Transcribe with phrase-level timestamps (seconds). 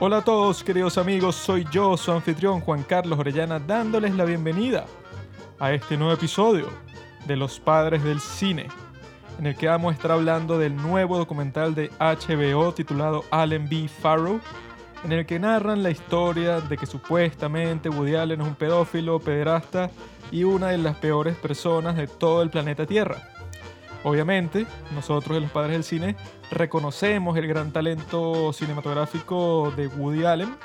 [0.00, 4.86] Hola a todos, queridos amigos, soy yo, su anfitrión Juan Carlos Orellana, dándoles la bienvenida
[5.58, 6.68] a este nuevo episodio
[7.26, 8.68] de Los Padres del Cine,
[9.40, 13.88] en el que vamos a estar hablando del nuevo documental de HBO titulado Allen B.
[13.88, 14.40] Farrow,
[15.02, 19.90] en el que narran la historia de que supuestamente Woody Allen es un pedófilo, pederasta
[20.30, 23.16] y una de las peores personas de todo el planeta Tierra.
[24.04, 26.16] Obviamente, nosotros los padres del cine
[26.50, 30.56] reconocemos el gran talento cinematográfico de Woody Allen.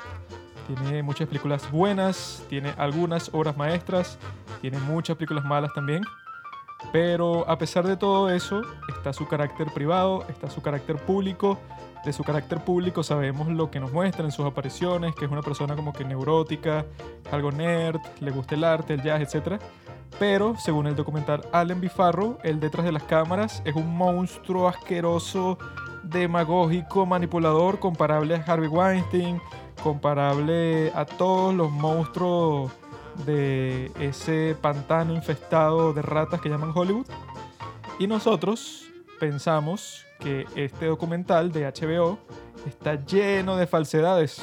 [0.66, 4.18] Tiene muchas películas buenas, tiene algunas obras maestras,
[4.60, 6.02] tiene muchas películas malas también.
[6.92, 11.58] Pero a pesar de todo eso, está su carácter privado, está su carácter público.
[12.04, 15.40] De su carácter público sabemos lo que nos muestra en sus apariciones, que es una
[15.40, 16.84] persona como que neurótica,
[17.32, 19.60] algo nerd, le gusta el arte, el jazz, etc.
[20.18, 25.58] Pero, según el documental Allen Bifarro, el detrás de las cámaras es un monstruo asqueroso,
[26.02, 29.40] demagógico, manipulador, comparable a Harvey Weinstein,
[29.82, 32.70] comparable a todos los monstruos
[33.24, 37.06] de ese pantano infestado de ratas que llaman Hollywood.
[37.98, 38.84] Y nosotros
[39.18, 42.18] pensamos que este documental de HBO
[42.66, 44.40] está lleno de falsedades.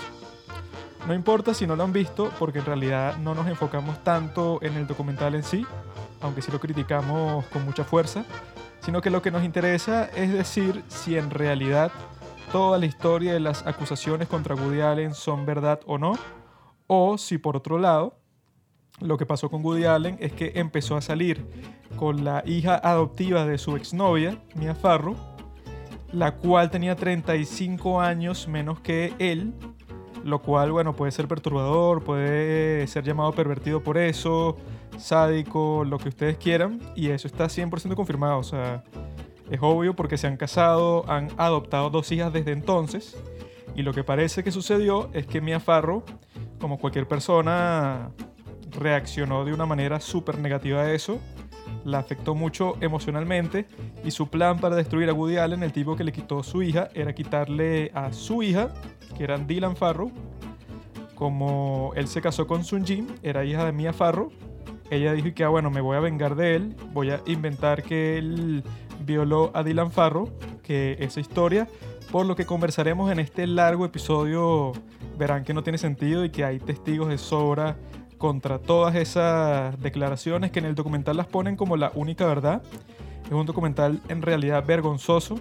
[1.07, 4.75] No importa si no lo han visto, porque en realidad no nos enfocamos tanto en
[4.75, 5.65] el documental en sí,
[6.21, 8.23] aunque sí lo criticamos con mucha fuerza,
[8.81, 11.91] sino que lo que nos interesa es decir si en realidad
[12.51, 16.13] toda la historia de las acusaciones contra Woody Allen son verdad o no,
[16.85, 18.19] o si por otro lado,
[18.99, 21.43] lo que pasó con Woody Allen es que empezó a salir
[21.95, 25.30] con la hija adoptiva de su exnovia, Mia Farrow,
[26.11, 29.53] la cual tenía 35 años menos que él
[30.23, 34.57] lo cual, bueno, puede ser perturbador, puede ser llamado pervertido por eso,
[34.97, 38.83] sádico, lo que ustedes quieran, y eso está 100% confirmado, o sea,
[39.49, 43.17] es obvio porque se han casado, han adoptado dos hijas desde entonces,
[43.75, 46.03] y lo que parece que sucedió es que Mia Farrow,
[46.59, 48.11] como cualquier persona,
[48.69, 51.19] reaccionó de una manera súper negativa a eso,
[51.85, 53.65] la afectó mucho emocionalmente
[54.03, 56.89] y su plan para destruir a Woody Allen, el tipo que le quitó su hija,
[56.93, 58.69] era quitarle a su hija
[59.17, 60.11] que eran Dylan Farrow.
[61.15, 64.31] Como él se casó con Sun Jin, era hija de Mia Farrow.
[64.89, 68.17] Ella dijo que, ah, bueno, me voy a vengar de él, voy a inventar que
[68.17, 68.63] él
[69.05, 70.29] violó a Dylan Farrow,
[70.63, 71.67] que esa historia,
[72.11, 74.73] por lo que conversaremos en este largo episodio,
[75.17, 77.77] verán que no tiene sentido y que hay testigos de sobra
[78.21, 82.61] contra todas esas declaraciones que en el documental las ponen como la única verdad.
[83.25, 85.39] Es un documental en realidad vergonzoso,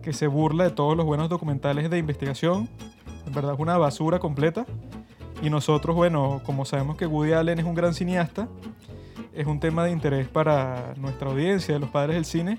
[0.00, 2.66] que se burla de todos los buenos documentales de investigación.
[3.26, 4.64] En verdad es una basura completa.
[5.42, 8.48] Y nosotros, bueno, como sabemos que Woody Allen es un gran cineasta,
[9.34, 12.58] es un tema de interés para nuestra audiencia, de los padres del cine,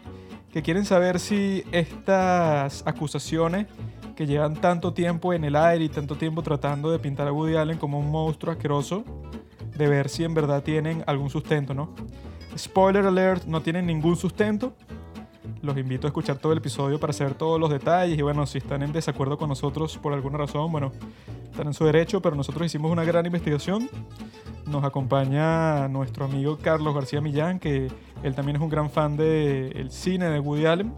[0.52, 3.66] que quieren saber si estas acusaciones
[4.16, 7.56] que llevan tanto tiempo en el aire y tanto tiempo tratando de pintar a Woody
[7.56, 9.04] Allen como un monstruo asqueroso,
[9.76, 11.94] de ver si en verdad tienen algún sustento, ¿no?
[12.58, 14.74] Spoiler alert, no tienen ningún sustento,
[15.62, 18.60] los invito a escuchar todo el episodio para saber todos los detalles y bueno, si
[18.60, 20.92] están en desacuerdo con nosotros por alguna razón, bueno,
[21.50, 23.90] están en su derecho, pero nosotros hicimos una gran investigación.
[24.68, 27.92] Nos acompaña nuestro amigo Carlos García Millán, que
[28.24, 30.94] él también es un gran fan del cine de Woody Allen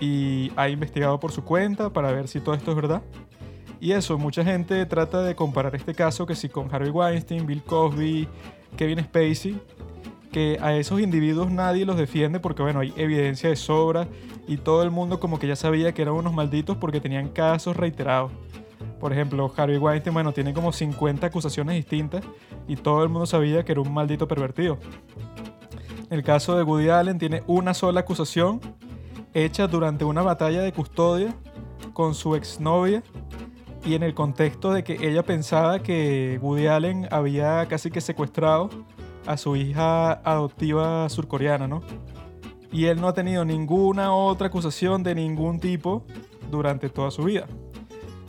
[0.00, 3.02] y ha investigado por su cuenta para ver si todo esto es verdad.
[3.80, 7.62] Y eso, mucha gente trata de comparar este caso que si con Harvey Weinstein, Bill
[7.62, 8.28] Cosby,
[8.76, 9.60] Kevin Spacey,
[10.32, 14.08] que a esos individuos nadie los defiende porque, bueno, hay evidencia de sobra
[14.48, 17.76] y todo el mundo como que ya sabía que eran unos malditos porque tenían casos
[17.76, 18.32] reiterados.
[19.00, 22.24] Por ejemplo, Harvey Weinstein, bueno, tiene como 50 acusaciones distintas
[22.66, 24.78] y todo el mundo sabía que era un maldito pervertido.
[26.08, 28.60] El caso de Woody Allen tiene una sola acusación
[29.36, 31.36] hecha durante una batalla de custodia
[31.92, 33.02] con su exnovia
[33.84, 38.70] y en el contexto de que ella pensaba que Woody Allen había casi que secuestrado
[39.26, 41.82] a su hija adoptiva surcoreana, ¿no?
[42.72, 46.04] Y él no ha tenido ninguna otra acusación de ningún tipo
[46.50, 47.46] durante toda su vida.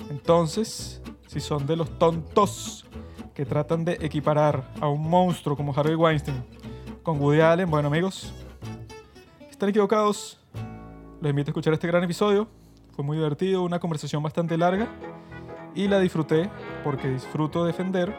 [0.09, 2.85] Entonces, si son de los tontos
[3.33, 6.43] que tratan de equiparar a un monstruo como Harvey Weinstein
[7.01, 8.33] con Woody Allen, bueno amigos,
[9.49, 10.39] están equivocados.
[11.21, 12.47] Les invito a escuchar este gran episodio.
[12.91, 14.87] Fue muy divertido, una conversación bastante larga
[15.75, 16.49] y la disfruté
[16.83, 18.13] porque disfruto defender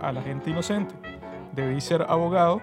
[0.00, 0.94] a la gente inocente
[1.52, 2.60] debí ser abogado,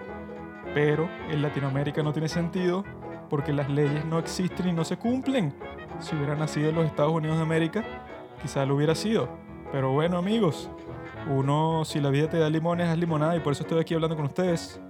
[0.74, 2.84] pero en Latinoamérica no tiene sentido
[3.30, 5.54] porque las leyes no existen y no se cumplen.
[6.00, 7.84] Si hubiera nacido en los Estados Unidos de América,
[8.40, 9.28] quizá lo hubiera sido.
[9.72, 10.70] Pero bueno, amigos,
[11.28, 14.16] uno, si la vida te da limones, haz limonada y por eso estoy aquí hablando
[14.16, 14.80] con ustedes.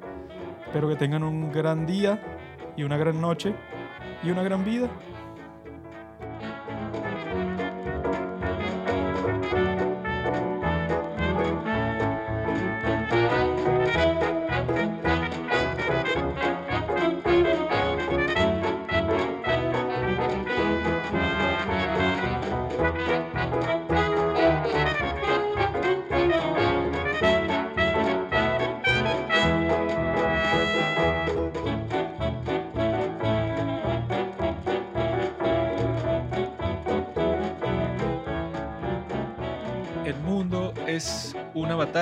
[0.66, 2.22] Espero que tengan un gran día
[2.76, 3.54] y una gran noche
[4.22, 4.88] y una gran vida.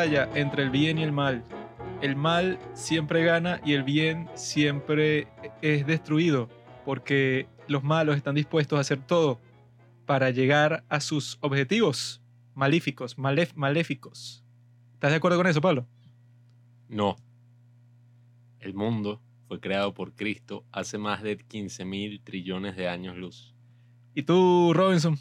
[0.07, 1.45] Batalla entre el bien y el mal.
[2.01, 5.27] El mal siempre gana y el bien siempre
[5.63, 6.49] es destruido
[6.85, 9.41] porque los malos están dispuestos a hacer todo
[10.05, 12.23] para llegar a sus objetivos
[12.55, 14.45] malíficos, malef- maléficos.
[14.95, 15.87] ¿Estás de acuerdo con eso, Pablo?
[16.89, 17.17] No.
[18.61, 23.55] El mundo fue creado por Cristo hace más de 15 mil trillones de años luz.
[24.15, 25.17] ¿Y tú, Robinson?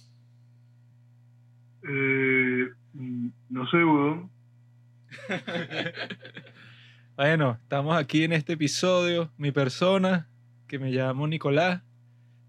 [1.88, 4.30] Eh, mm, no sé, weón.
[7.18, 9.32] Bueno, estamos aquí en este episodio.
[9.38, 10.28] Mi persona,
[10.68, 11.82] que me llamo Nicolás.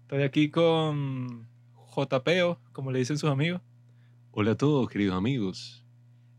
[0.01, 1.47] Estoy aquí con
[1.95, 3.61] JPO, como le dicen sus amigos.
[4.31, 5.85] Hola a todos, queridos amigos.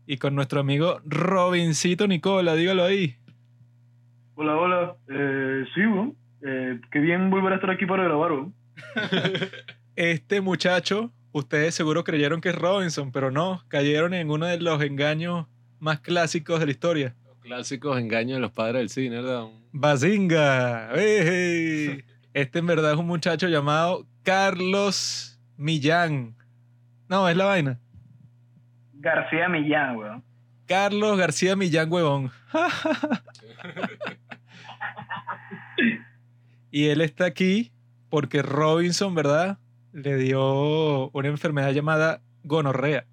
[0.05, 3.15] Y con nuestro amigo Robincito Nicola, dígalo ahí.
[4.35, 4.97] Hola, hola.
[5.07, 6.15] Eh, sí, weón.
[6.45, 8.53] Eh, qué bien volver a estar aquí para grabar, weón.
[9.95, 14.81] Este muchacho, ustedes seguro creyeron que es Robinson, pero no, cayeron en uno de los
[14.83, 15.47] engaños
[15.79, 17.15] más clásicos de la historia.
[17.25, 19.47] Los clásicos engaños de los padres del cine, ¿verdad?
[19.71, 20.93] Bazinga.
[20.95, 22.03] ¡Ey!
[22.33, 26.35] Este en verdad es un muchacho llamado Carlos Millán.
[27.07, 27.79] No, es la vaina.
[28.93, 30.23] García Millán, weón.
[30.67, 32.31] Carlos García Millán Huevón.
[36.69, 37.71] y él está aquí
[38.09, 39.57] porque Robinson, ¿verdad?
[39.93, 43.05] Le dio una enfermedad llamada gonorrea.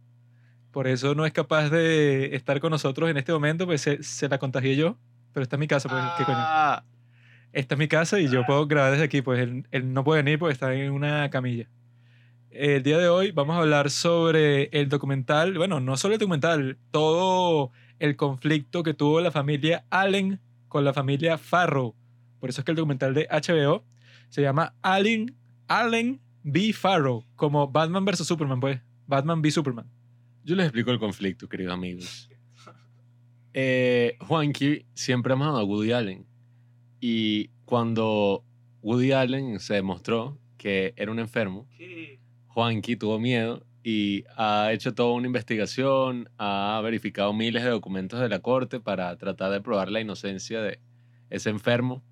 [0.77, 4.29] Por eso no es capaz de estar con nosotros en este momento, pues se, se
[4.29, 4.99] la contagié yo.
[5.33, 6.37] Pero esta es mi casa, pues, ¿qué coño?
[6.39, 6.85] Ah,
[7.55, 10.23] Esta es mi casa y yo puedo grabar desde aquí, pues él, él no puede
[10.23, 11.71] venir porque está en una camilla.
[12.51, 16.77] El día de hoy vamos a hablar sobre el documental, bueno, no solo el documental,
[16.91, 21.95] todo el conflicto que tuvo la familia Allen con la familia Farrow.
[22.39, 23.83] Por eso es que el documental de HBO
[24.29, 25.35] se llama Allen,
[25.69, 26.75] Allen v.
[26.75, 28.27] Farrow, como Batman vs.
[28.27, 28.79] Superman, pues.
[29.07, 29.51] Batman v.
[29.51, 29.96] Superman.
[30.47, 32.31] Yo les explico el conflicto, queridos amigos.
[33.53, 36.25] Eh, Juanqui siempre ha amado a Woody Allen.
[37.01, 38.45] Y cuando
[38.81, 41.67] Woody Allen se demostró que era un enfermo,
[42.47, 48.29] Juanqui tuvo miedo y ha hecho toda una investigación, ha verificado miles de documentos de
[48.29, 50.79] la corte para tratar de probar la inocencia de
[51.29, 52.05] ese enfermo.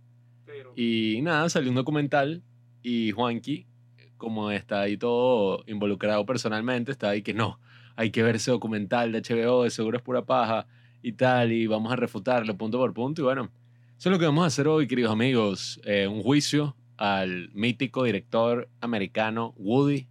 [0.74, 2.42] Y nada, salió un documental
[2.82, 3.68] y Juanqui,
[4.16, 7.60] como está ahí todo involucrado personalmente, está ahí que no,
[7.96, 10.66] hay que ver ese documental de HBO, de seguro es pura paja
[11.02, 13.22] y tal, y vamos a refutarlo punto por punto.
[13.22, 13.50] Y bueno,
[13.98, 18.04] eso es lo que vamos a hacer hoy, queridos amigos, eh, un juicio al mítico
[18.04, 20.08] director americano Woody.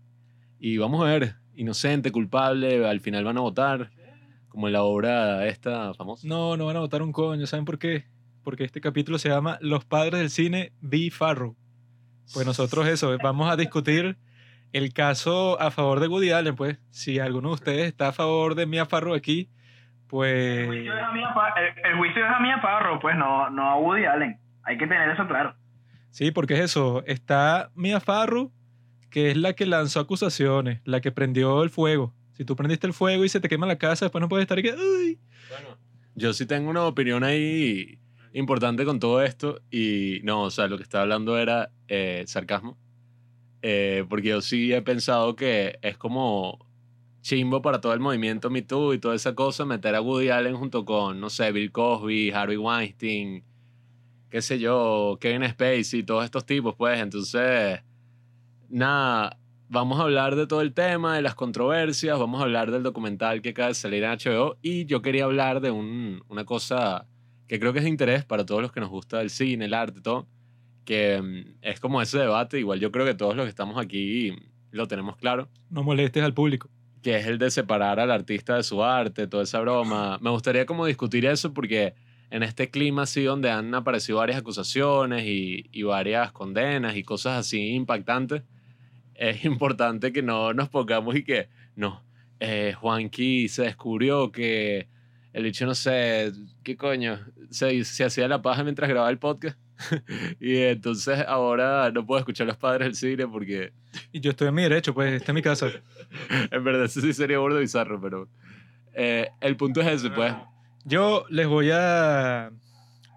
[0.59, 3.91] Y vamos a ver, inocente, culpable, al final van a votar,
[4.47, 6.27] como en la obra esta famosa.
[6.27, 8.05] No, no van a votar un coño, ¿saben por qué?
[8.43, 11.09] Porque este capítulo se llama Los padres del cine v.
[11.11, 11.55] Farrow.
[12.33, 14.17] Pues nosotros eso, vamos a discutir
[14.73, 16.77] el caso a favor de Woody Allen, pues.
[16.89, 19.49] Si alguno de ustedes está a favor de Mia Farrow aquí,
[20.07, 20.59] pues...
[20.61, 23.49] El juicio es a Mia Pa- el- el juicio es a Mia Farrow, pues, no,
[23.49, 24.39] no a Woody Allen.
[24.63, 25.55] Hay que tener eso claro.
[26.11, 27.03] Sí, porque es eso.
[27.07, 28.51] Está Mia Farrow,
[29.09, 32.13] que es la que lanzó acusaciones, la que prendió el fuego.
[32.33, 34.57] Si tú prendiste el fuego y se te quema la casa, después no puedes estar
[34.57, 34.69] aquí.
[34.69, 35.19] ¡Ay!
[35.49, 35.77] Bueno,
[36.15, 37.99] yo sí tengo una opinión ahí
[38.33, 42.77] importante con todo esto y no, o sea, lo que estaba hablando era eh, sarcasmo,
[43.65, 46.59] Eh, porque yo sí he pensado que es como
[47.21, 50.57] chimbo para todo el movimiento Me Too y toda esa cosa meter a Woody Allen
[50.57, 53.45] junto con, no sé, Bill Cosby, Harvey Weinstein,
[54.29, 57.79] qué sé yo, Kevin Spacey, todos estos tipos, pues, entonces,
[58.69, 59.39] nada,
[59.69, 63.41] vamos a hablar de todo el tema, de las controversias, vamos a hablar del documental
[63.41, 67.07] que acaba de salir en HBO y yo quería hablar de un- una cosa
[67.47, 69.73] que creo que es de interés para todos los que nos gusta el cine, el
[69.73, 70.27] arte, todo,
[70.85, 74.35] que mm, es como ese debate, igual yo creo que todos los que estamos aquí
[74.71, 76.69] lo tenemos claro, No molestes al público.
[77.01, 80.17] que es el de separar al artista de su arte, toda esa broma.
[80.21, 81.93] Me gustaría como discutir eso porque
[82.31, 87.39] en este clima así donde han aparecido varias acusaciones y, y varias condenas y cosas
[87.39, 88.43] así impactantes,
[89.15, 92.03] es importante que no nos pongamos y que, no,
[92.39, 94.87] eh, Juanqui se descubrió que
[95.33, 96.31] el bicho, no sé,
[96.63, 97.19] ¿qué coño?
[97.51, 99.57] Se, se hacía la paja mientras grababa el podcast.
[100.39, 103.73] y entonces ahora no puedo escuchar a los padres del cine porque
[104.11, 105.67] Y yo estoy en mi derecho, pues, esta es mi casa.
[106.51, 108.27] en verdad, eso sí sería burdo bizarro, pero
[108.93, 110.33] eh, el punto es ese, pues.
[110.85, 112.51] Yo les voy a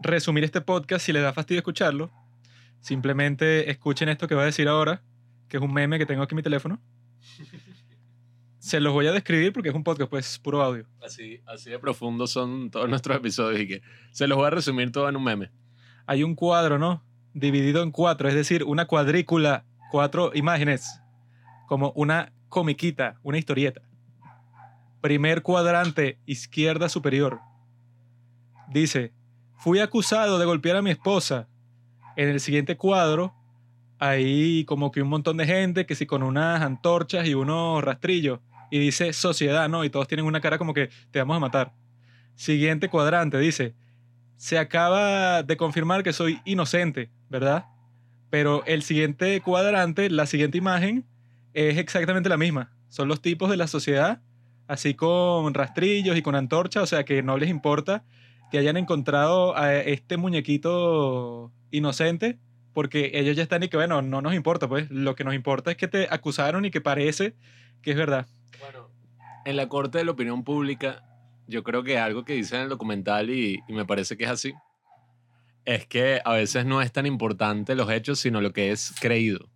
[0.00, 2.10] resumir este podcast si les da fastidio escucharlo.
[2.80, 5.02] Simplemente escuchen esto que voy a decir ahora,
[5.48, 6.80] que es un meme que tengo aquí en mi teléfono.
[8.58, 10.86] Se los voy a describir porque es un podcast, pues, puro audio.
[11.04, 14.90] Así, así de profundo son todos nuestros episodios y que se los voy a resumir
[14.90, 15.50] todo en un meme.
[16.06, 17.02] Hay un cuadro, ¿no?
[17.34, 21.00] Dividido en cuatro, es decir, una cuadrícula, cuatro imágenes,
[21.66, 23.82] como una comiquita, una historieta.
[25.00, 27.40] primer cuadrante, izquierda superior.
[28.68, 29.12] Dice,
[29.56, 31.48] fui acusado de golpear a mi esposa.
[32.16, 33.34] En el siguiente cuadro,
[33.98, 38.40] hay como que un montón de gente que sí con unas antorchas y unos rastrillos.
[38.70, 39.84] Y dice sociedad, ¿no?
[39.84, 41.72] Y todos tienen una cara como que te vamos a matar.
[42.34, 43.74] Siguiente cuadrante, dice,
[44.36, 47.66] se acaba de confirmar que soy inocente, ¿verdad?
[48.30, 51.06] Pero el siguiente cuadrante, la siguiente imagen,
[51.54, 52.72] es exactamente la misma.
[52.88, 54.20] Son los tipos de la sociedad,
[54.68, 58.04] así con rastrillos y con antorchas, o sea que no les importa
[58.50, 62.38] que hayan encontrado a este muñequito inocente,
[62.72, 65.70] porque ellos ya están y que, bueno, no nos importa, pues lo que nos importa
[65.70, 67.34] es que te acusaron y que parece
[67.82, 68.26] que es verdad.
[68.60, 68.90] Bueno,
[69.44, 71.02] en la corte de la opinión pública,
[71.46, 74.30] yo creo que algo que dice en el documental, y, y me parece que es
[74.30, 74.54] así,
[75.64, 79.50] es que a veces no es tan importante los hechos, sino lo que es creído.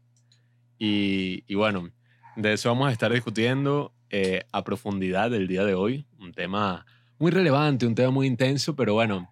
[0.78, 1.90] Y, y bueno,
[2.36, 6.06] de eso vamos a estar discutiendo eh, a profundidad el día de hoy.
[6.18, 6.84] Un tema
[7.18, 9.30] muy relevante, un tema muy intenso, pero bueno,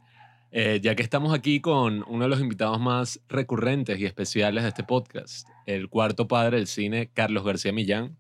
[0.53, 4.69] eh, ya que estamos aquí con uno de los invitados más recurrentes y especiales de
[4.69, 8.17] este podcast, el cuarto padre del cine, Carlos García Millán,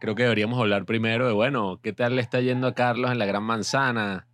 [0.00, 3.18] creo que deberíamos hablar primero de, bueno, ¿qué tal le está yendo a Carlos en
[3.18, 4.26] la Gran Manzana?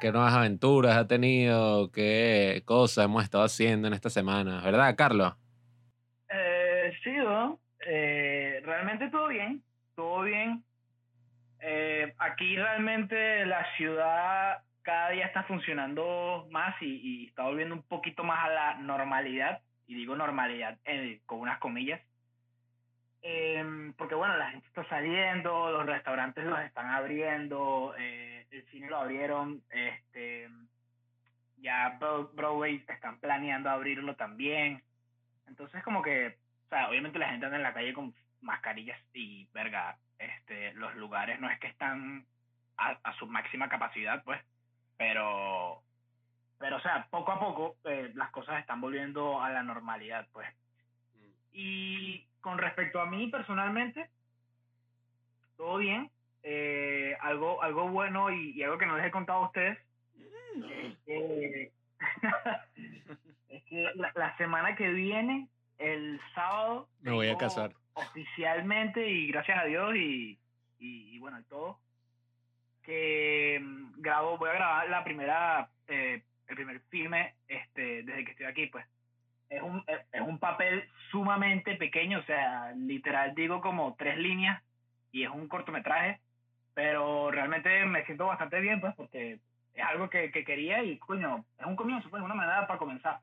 [0.00, 1.92] ¿Qué nuevas aventuras ha tenido?
[1.92, 4.62] ¿Qué cosas hemos estado haciendo en esta semana?
[4.62, 5.34] ¿Verdad, Carlos?
[6.30, 7.10] Eh, sí.
[7.86, 9.62] Eh, realmente todo bien,
[9.94, 10.64] todo bien.
[11.60, 18.24] Eh, aquí realmente la ciudad cada día está funcionando más y, está volviendo un poquito
[18.24, 20.78] más a la normalidad, y digo normalidad
[21.26, 22.00] con unas comillas.
[23.22, 28.88] Em, porque bueno, la gente está saliendo, los restaurantes los están abriendo, eh, el cine
[28.88, 30.48] lo abrieron, este,
[31.58, 34.82] ya Bro- Broadway están planeando abrirlo también.
[35.46, 39.46] Entonces como que, o sea, obviamente la gente anda en la calle con mascarillas y
[39.52, 42.24] verga, este, los lugares no es que están
[42.78, 44.40] a, a su máxima capacidad, pues,
[44.96, 45.82] pero,
[46.58, 50.48] pero o sea, poco a poco eh, las cosas están volviendo a la normalidad, pues.
[51.52, 54.08] Y con respecto a mí personalmente,
[55.56, 56.10] todo bien.
[56.42, 59.78] Eh, algo, algo bueno y, y algo que no les he contado a ustedes
[60.56, 61.72] es que,
[63.48, 67.72] es que la, la semana que viene, el sábado, Me voy a casar.
[67.94, 70.38] Oficialmente y gracias a Dios y,
[70.78, 71.78] y, y bueno, y todo,
[72.82, 78.30] que mm, grabo, voy a grabar la primera, eh, el primer filme este, desde que
[78.32, 78.86] estoy aquí, pues
[79.50, 84.62] es un, es es un papel sumamente pequeño, o sea, literal digo como tres líneas
[85.12, 86.20] y es un cortometraje,
[86.72, 89.40] pero realmente me siento bastante bien, pues, porque
[89.74, 93.18] es algo que, que quería y, coño, es un comienzo, pues, una manera para comenzar.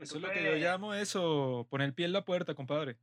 [0.00, 2.96] Eso es lo que yo llamo eso, poner el pie en la puerta, compadre.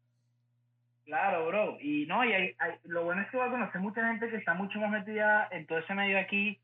[1.05, 1.77] Claro, bro.
[1.79, 4.35] Y no, y hay- hay- lo bueno es que voy a conocer mucha gente que
[4.35, 6.59] está mucho más metida en todo ese medio aquí.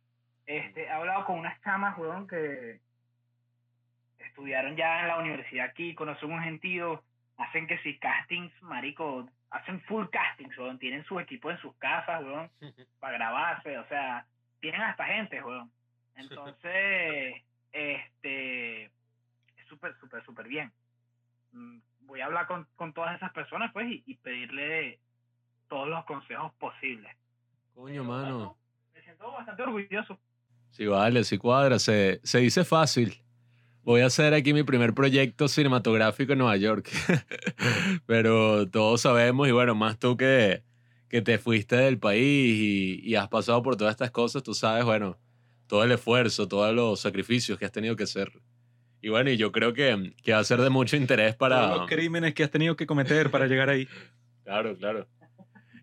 [0.46, 2.80] Este, he hablado con unas chamas, weón, que
[4.28, 7.04] estudiaron ya en la universidad aquí, conocen un gentío,
[7.38, 12.24] hacen que si castings, marico, hacen full castings, weón, tienen su equipo en sus casas,
[12.24, 12.50] weón,
[13.00, 14.26] para grabarse, o sea,
[14.60, 15.72] tienen hasta gente, weón.
[16.16, 20.72] Entonces, este, es súper, súper, súper bien.
[21.52, 24.98] Mm, Voy a hablar con, con todas esas personas, pues, y, y pedirle
[25.68, 27.12] todos los consejos posibles.
[27.76, 28.58] Coño, mano.
[28.96, 30.18] Me siento bastante orgulloso.
[30.72, 31.80] Sí, vale, sí cuadra.
[31.80, 33.22] Se, se dice fácil.
[33.88, 36.90] Voy a hacer aquí mi primer proyecto cinematográfico en Nueva York.
[38.06, 40.62] Pero todos sabemos, y bueno, más tú que,
[41.08, 44.84] que te fuiste del país y, y has pasado por todas estas cosas, tú sabes,
[44.84, 45.18] bueno,
[45.68, 48.30] todo el esfuerzo, todos los sacrificios que has tenido que hacer.
[49.02, 51.68] Y bueno, y yo creo que, que va a ser de mucho interés para...
[51.68, 53.88] Todos los crímenes que has tenido que cometer para llegar ahí.
[54.44, 55.08] Claro, claro.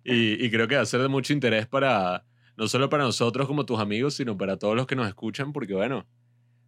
[0.04, 2.26] Y, y creo que va a ser de mucho interés para,
[2.58, 5.72] no solo para nosotros como tus amigos, sino para todos los que nos escuchan, porque
[5.72, 6.06] bueno,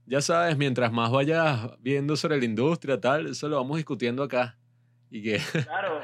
[0.07, 4.57] ya sabes, mientras más vayas viendo sobre la industria, tal, eso lo vamos discutiendo acá.
[5.11, 6.03] Y que, Claro,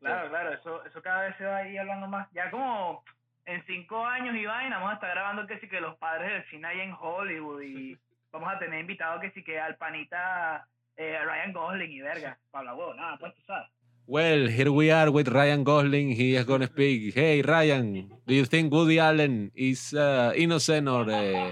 [0.00, 2.28] claro, claro, eso, eso cada vez se va a ir hablando más.
[2.32, 3.02] Ya como
[3.44, 6.50] en cinco años y vaina, vamos a estar grabando que sí que los padres del
[6.50, 7.98] cine ahí en Hollywood y
[8.32, 12.74] vamos a tener invitado que sí que al panita eh, Ryan Gosling y verga, hablar
[12.74, 13.68] huevo, nada, pues tú sabes.
[14.06, 16.12] well, here we are with Ryan Gosling.
[16.12, 17.14] He is going to speak.
[17.14, 21.50] Hey, Ryan, do you think Woody Allen is uh, innocent or uh,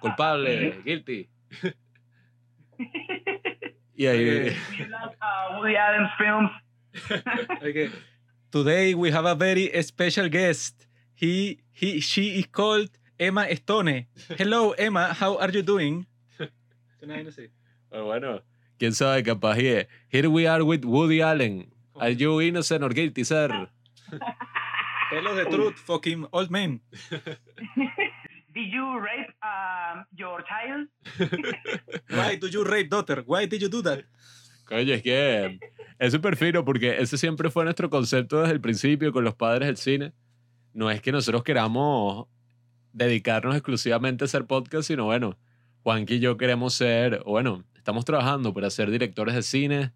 [0.00, 1.28] culpable, guilty?
[3.94, 6.50] y ahí, We love uh, Woody Allen's films.
[7.62, 7.90] Okay.
[8.50, 10.86] Today we have a very special guest.
[11.14, 12.88] He, he, she is called
[13.18, 14.06] Emma Stone.
[14.36, 15.12] Hello, Emma.
[15.12, 16.06] How are you doing?
[17.90, 18.42] Pero bueno,
[18.78, 21.70] quién sabe, capaz es, Here we are with Woody Allen.
[21.96, 23.68] Are you innocent or guilty, sir?
[25.10, 26.80] Pelos de truth, fucking old man.
[28.52, 30.88] Did you rape um, your child?
[32.10, 33.22] Why do you rape daughter?
[33.24, 34.04] Why did you do that?
[34.64, 35.58] Coño, es que
[35.98, 39.66] es súper fino porque ese siempre fue nuestro concepto desde el principio con los padres
[39.68, 40.12] del cine.
[40.72, 42.26] No es que nosotros queramos
[42.92, 45.38] dedicarnos exclusivamente a hacer podcast, sino bueno,
[45.82, 49.92] Juanqui y yo queremos ser, o bueno, estamos trabajando para ser directores de cine.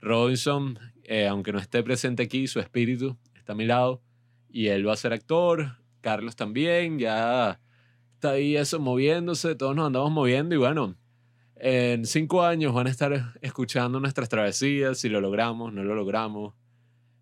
[0.00, 4.00] Robinson, eh, aunque no esté presente aquí, su espíritu está a mi lado
[4.48, 5.76] y él va a ser actor.
[6.00, 7.60] Carlos también, ya
[8.16, 10.96] está ahí eso moviéndose, todos nos andamos moviendo y bueno,
[11.56, 16.54] en cinco años van a estar escuchando nuestras travesías, si lo logramos, no lo logramos,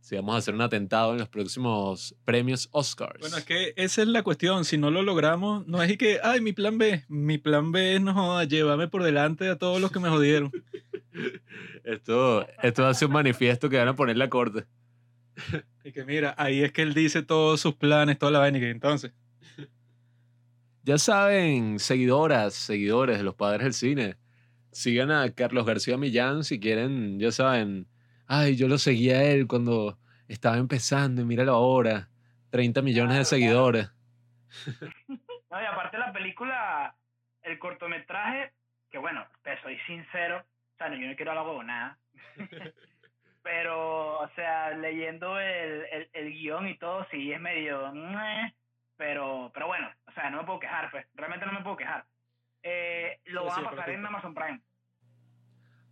[0.01, 3.19] si vamos a hacer un atentado en los próximos premios Oscars.
[3.19, 4.65] Bueno, es que esa es la cuestión.
[4.65, 7.05] Si no lo logramos, no es que, ay, mi plan B.
[7.09, 10.53] Mi plan B es, no joda, llévame por delante a todos los que me jodieron.
[11.85, 14.67] esto, esto hace un manifiesto que van a poner la corte.
[15.85, 18.59] Y que mira, ahí es que él dice todos sus planes, toda la vaina.
[18.59, 19.13] Y que entonces,
[20.85, 24.17] Ya saben, seguidoras, seguidores de los padres del cine,
[24.71, 27.87] sigan a Carlos García Millán si quieren, ya saben.
[28.27, 32.11] Ay, yo lo seguía a él cuando estaba empezando y míralo ahora.
[32.51, 33.91] 30 millones de seguidores.
[35.51, 36.97] No, y aparte la película,
[37.43, 38.51] el cortometraje,
[38.91, 41.99] que bueno, te soy sincero, o sea, no, yo no quiero hablar de nada.
[43.45, 47.93] pero, o sea, leyendo el, el, el guion y todo, sí es medio...
[48.97, 52.05] pero, pero bueno, o sea, no me puedo quejar, pues, realmente no me puedo quejar.
[52.63, 54.61] Eh, lo Sí, van sí, a pasar en Amazon Prime.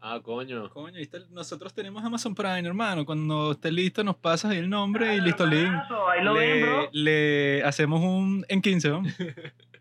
[0.05, 0.69] Ah, coño.
[0.71, 0.99] coño,
[1.31, 3.05] nosotros tenemos Amazon Prime, hermano.
[3.05, 5.67] Cuando esté listo, nos pasas ahí el nombre y listo, link.
[5.67, 6.89] hermanazo, Ahí lo ven, Le, bro.
[6.93, 9.03] le hacemos un en 15, ¿no?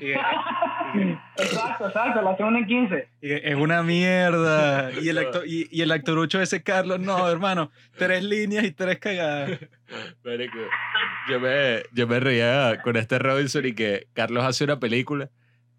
[0.00, 0.10] Y-
[1.36, 3.08] exacto, exacto, la segunda en 15.
[3.22, 4.90] y es una mierda.
[5.02, 7.70] Y el, actor, y, y el actorucho ese Carlos, no, hermano.
[7.96, 9.58] Tres líneas y tres cagadas.
[10.24, 10.58] Marico,
[11.30, 15.30] yo me, yo me reía con este Robinson y que Carlos hace una película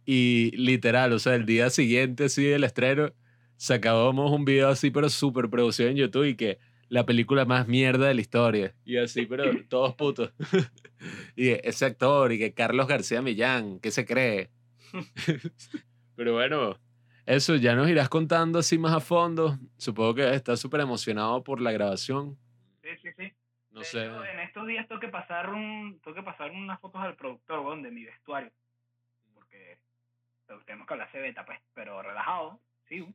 [0.06, 3.12] y literal, o sea, el día siguiente, así del estreno,
[3.58, 8.08] sacábamos un video así, pero súper producido en YouTube y que la película más mierda
[8.08, 8.76] de la historia.
[8.86, 10.34] Y así, pero todos putos.
[11.36, 14.52] y ese actor y que Carlos García Millán, ¿qué se cree?
[16.16, 16.80] pero bueno,
[17.26, 19.58] eso ya nos irás contando así más a fondo.
[19.78, 22.38] Supongo que estás súper emocionado por la grabación.
[22.84, 23.34] Sí, sí, sí.
[23.72, 24.06] No De sé.
[24.06, 27.60] hecho, en estos días tengo que pasar un, tengo que pasar unas fotos al productor,
[27.60, 28.52] weón, de mi vestuario.
[29.34, 29.80] Porque
[30.46, 33.06] pero tenemos que hablar de beta, pues, pero relajado, sí,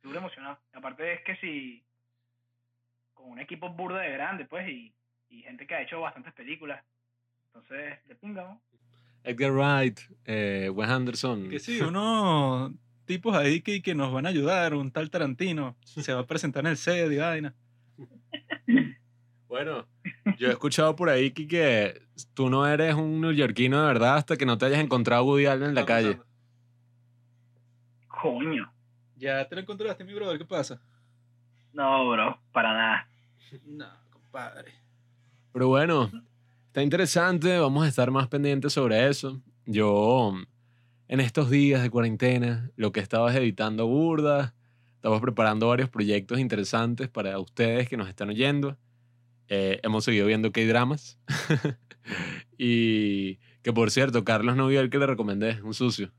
[0.00, 0.58] seguro emocionado.
[0.72, 1.84] Aparte es que si
[3.22, 4.92] con un equipo burdo de grande, pues, y,
[5.28, 6.84] y gente que ha hecho bastantes películas.
[7.46, 8.62] Entonces, de pinga, ¿no?
[9.24, 11.48] Edgar Wright, eh, Wes Anderson.
[11.48, 12.72] Que sí, unos
[13.04, 14.74] tipos ahí que, que nos van a ayudar.
[14.74, 17.54] Un tal Tarantino se va a presentar en el set y vaina.
[19.46, 19.86] Bueno,
[20.38, 24.38] yo he escuchado por ahí que, que tú no eres un neoyorquino de verdad hasta
[24.38, 26.18] que no te hayas encontrado a Woody Allen en la calle.
[28.08, 28.72] Coño.
[29.16, 30.80] Ya te lo encontraste, mi brother, ¿qué pasa?
[31.74, 33.11] No, bro, para nada.
[33.66, 34.72] No, compadre.
[35.52, 36.10] Pero bueno,
[36.66, 39.42] está interesante, vamos a estar más pendientes sobre eso.
[39.66, 40.32] Yo,
[41.08, 44.54] en estos días de cuarentena, lo que estaba es editando burda,
[44.94, 48.78] estamos preparando varios proyectos interesantes para ustedes que nos están oyendo.
[49.48, 51.18] Eh, hemos seguido viendo K-dramas.
[52.58, 56.10] y que por cierto, Carlos no vio el que le recomendé, un sucio.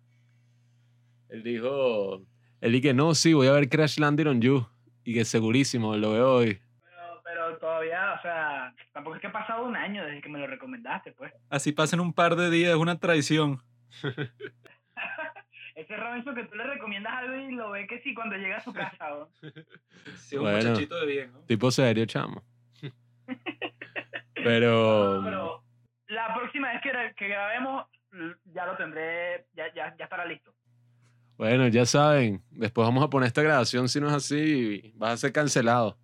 [1.30, 2.22] Él dijo,
[2.62, 4.68] él dijo que no, sí, voy a ver Crash Landing on You.
[5.04, 6.60] Y que segurísimo, lo veo hoy.
[8.24, 11.32] Sea, tampoco es que ha pasado un año desde que me lo recomendaste, pues.
[11.50, 13.62] Así pasan un par de días, es una traición.
[15.76, 18.64] Ese Robinson que tú le recomiendas algo y lo ve que sí cuando llega a
[18.64, 19.28] su casa, ¿no?
[20.18, 20.70] Sí, un Bueno.
[20.70, 21.40] muchachito de bien, ¿no?
[21.42, 22.44] Tipo serio, chamo.
[24.36, 25.64] Pero, Pero
[26.08, 27.86] la próxima vez que, gra- que grabemos,
[28.46, 30.54] ya lo tendré, ya, ya, ya estará listo.
[31.38, 35.18] bueno, ya saben, después vamos a poner esta grabación si no es así, vas a
[35.18, 35.98] ser cancelado.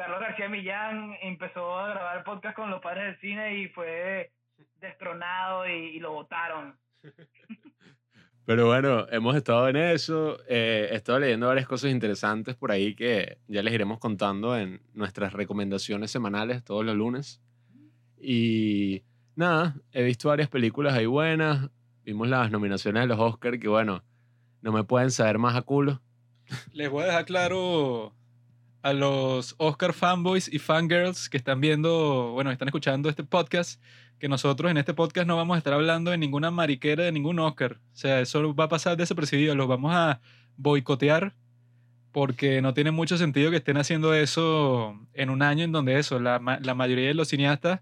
[0.00, 4.32] Carlos García Millán empezó a grabar podcast con los padres del cine y fue
[4.80, 6.74] destronado y, y lo votaron.
[8.46, 12.94] Pero bueno, hemos estado en eso, eh, he estado leyendo varias cosas interesantes por ahí
[12.94, 17.42] que ya les iremos contando en nuestras recomendaciones semanales todos los lunes.
[18.18, 19.02] Y
[19.36, 21.68] nada, he visto varias películas ahí buenas,
[22.04, 24.02] vimos las nominaciones de los Oscars que bueno,
[24.62, 26.00] no me pueden saber más a culo.
[26.72, 28.14] Les voy a dejar claro
[28.82, 33.82] a los Oscar fanboys y fangirls que están viendo, bueno, están escuchando este podcast,
[34.18, 37.38] que nosotros en este podcast no vamos a estar hablando de ninguna mariquera de ningún
[37.38, 37.78] Oscar.
[37.92, 40.20] O sea, eso va a pasar desapercibido, los vamos a
[40.56, 41.34] boicotear
[42.12, 46.18] porque no tiene mucho sentido que estén haciendo eso en un año en donde eso,
[46.18, 47.80] la, ma- la mayoría de los cineastas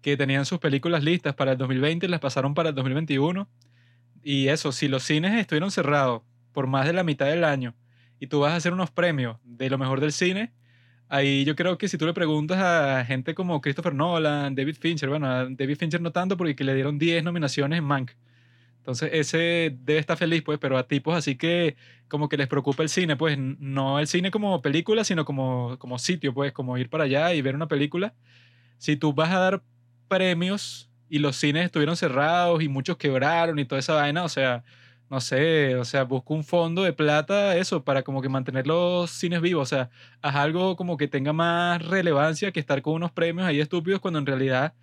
[0.00, 3.48] que tenían sus películas listas para el 2020 y las pasaron para el 2021.
[4.22, 7.74] Y eso, si los cines estuvieron cerrados por más de la mitad del año
[8.20, 10.52] y tú vas a hacer unos premios de lo mejor del cine,
[11.08, 15.08] ahí yo creo que si tú le preguntas a gente como Christopher Nolan, David Fincher,
[15.08, 18.12] bueno, a David Fincher no tanto porque le dieron 10 nominaciones en Mank.
[18.78, 21.76] Entonces ese debe estar feliz, pues, pero a tipos así que
[22.08, 25.98] como que les preocupa el cine, pues no el cine como película, sino como, como
[25.98, 28.14] sitio, pues, como ir para allá y ver una película.
[28.76, 29.62] Si tú vas a dar
[30.06, 34.64] premios y los cines estuvieron cerrados y muchos quebraron y toda esa vaina, o sea,
[35.14, 39.12] no sé, o sea, busca un fondo de plata, eso, para como que mantener los
[39.12, 39.90] cines vivos, o sea,
[40.22, 44.18] haz algo como que tenga más relevancia que estar con unos premios ahí estúpidos cuando
[44.18, 44.74] en realidad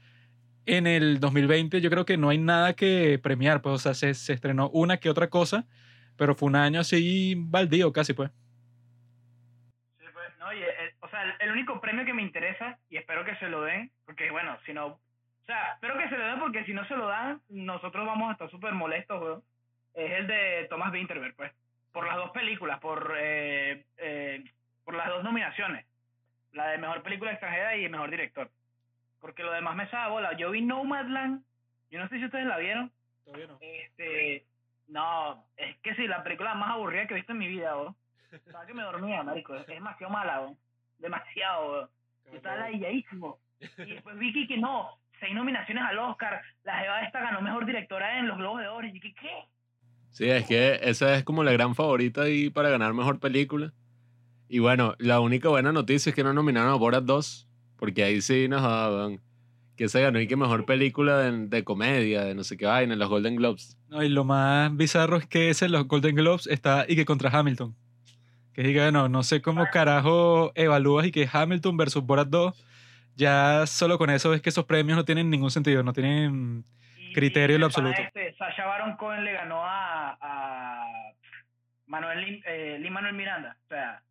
[0.66, 4.14] en el 2020 yo creo que no hay nada que premiar, pues, o sea, se,
[4.14, 5.66] se estrenó una que otra cosa,
[6.16, 8.32] pero fue un año así baldío casi, pues.
[9.98, 13.50] Pues, eh, o sea, el, el único premio que me interesa, y espero que se
[13.50, 16.74] lo den, porque bueno, si no, o sea, espero que se lo den porque si
[16.74, 19.44] no se lo dan, nosotros vamos a estar súper molestos, weón.
[19.94, 21.52] Es el de Thomas Winterberg, pues.
[21.92, 24.44] Por las dos películas, por, eh, eh,
[24.84, 25.86] por las dos nominaciones.
[26.54, 28.50] La de mejor película extranjera y mejor director.
[29.20, 30.34] Porque lo demás me sabe bola.
[30.38, 31.44] Yo vi Nomadland,
[31.90, 32.92] yo no sé si ustedes la vieron.
[33.26, 33.58] Todavía no.
[33.62, 34.46] Este,
[34.88, 37.96] no, es que sí, la película más aburrida que he visto en mi vida, weón.
[38.32, 39.56] Estaba que me dormía, marico.
[39.56, 40.58] Es demasiado mala, weón.
[41.00, 41.90] Demasiado.
[42.26, 43.40] Yo estaba ladilladísimo.
[43.78, 46.42] Y después vi que, que no, seis nominaciones al Oscar.
[46.64, 48.88] La Jeva esta ganó mejor directora en los Globos de Oro.
[48.88, 49.46] Y que, ¿qué?
[50.12, 53.74] Sí, es que esa es como la gran favorita ahí para ganar mejor película.
[54.50, 57.48] Y bueno, la única buena noticia es que no nominaron a Borat 2,
[57.78, 59.22] porque ahí sí nos daban
[59.82, 62.94] que se ganó y que mejor película de, de comedia, de no sé qué vaina,
[62.94, 63.78] en los Golden Globes.
[63.90, 67.32] No, y lo más bizarro es que ese, los Golden Globes, está y que contra
[67.32, 67.76] Hamilton.
[68.54, 72.54] Que diga, bueno, no sé cómo carajo evalúas y que Hamilton versus Borat 2,
[73.16, 76.64] ya solo con eso es que esos premios no tienen ningún sentido, no tienen
[77.14, 78.02] criterio en lo absoluto.
[78.02, 80.86] Este, Sacha Baron Cohen le ganó a, a
[81.88, 83.58] Manuel Lim, eh, Lin Manuel Miranda.
[83.66, 84.02] O sea.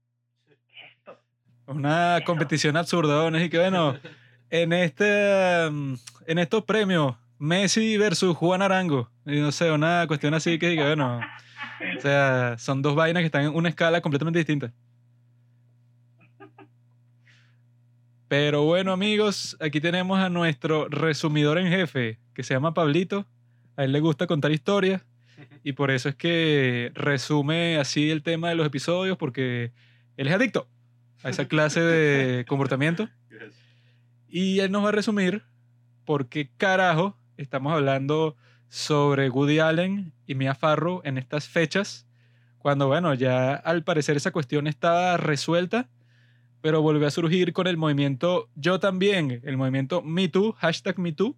[1.67, 3.41] Una competición absurda, ¿no?
[3.41, 3.97] Y que bueno,
[4.51, 5.95] en este mm,
[6.27, 9.11] en estos premios, Messi versus Juan Arango.
[9.25, 11.21] Y no sé, una cuestión así que, que bueno.
[11.97, 14.73] O sea, son dos vainas que están en una escala completamente distinta.
[18.31, 23.27] Pero bueno, amigos, aquí tenemos a nuestro resumidor en jefe, que se llama Pablito.
[23.75, 25.03] A él le gusta contar historias
[25.65, 29.73] y por eso es que resume así el tema de los episodios, porque
[30.17, 30.69] él es adicto
[31.25, 33.09] a esa clase de comportamiento.
[34.29, 35.43] Y él nos va a resumir
[36.05, 38.37] por qué carajo estamos hablando
[38.69, 42.07] sobre Woody Allen y Mia Farrow en estas fechas,
[42.59, 45.89] cuando, bueno, ya al parecer esa cuestión estaba resuelta,
[46.61, 51.37] pero volvió a surgir con el movimiento Yo también, el movimiento MeToo, hashtag MeToo,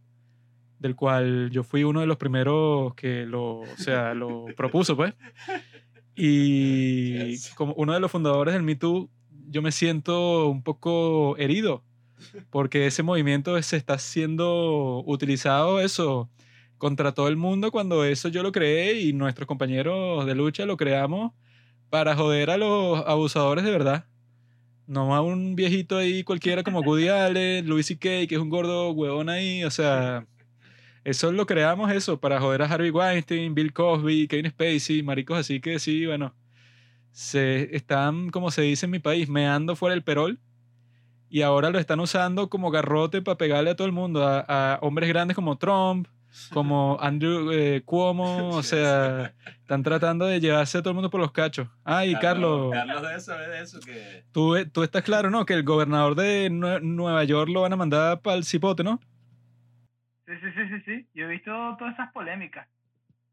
[0.78, 5.14] del cual yo fui uno de los primeros que lo, o sea, lo propuso, pues.
[6.14, 7.54] Y Yes.
[7.54, 9.08] como uno de los fundadores del MeToo,
[9.48, 11.84] yo me siento un poco herido,
[12.50, 16.30] porque ese movimiento se está siendo utilizado eso
[16.78, 20.76] contra todo el mundo cuando eso yo lo creé y nuestros compañeros de lucha lo
[20.76, 21.32] creamos
[21.90, 24.06] para joder a los abusadores de verdad.
[24.86, 28.90] No a un viejito ahí cualquiera como Woody Allen, Louis C.K., que es un gordo
[28.92, 30.26] huevón ahí, o sea,
[31.04, 35.60] eso lo creamos eso, para joder a Harvey Weinstein, Bill Cosby, Kevin Spacey, maricos así
[35.60, 36.34] que sí, bueno,
[37.12, 40.40] se están, como se dice en mi país, meando fuera el perol
[41.28, 44.78] y ahora lo están usando como garrote para pegarle a todo el mundo, a, a
[44.82, 46.06] hombres grandes como Trump,
[46.52, 51.20] como Andrew eh, Cuomo, o sea, están tratando de llevarse a todo el mundo por
[51.20, 51.68] los cachos.
[51.84, 54.24] Ay, Carlos, Carlos debe saber de eso que...
[54.32, 55.44] tú, tú estás claro, ¿no?
[55.44, 59.00] Que el gobernador de Nue- Nueva York lo van a mandar para el cipote, ¿no?
[60.26, 61.06] Sí, sí, sí, sí, sí.
[61.14, 62.66] Yo he visto todas esas polémicas.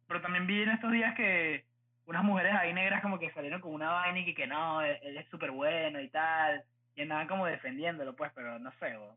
[0.08, 1.66] Pero también vi en estos días que
[2.06, 5.18] unas mujeres ahí negras como que salieron con una vaina y que, no, él, él
[5.18, 6.64] es súper bueno y tal.
[6.96, 9.16] Y andaban como defendiéndolo, pues, pero no sé, weón.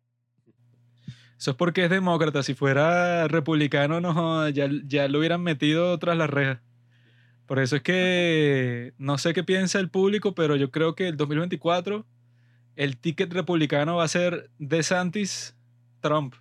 [1.42, 2.44] Eso es porque es demócrata.
[2.44, 6.60] Si fuera republicano, no, ya, ya lo hubieran metido tras las rejas.
[7.46, 11.16] Por eso es que no sé qué piensa el público, pero yo creo que el
[11.16, 12.06] 2024
[12.76, 15.56] el ticket republicano va a ser DeSantis
[16.00, 16.36] Trump.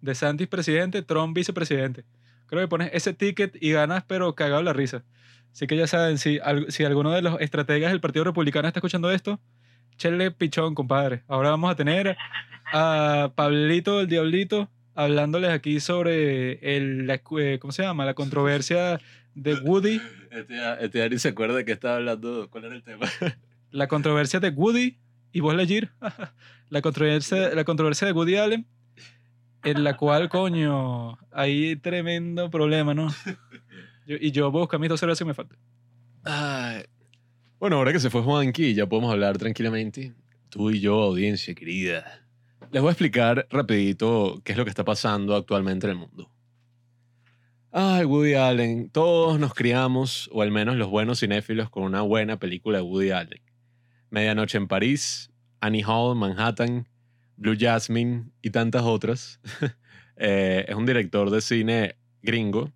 [0.00, 2.04] DeSantis presidente, Trump vicepresidente.
[2.46, 5.02] Creo que pones ese ticket y ganas, pero cagado la risa.
[5.52, 6.38] Así que ya saben, si,
[6.68, 9.40] si alguno de los estrategas del Partido Republicano está escuchando esto,
[10.00, 11.22] chenle pichón, compadre.
[11.28, 12.16] Ahora vamos a tener
[12.72, 18.06] a Pablito el Diablito hablándoles aquí sobre el, la- eh, ¿cómo se llama?
[18.06, 18.98] La controversia
[19.34, 22.82] de Woody, Este este ya ni se acuerda de qué estaba hablando, cuál era el
[22.82, 23.06] tema.
[23.70, 24.96] la controversia de Woody
[25.32, 25.90] y vos Legir,
[26.70, 28.66] la controversia, la controversia de Woody Allen
[29.64, 33.08] en la cual, coño, hay tremendo problema, ¿no?
[34.06, 35.54] Yo- y yo voy a buscar mis dos cervezas y me falta.
[36.24, 36.84] Ay.
[37.60, 40.14] Bueno, ahora que se fue Juanqui, ya podemos hablar tranquilamente.
[40.48, 42.26] Tú y yo, audiencia querida.
[42.72, 46.30] Les voy a explicar rapidito qué es lo que está pasando actualmente en el mundo.
[47.70, 48.88] Ay, Woody Allen.
[48.88, 53.10] Todos nos criamos, o al menos los buenos cinéfilos, con una buena película de Woody
[53.10, 53.42] Allen.
[54.08, 56.88] Medianoche en París, Annie Hall, Manhattan,
[57.36, 59.38] Blue Jasmine y tantas otras.
[60.22, 62.70] Eh, es un director de cine gringo,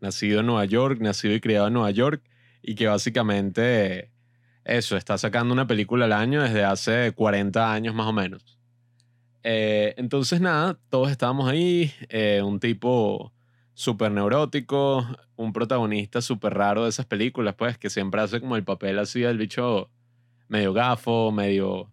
[0.00, 2.24] nacido en Nueva York, nacido y criado en Nueva York,
[2.66, 4.10] y que básicamente
[4.64, 8.58] eso, está sacando una película al año desde hace 40 años más o menos.
[9.44, 13.32] Eh, entonces nada, todos estábamos ahí, eh, un tipo
[13.74, 18.64] súper neurótico, un protagonista súper raro de esas películas, pues, que siempre hace como el
[18.64, 19.88] papel así del bicho
[20.48, 21.92] medio gafo, medio,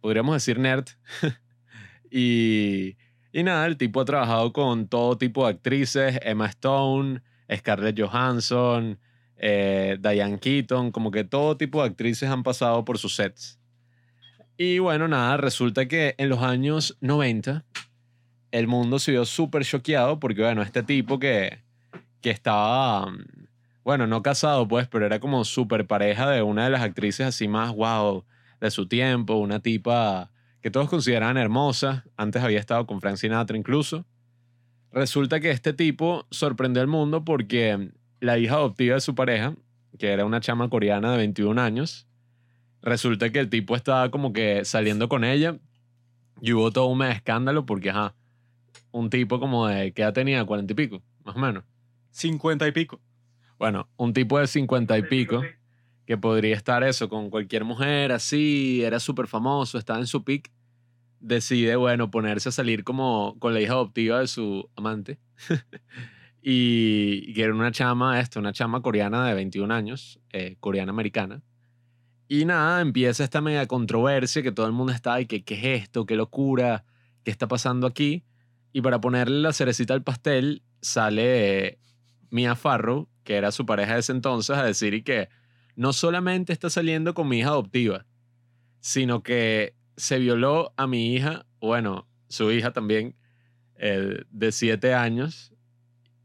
[0.00, 0.86] podríamos decir nerd.
[2.10, 2.96] y,
[3.32, 7.22] y nada, el tipo ha trabajado con todo tipo de actrices, Emma Stone,
[7.54, 8.98] Scarlett Johansson,
[9.38, 13.58] eh, Diane Keaton, como que todo tipo de actrices han pasado por sus sets.
[14.56, 17.64] Y bueno, nada, resulta que en los años 90
[18.50, 21.62] el mundo se vio súper choqueado porque, bueno, este tipo que,
[22.20, 23.24] que estaba, mm,
[23.84, 27.46] bueno, no casado pues, pero era como súper pareja de una de las actrices así
[27.46, 28.24] más wow
[28.60, 33.56] de su tiempo, una tipa que todos consideraban hermosa, antes había estado con Frank Sinatra
[33.56, 34.04] incluso.
[34.90, 39.54] Resulta que este tipo sorprendió al mundo porque la hija adoptiva de su pareja,
[39.98, 42.06] que era una chama coreana de 21 años,
[42.82, 45.58] resulta que el tipo estaba como que saliendo con ella
[46.40, 48.14] y hubo todo un escándalo porque, ajá,
[48.90, 50.44] un tipo como de, ¿qué edad tenía?
[50.44, 51.64] Cuarenta y pico, más o menos.
[52.10, 53.00] 50 y pico.
[53.58, 55.42] Bueno, un tipo de cincuenta y pico
[56.06, 60.50] que podría estar eso con cualquier mujer así, era súper famoso, estaba en su pick,
[61.20, 65.18] decide, bueno, ponerse a salir como con la hija adoptiva de su amante.
[66.50, 71.42] y, y era una chama, esto, una chama coreana de 21 años, eh, coreana-americana.
[72.26, 75.82] Y nada, empieza esta mega controversia que todo el mundo está, y que qué es
[75.82, 76.86] esto, qué locura,
[77.22, 78.24] qué está pasando aquí.
[78.72, 81.80] Y para ponerle la cerecita al pastel, sale
[82.30, 85.28] Mia Farrow, que era su pareja de ese entonces, a decir que
[85.76, 88.06] no solamente está saliendo con mi hija adoptiva,
[88.80, 93.16] sino que se violó a mi hija, bueno, su hija también,
[93.76, 95.52] eh, de siete años.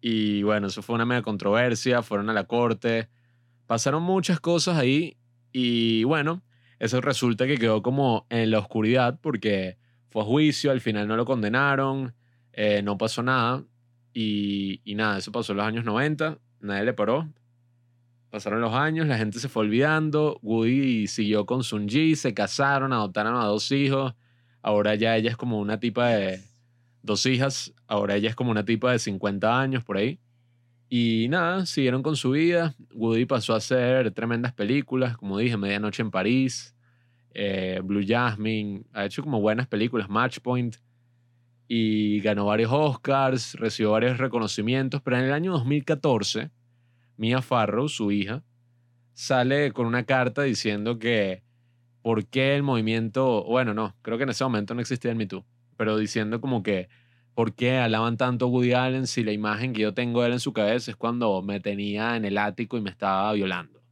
[0.06, 3.08] Y bueno, eso fue una mega controversia, fueron a la corte,
[3.68, 5.16] pasaron muchas cosas ahí
[5.54, 6.44] y bueno,
[6.78, 9.78] eso resulta que quedó como en la oscuridad porque
[10.10, 12.14] fue a juicio, al final no lo condenaron,
[12.52, 13.64] eh, no pasó nada
[14.14, 17.30] y, nada, eso pasó en los años 90, nadie le paró.
[18.30, 22.92] Pasaron los años, la gente se fue olvidando, Woody siguió con Sun Ji, se casaron,
[22.92, 24.16] adoptaron a dos hijos,
[24.62, 26.44] ahora ya ella es como una tipa de
[27.04, 30.20] dos hijas, ahora ella es como una tipa de 50 años por ahí.
[30.90, 32.76] Y nada, siguieron con su vida.
[32.94, 36.76] Woody pasó a hacer tremendas películas, como dije, Medianoche en París,
[37.34, 40.78] eh, Blue Jasmine, ha hecho como buenas películas, Match Point,
[41.68, 46.52] y ganó varios Oscars, recibió varios reconocimientos, pero en el año 2014,
[47.18, 48.44] Mia Farrow, su hija,
[49.14, 51.42] sale con una carta diciendo que
[52.04, 55.28] por qué el movimiento, bueno, no, creo que en ese momento no existía el Me
[55.84, 56.88] pero diciendo como que
[57.34, 60.34] por qué alaban tanto a Woody Allen si la imagen que yo tengo de él
[60.34, 63.84] en su cabeza es cuando me tenía en el ático y me estaba violando.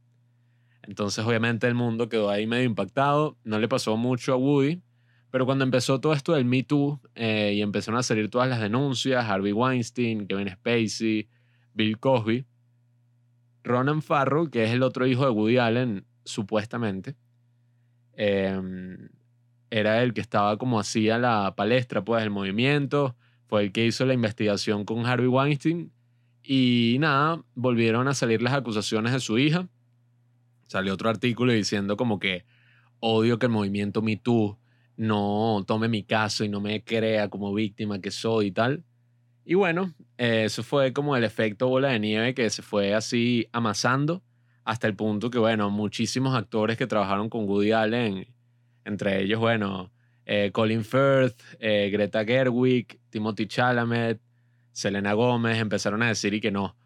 [0.84, 3.36] Entonces, obviamente, el mundo quedó ahí medio impactado.
[3.44, 4.80] No le pasó mucho a Woody.
[5.30, 8.62] Pero cuando empezó todo esto del Me Too eh, y empezaron a salir todas las
[8.62, 11.28] denuncias, Harvey Weinstein, Kevin Spacey,
[11.74, 12.46] Bill Cosby,
[13.64, 17.16] Ronan Farrow, que es el otro hijo de Woody Allen, supuestamente,
[18.14, 18.58] eh,
[19.72, 24.04] era el que estaba como hacía la palestra, pues, el movimiento, fue el que hizo
[24.04, 25.90] la investigación con Harvey Weinstein
[26.44, 29.68] y nada, volvieron a salir las acusaciones de su hija.
[30.64, 32.44] Salió otro artículo diciendo como que
[33.00, 34.58] odio que el movimiento Me Too
[34.98, 38.84] no tome mi caso y no me crea como víctima que soy y tal.
[39.46, 43.48] Y bueno, eh, eso fue como el efecto bola de nieve que se fue así
[43.52, 44.22] amasando
[44.64, 48.26] hasta el punto que, bueno, muchísimos actores que trabajaron con Woody Allen,
[48.84, 49.90] entre ellos, bueno,
[50.24, 54.20] eh, Colin Firth, eh, Greta Gerwig, Timothy Chalamet,
[54.72, 56.76] Selena Gómez, empezaron a decir y que no,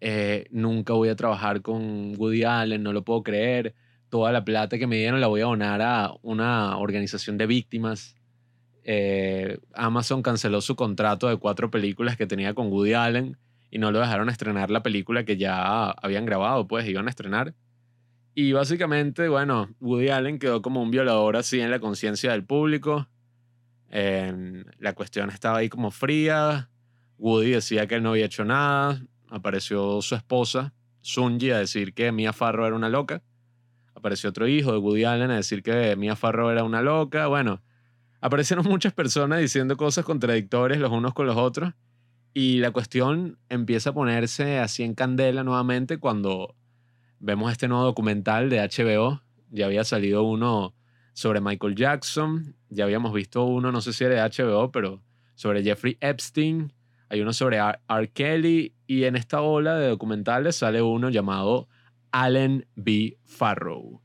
[0.00, 3.74] eh, nunca voy a trabajar con Woody Allen, no lo puedo creer,
[4.08, 8.16] toda la plata que me dieron la voy a donar a una organización de víctimas.
[9.74, 13.38] Amazon canceló su contrato de cuatro películas que tenía con Woody Allen
[13.70, 17.54] y no lo dejaron estrenar la película que ya habían grabado, pues iban a estrenar.
[18.34, 23.08] Y básicamente, bueno, Woody Allen quedó como un violador así en la conciencia del público.
[23.90, 26.70] En- la cuestión estaba ahí como fría.
[27.18, 29.02] Woody decía que él no había hecho nada.
[29.28, 33.22] Apareció su esposa, Sunji, a decir que Mia Farrow era una loca.
[33.94, 37.26] Apareció otro hijo de Woody Allen a decir que Mia Farrow era una loca.
[37.26, 37.62] Bueno,
[38.20, 41.74] aparecieron muchas personas diciendo cosas contradictorias los unos con los otros.
[42.34, 46.54] Y la cuestión empieza a ponerse así en candela nuevamente cuando
[47.22, 49.22] vemos este nuevo documental de HBO.
[49.50, 50.74] Ya había salido uno
[51.14, 52.56] sobre Michael Jackson.
[52.68, 55.02] Ya habíamos visto uno, no sé si era de HBO, pero
[55.34, 56.72] sobre Jeffrey Epstein.
[57.08, 57.78] Hay uno sobre R.
[57.88, 58.10] R.
[58.10, 58.74] Kelly.
[58.86, 61.68] Y en esta ola de documentales sale uno llamado
[62.10, 63.16] Allen B.
[63.24, 64.02] Farrow,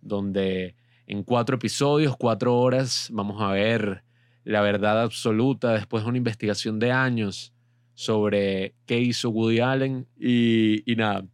[0.00, 4.02] donde en cuatro episodios, cuatro horas, vamos a ver
[4.44, 7.52] la verdad absoluta después de una investigación de años
[7.94, 10.06] sobre qué hizo Woody Allen.
[10.18, 11.24] Y, y nada,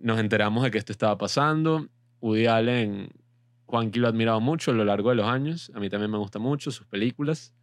[0.00, 1.88] nos enteramos de que esto estaba pasando.
[2.20, 3.08] Woody Allen,
[3.66, 5.70] Juanqui lo ha admirado mucho a lo largo de los años.
[5.74, 7.54] A mí también me gustan mucho sus películas.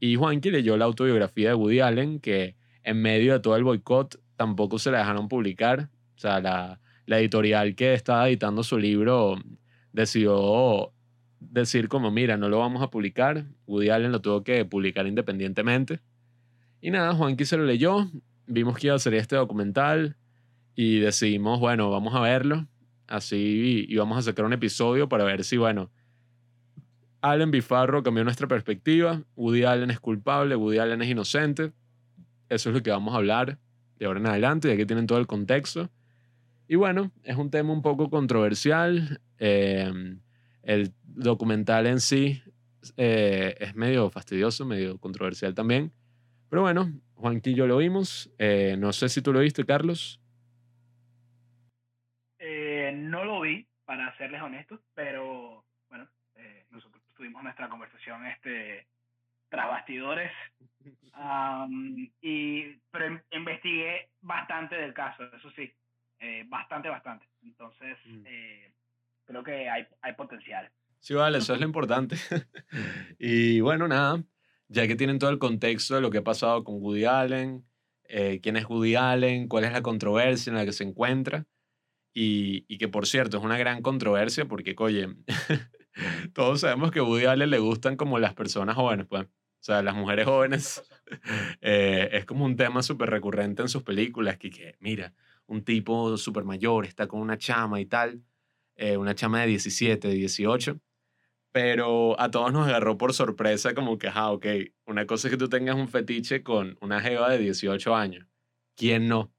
[0.00, 4.20] Y Juanqui leyó la autobiografía de Woody Allen, que en medio de todo el boicot
[4.36, 5.88] tampoco se la dejaron publicar.
[6.16, 9.36] O sea, la, la editorial que estaba editando su libro
[9.92, 10.92] decidió
[11.40, 13.46] decir como, mira, no lo vamos a publicar.
[13.66, 16.00] Woody Allen lo tuvo que publicar independientemente.
[16.80, 18.10] Y nada, Juanqui se lo leyó,
[18.46, 20.16] vimos que iba a salir este documental
[20.76, 22.68] y decidimos, bueno, vamos a verlo.
[23.08, 25.90] Así y vamos a sacar un episodio para ver si, bueno,
[27.20, 29.22] Allen Bifarro cambió nuestra perspectiva.
[29.34, 31.72] Woody Allen es culpable, Woody Allen es inocente.
[32.48, 33.58] Eso es lo que vamos a hablar
[33.98, 35.90] de ahora en adelante, y aquí tienen todo el contexto.
[36.68, 39.20] Y bueno, es un tema un poco controversial.
[39.38, 39.90] Eh,
[40.62, 42.42] el documental en sí
[42.96, 45.92] eh, es medio fastidioso, medio controversial también.
[46.50, 48.30] Pero bueno, Juanqui y yo lo vimos.
[48.38, 50.20] Eh, no sé si tú lo viste, Carlos.
[52.96, 58.86] No lo vi, para serles honestos, pero bueno, eh, nosotros tuvimos nuestra conversación este,
[59.48, 60.30] tras bastidores.
[62.20, 65.72] Y, pero in- investigué bastante del caso, eso sí,
[66.18, 67.26] eh, bastante, bastante.
[67.42, 68.22] Entonces, Mm.
[68.26, 68.72] eh,
[69.24, 70.70] creo que hay, hay potencial.
[71.00, 72.16] Sí, vale, eso es lo importante.
[73.18, 74.22] y bueno, nada,
[74.68, 77.64] ya que tienen todo el contexto de lo que ha pasado con Woody Allen,
[78.08, 81.44] eh, quién es Woody Allen, cuál es la controversia en la que se encuentra,
[82.18, 85.14] y, y que por cierto es una gran controversia porque, oye,
[86.32, 89.24] todos sabemos que a Woody Allen le gustan como las personas jóvenes, pues.
[89.24, 89.28] O
[89.66, 90.82] sea, las mujeres jóvenes
[91.60, 95.12] eh, es como un tema súper recurrente en sus películas, que, que mira,
[95.46, 98.22] un tipo súper mayor está con una chama y tal,
[98.76, 100.80] eh, una chama de 17, de 18,
[101.52, 104.46] pero a todos nos agarró por sorpresa como que, ah, ok,
[104.86, 108.26] una cosa es que tú tengas un fetiche con una jeva de 18 años.
[108.74, 109.34] ¿Quién no?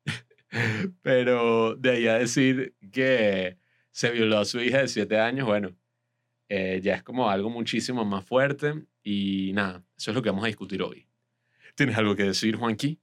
[1.02, 3.58] pero de ahí a decir que
[3.92, 5.76] se violó a su hija de 7 años, bueno,
[6.50, 10.44] eh, ya es como algo muchísimo más fuerte y nada, eso es lo que vamos
[10.46, 11.08] a discutir hoy.
[11.76, 13.00] ¿Tienes algo que decir, Juanqui?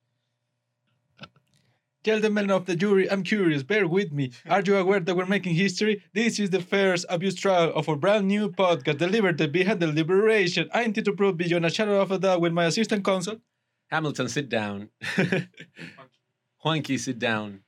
[2.05, 4.31] Gentlemen of the jury, I'm curious, bear with me.
[4.47, 6.03] Are you aware that we're making history?
[6.13, 10.69] This is the first abuse trial of a brand new podcast delivered behind the liberation.
[10.75, 13.41] I intend to prove beyond a shadow of a doubt with my assistant counsel.
[13.91, 14.91] Hamilton, sit down.
[16.65, 17.63] Juanqui, sit down.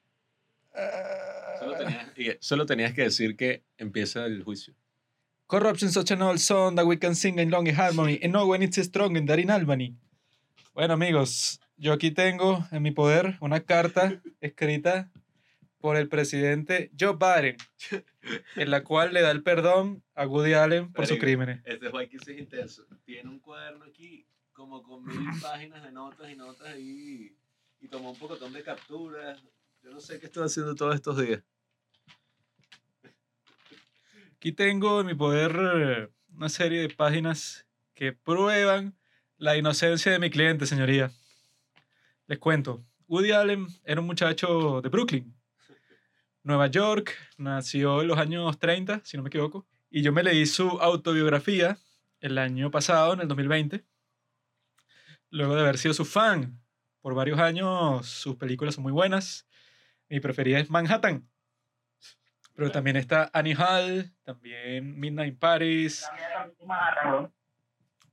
[1.59, 4.75] Solo tenías, y- solo tenías que decir que empieza el juicio.
[5.47, 8.65] Corruption such an old song that we can sing in long harmony, and no one
[8.65, 9.95] is stronger than in Albany.
[10.73, 15.11] Bueno, amigos, yo aquí tengo en mi poder una carta escrita
[15.79, 17.57] por el presidente Joe Biden,
[18.57, 21.61] en la cual le da el perdón a Woody Allen por sus crímenes.
[21.67, 22.87] Este Juanqui es intenso.
[23.05, 27.37] Tiene un cuaderno aquí como con mil páginas de notas y notas ahí
[27.81, 29.43] y tomó un pocotón de capturas.
[29.83, 31.43] Yo no sé qué estoy haciendo todos estos días.
[34.37, 38.97] Aquí tengo en mi poder eh, una serie de páginas que prueban
[39.39, 41.11] la inocencia de mi cliente, señoría.
[42.27, 42.85] Les cuento.
[43.09, 45.35] Woody Allen era un muchacho de Brooklyn,
[46.43, 50.45] Nueva York, nació en los años 30, si no me equivoco, y yo me leí
[50.47, 51.79] su autobiografía
[52.21, 53.85] el año pasado, en el 2020,
[55.31, 56.61] luego de haber sido su fan
[57.01, 59.47] por varios años, sus películas son muy buenas.
[60.09, 61.29] Mi preferida es Manhattan.
[62.55, 66.09] Pero también está Annie Hall, también Midnight in Paris.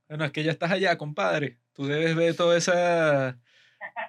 [0.08, 1.58] Bueno, es que ya estás allá, compadre.
[1.72, 3.38] Tú debes ver toda esa,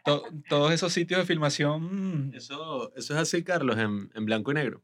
[0.03, 2.32] to- todos esos sitios de filmación.
[2.36, 4.84] Eso, eso es así, Carlos, en, en blanco y negro.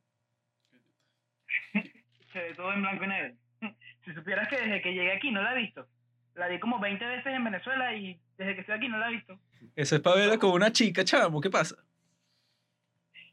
[2.34, 3.36] Se ve todo en blanco y negro.
[4.04, 5.88] Si supieras que desde que llegué aquí no la he visto.
[6.34, 9.14] La vi como 20 veces en Venezuela y desde que estoy aquí no la he
[9.14, 9.40] visto.
[9.76, 11.40] Eso es para verla con una chica, chamo.
[11.42, 11.76] ¿Qué pasa?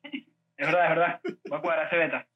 [0.02, 1.20] Es verdad, es verdad.
[1.48, 2.28] Voy a cuadrar ese beta.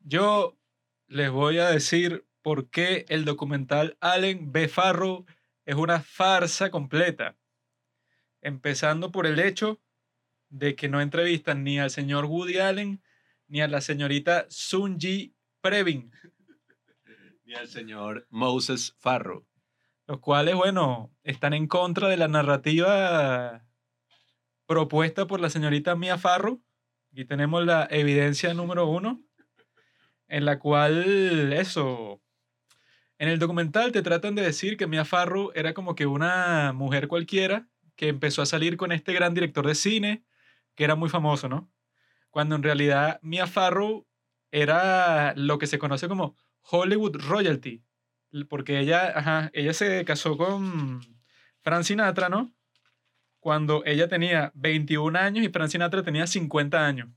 [0.00, 0.58] Yo
[1.06, 4.68] les voy a decir por qué el documental Allen B.
[4.68, 5.26] Farrow
[5.64, 7.36] es una farsa completa.
[8.40, 9.80] Empezando por el hecho
[10.48, 13.00] de que no entrevistan ni al señor Woody Allen
[13.46, 16.10] ni a la señorita Sunji Previn,
[17.44, 19.46] Ni al señor Moses Farrow.
[20.10, 23.64] Los cuales, bueno, están en contra de la narrativa
[24.66, 26.60] propuesta por la señorita Mia Farrow.
[27.12, 29.22] Aquí tenemos la evidencia número uno,
[30.26, 32.20] en la cual, eso,
[33.18, 37.06] en el documental te tratan de decir que Mia Farrow era como que una mujer
[37.06, 40.24] cualquiera que empezó a salir con este gran director de cine,
[40.74, 41.70] que era muy famoso, ¿no?
[42.30, 44.08] Cuando en realidad Mia Farrow
[44.50, 47.84] era lo que se conoce como Hollywood Royalty,
[48.48, 51.00] porque ella, ajá, ella se casó con
[51.62, 52.52] Frank Sinatra, ¿no?
[53.38, 57.08] Cuando ella tenía 21 años y Frank Sinatra tenía 50 años.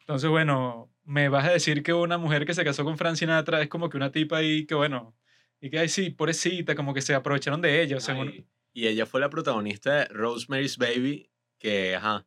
[0.00, 3.62] Entonces, bueno, me vas a decir que una mujer que se casó con Frank Sinatra
[3.62, 5.14] es como que una tipa ahí que, bueno,
[5.60, 7.96] y que, ay, sí, pobrecita, como que se aprovecharon de ella.
[7.98, 12.26] O sea, Ay, y ella fue la protagonista de Rosemary's Baby, que, ajá,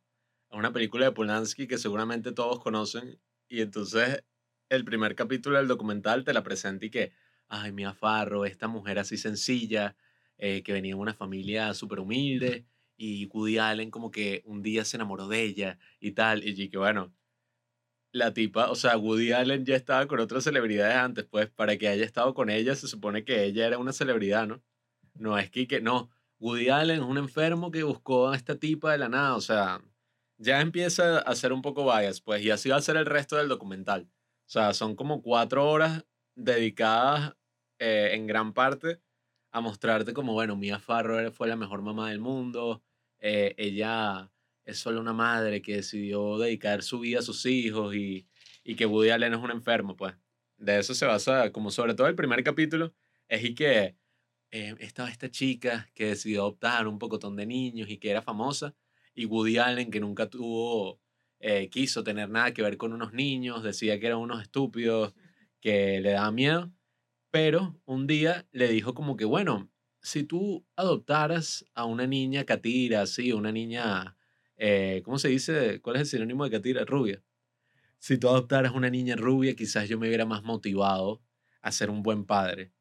[0.50, 3.20] es una película de Polanski que seguramente todos conocen.
[3.48, 4.24] Y entonces
[4.68, 7.12] el primer capítulo del documental te la presenta y que,
[7.48, 9.96] ay, Mia Farrow, esta mujer así sencilla,
[10.38, 12.66] eh, que venía de una familia súper humilde,
[12.96, 16.78] y Woody Allen como que un día se enamoró de ella y tal, y que
[16.78, 17.14] bueno,
[18.12, 21.88] la tipa, o sea, Woody Allen ya estaba con otras celebridades antes, pues para que
[21.88, 24.62] haya estado con ella se supone que ella era una celebridad, ¿no?
[25.14, 28.92] No es que, que no, Woody Allen es un enfermo que buscó a esta tipa
[28.92, 29.82] de la nada, o sea,
[30.38, 33.36] ya empieza a ser un poco bias, pues, y así va a ser el resto
[33.36, 34.08] del documental.
[34.46, 36.04] O sea, son como cuatro horas
[36.36, 37.34] dedicadas
[37.80, 39.00] eh, en gran parte
[39.50, 42.82] a mostrarte como, bueno, Mia Farrow fue la mejor mamá del mundo,
[43.18, 44.30] eh, ella
[44.64, 48.28] es solo una madre que decidió dedicar su vida a sus hijos y,
[48.64, 50.14] y que Woody Allen es un enfermo, pues.
[50.58, 52.94] De eso se basa, como sobre todo el primer capítulo,
[53.28, 53.96] es y que
[54.50, 58.74] eh, estaba esta chica que decidió adoptar un pocotón de niños y que era famosa,
[59.14, 61.00] y Woody Allen que nunca tuvo,
[61.40, 65.14] eh, quiso tener nada que ver con unos niños, decía que eran unos estúpidos,
[65.60, 66.72] que le daba miedo,
[67.30, 73.02] pero un día le dijo como que, bueno, si tú adoptaras a una niña catira,
[73.02, 74.16] así, una niña,
[74.56, 75.80] eh, ¿cómo se dice?
[75.80, 76.84] ¿Cuál es el sinónimo de catira?
[76.84, 77.22] Rubia.
[77.98, 81.22] Si tú adoptaras una niña rubia, quizás yo me hubiera más motivado
[81.60, 82.72] a ser un buen padre.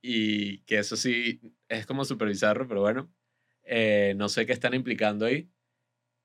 [0.00, 3.12] Y que eso sí es como súper bizarro, pero bueno,
[3.64, 5.50] eh, no sé qué están implicando ahí.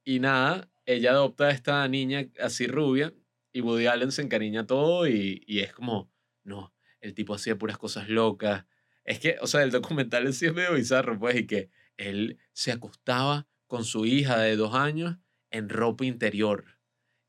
[0.03, 3.13] Y nada, ella adopta a esta niña así rubia
[3.57, 6.11] y Woody Allen se encariña todo y, y es como,
[6.43, 8.65] no, el tipo hacía puras cosas locas.
[9.03, 12.37] Es que, o sea, el documental en sí es medio bizarro, pues, y que él
[12.53, 15.17] se acostaba con su hija de dos años
[15.49, 16.65] en ropa interior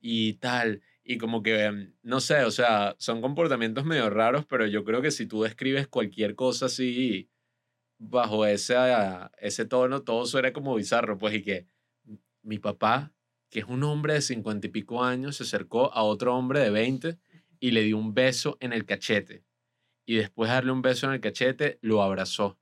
[0.01, 0.83] y tal.
[1.03, 5.01] Y como que, em, no sé, o sea, son comportamientos medio raros, pero yo creo
[5.01, 7.31] que si tú describes cualquier cosa así
[7.97, 8.77] bajo ese,
[9.39, 11.67] ese tono, todo suena como bizarro, pues, y que
[12.43, 13.15] mi papá,
[13.51, 16.71] que es un hombre de cincuenta y pico años, se acercó a otro hombre de
[16.71, 17.19] 20
[17.61, 19.45] y le dio un beso en el cachete.
[20.07, 22.59] Y después de darle un beso en el cachete, lo abrazó.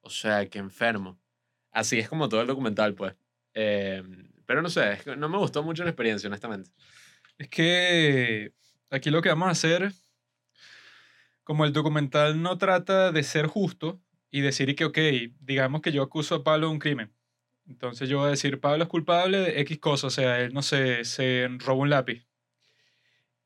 [0.00, 1.18] O sea, que enfermo.
[1.72, 3.14] Así es como todo el documental, pues.
[3.54, 4.02] Eh,
[4.46, 6.70] pero no sé, no me gustó mucho la experiencia, honestamente.
[7.38, 8.52] Es que
[8.90, 9.92] aquí lo que vamos a hacer,
[11.44, 14.98] como el documental no trata de ser justo y decir que, ok,
[15.40, 17.15] digamos que yo acuso a Pablo de un crimen.
[17.68, 20.62] Entonces yo voy a decir, Pablo es culpable de X cosa, o sea, él no
[20.62, 22.26] sé, se robó un lápiz.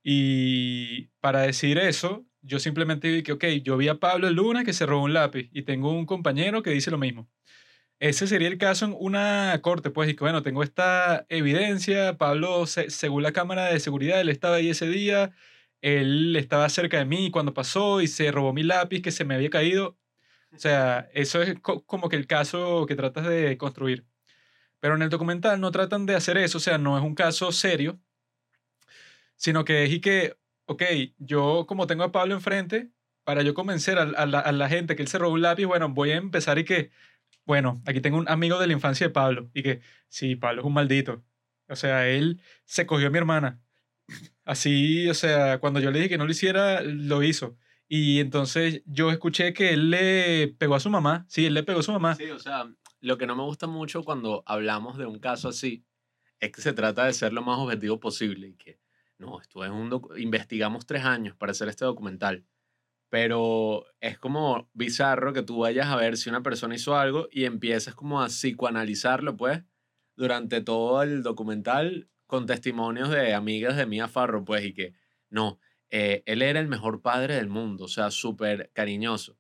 [0.02, 4.64] Y para decir eso, yo simplemente digo que, ok, yo vi a Pablo el lunes
[4.64, 7.28] que se robó un lápiz y tengo un compañero que dice lo mismo.
[8.00, 12.66] Ese sería el caso en una corte, pues, y que bueno, tengo esta evidencia, Pablo,
[12.66, 15.32] se- según la cámara de seguridad, él estaba ahí ese día,
[15.82, 19.34] él estaba cerca de mí cuando pasó y se robó mi lápiz que se me
[19.36, 19.98] había caído.
[20.56, 24.06] O sea, eso es co- como que el caso que tratas de construir.
[24.80, 27.52] Pero en el documental no tratan de hacer eso, o sea, no es un caso
[27.52, 28.00] serio,
[29.36, 30.82] sino que es y que, ok,
[31.18, 32.90] yo como tengo a Pablo enfrente,
[33.24, 36.16] para yo convencer a, la gente que él se robó un lápiz, bueno, voy a
[36.16, 36.90] empezar y que,
[37.44, 40.66] bueno, aquí tengo un amigo de la infancia de Pablo, y que, sí, Pablo es
[40.66, 41.22] un maldito.
[41.68, 43.60] O sea, él se cogió a mi hermana.
[44.44, 47.56] Así, o sea, cuando yo le dije que no lo hiciera, lo hizo.
[47.88, 51.26] Y entonces yo escuché que él le pegó a su mamá.
[51.28, 52.16] Sí, él le pegó a su mamá.
[52.16, 52.68] Sí, o sea,
[53.00, 55.84] lo que no me gusta mucho cuando hablamos de un caso así
[56.38, 58.80] es que se trata de ser lo más objetivo posible y que,
[59.18, 62.46] no, esto es un investigamos tres años para hacer este documental,
[63.10, 67.44] pero es como bizarro que tú vayas a ver si una persona hizo algo y
[67.44, 69.62] empiezas como a psicoanalizarlo, pues,
[70.16, 74.94] durante todo el documental con testimonios de amigas de Mia Farrow, pues, y que,
[75.28, 75.58] no,
[75.90, 79.36] eh, él era el mejor padre del mundo, o sea, súper cariñoso.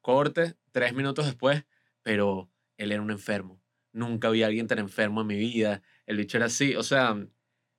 [0.00, 1.64] Corte, tres minutos después,
[2.02, 3.60] pero él era un enfermo.
[3.92, 5.82] Nunca vi a alguien tan enfermo en mi vida.
[6.06, 7.16] El bicho era así, o sea,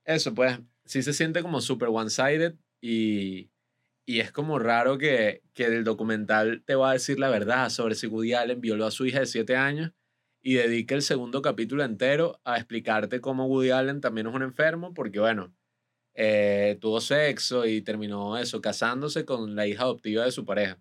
[0.05, 3.51] eso pues, sí se siente como súper one-sided y,
[4.05, 7.95] y es como raro que, que el documental te va a decir la verdad sobre
[7.95, 9.91] si Woody Allen violó a su hija de siete años
[10.41, 14.93] y dedique el segundo capítulo entero a explicarte cómo Woody Allen también es un enfermo,
[14.93, 15.55] porque bueno,
[16.13, 20.79] eh, tuvo sexo y terminó eso, casándose con la hija adoptiva de su pareja.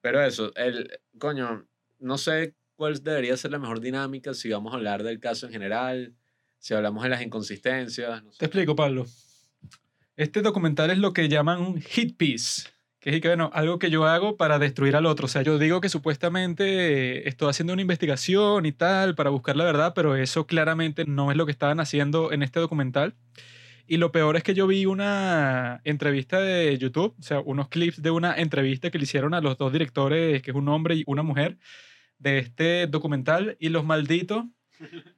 [0.00, 1.68] Pero eso, el, coño,
[1.98, 5.52] no sé cuál debería ser la mejor dinámica si vamos a hablar del caso en
[5.52, 6.14] general,
[6.58, 8.24] si hablamos de las inconsistencias.
[8.24, 8.38] No sé.
[8.38, 9.04] Te explico, Pablo.
[10.16, 13.90] Este documental es lo que llaman un hit piece, que es que, bueno, algo que
[13.90, 15.26] yo hago para destruir al otro.
[15.26, 19.56] O sea, yo digo que supuestamente eh, estoy haciendo una investigación y tal para buscar
[19.56, 23.14] la verdad, pero eso claramente no es lo que estaban haciendo en este documental.
[23.86, 28.00] Y lo peor es que yo vi una entrevista de YouTube, o sea, unos clips
[28.00, 31.04] de una entrevista que le hicieron a los dos directores, que es un hombre y
[31.06, 31.58] una mujer,
[32.20, 34.44] de este documental, y los malditos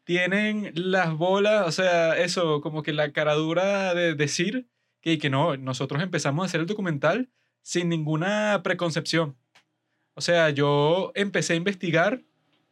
[0.04, 4.66] tienen las bolas, o sea, eso, como que la caradura de decir
[5.00, 7.28] que, que no, nosotros empezamos a hacer el documental
[7.60, 9.36] sin ninguna preconcepción.
[10.14, 12.22] O sea, yo empecé a investigar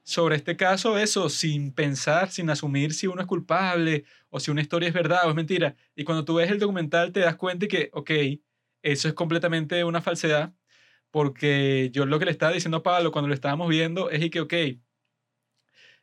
[0.02, 4.60] sobre este caso, eso, sin pensar, sin asumir si uno es culpable o si una
[4.60, 5.76] historia es verdad o es mentira.
[5.94, 8.10] Y cuando tú ves el documental te das cuenta de que, ok,
[8.82, 10.52] eso es completamente una falsedad,
[11.10, 14.30] porque yo lo que le estaba diciendo a Pablo cuando lo estábamos viendo es y
[14.30, 14.54] que, ok,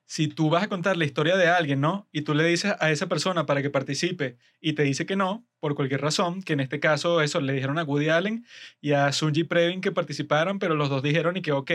[0.05, 2.07] si tú vas a contar la historia de alguien, ¿no?
[2.13, 5.45] Y tú le dices a esa persona para que participe y te dice que no,
[5.59, 8.45] por cualquier razón, que en este caso eso le dijeron a Woody Allen
[8.79, 11.71] y a Sunji Previn que participaran, pero los dos dijeron y que, ok,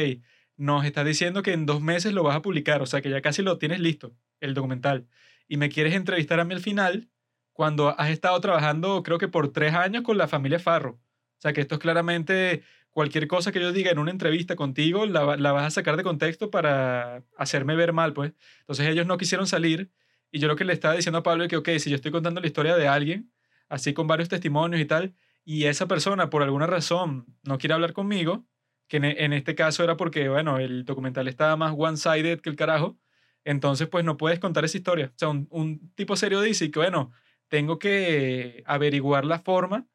[0.57, 3.21] nos está diciendo que en dos meses lo vas a publicar, o sea que ya
[3.21, 5.07] casi lo tienes listo, el documental,
[5.47, 7.11] y me quieres entrevistar a mí al final
[7.53, 10.93] cuando has estado trabajando creo que por tres años con la familia Farro.
[10.93, 12.63] O sea que esto es claramente
[12.93, 15.97] cualquier cosa que yo diga en una entrevista contigo, la, va- la vas a sacar
[15.97, 18.33] de contexto para hacerme ver mal, pues.
[18.61, 19.91] Entonces ellos no quisieron salir
[20.31, 22.11] y yo lo que le estaba diciendo a Pablo es que, ok, si yo estoy
[22.13, 23.33] contando la historia de alguien,
[23.69, 25.15] así con varios testimonios y tal,
[25.45, 28.47] y esa persona por alguna razón no quiere hablar conmigo,
[28.89, 32.57] que en, en este caso era porque, bueno, el documental estaba más one-sided que el
[32.57, 32.99] carajo,
[33.45, 35.07] entonces pues no puedes contar esa historia.
[35.15, 37.11] O sea, un, un tipo serio dice que, bueno,
[37.49, 39.87] tengo que averiguar la forma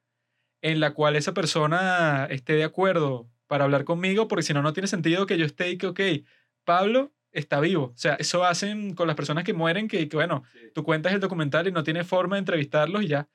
[0.61, 4.73] en la cual esa persona esté de acuerdo para hablar conmigo, porque si no, no
[4.73, 5.99] tiene sentido que yo esté y que, ok,
[6.63, 7.85] Pablo está vivo.
[7.95, 10.43] O sea, eso hacen con las personas que mueren, que, que, bueno,
[10.73, 13.27] tú cuentas el documental y no tiene forma de entrevistarlos y ya.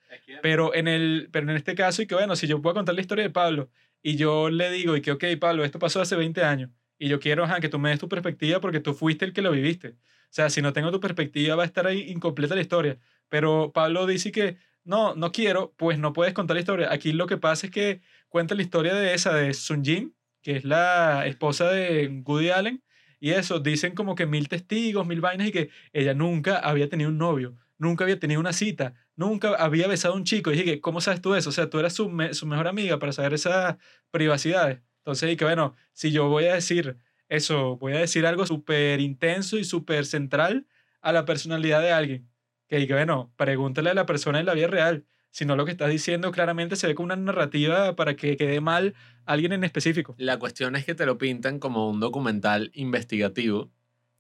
[0.43, 3.01] Pero en, el, pero en este caso, y que bueno, si yo puedo contar la
[3.01, 3.71] historia de Pablo
[4.03, 7.21] y yo le digo, y que, ok, Pablo, esto pasó hace 20 años, y yo
[7.21, 9.89] quiero ajá, que tú me des tu perspectiva porque tú fuiste el que lo viviste.
[9.89, 12.99] O sea, si no tengo tu perspectiva, va a estar ahí incompleta la historia.
[13.29, 16.93] Pero Pablo dice que no, no quiero, pues no puedes contar la historia.
[16.93, 20.57] Aquí lo que pasa es que cuenta la historia de esa, de Sun Jin, que
[20.57, 22.83] es la esposa de Woody Allen,
[23.21, 27.11] y eso, dicen como que mil testigos, mil vainas, y que ella nunca había tenido
[27.11, 30.51] un novio, nunca había tenido una cita, nunca había besado a un chico.
[30.51, 31.51] Y dije, ¿cómo sabes tú eso?
[31.51, 33.77] O sea, tú eras su, su mejor amiga para saber esas
[34.11, 34.81] privacidades.
[34.99, 36.97] Entonces, que bueno, si yo voy a decir
[37.29, 40.67] eso, voy a decir algo súper intenso y súper central
[41.01, 42.32] a la personalidad de alguien.
[42.79, 45.05] Que, bueno, pregúntale a la persona en la vida real.
[45.31, 48.63] Si no, lo que estás diciendo claramente se ve como una narrativa para que quede
[48.63, 48.95] mal
[49.27, 50.15] alguien en específico.
[50.17, 53.71] La cuestión es que te lo pintan como un documental investigativo,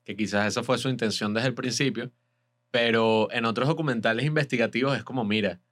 [0.05, 2.12] que quizás esa fue su intención desde el principio,
[2.70, 5.62] pero en otros documentales investigativos es como, mira,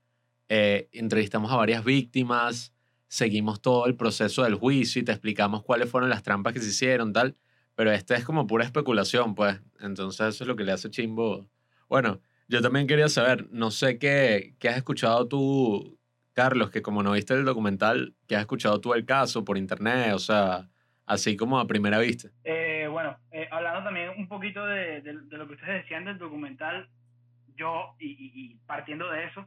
[0.49, 2.73] eh, entrevistamos a varias víctimas,
[3.09, 6.71] seguimos todo el proceso del juicio y te explicamos cuáles fueron las trampas que se
[6.71, 7.37] hicieron, tal,
[7.75, 11.47] pero este es como pura especulación, pues, entonces eso es lo que le hace chimbo.
[11.87, 15.99] Bueno, yo también quería saber, no sé qué, qué has escuchado tú,
[16.35, 20.13] Carlos, que como no viste el documental, ¿qué has escuchado tú el caso por internet?
[20.15, 20.69] O sea,
[21.07, 22.29] así como a primera vista.
[22.45, 26.19] Eh, bueno, eh, hablando también un poquito de, de- de lo que ustedes decían del
[26.19, 26.89] documental,
[27.57, 29.47] yo, y, y- y partiendo de eso,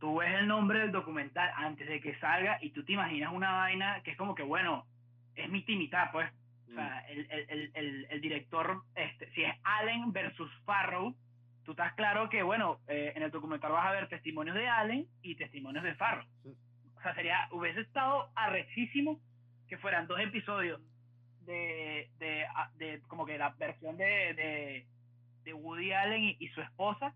[0.00, 3.52] tú ves el nombre del documental antes de que salga y tú te imaginas una
[3.52, 4.84] vaina que es como que, bueno,
[5.36, 6.28] es mitad y mitad, pues.
[6.68, 11.14] O sea, el, el, el, el, el director, este, si es Allen versus Farrow,
[11.66, 15.06] tú estás claro que, bueno, eh, en el documental vas a ver testimonios de Allen
[15.20, 16.24] y testimonios de Farrow.
[16.96, 19.20] O sea, sería, hubiese estado arrechísimo
[19.68, 20.80] que fueran dos episodios
[21.40, 22.46] de, de,
[22.76, 24.04] de como que la versión de,
[24.34, 24.86] de,
[25.42, 27.14] de Woody Allen y, y su esposa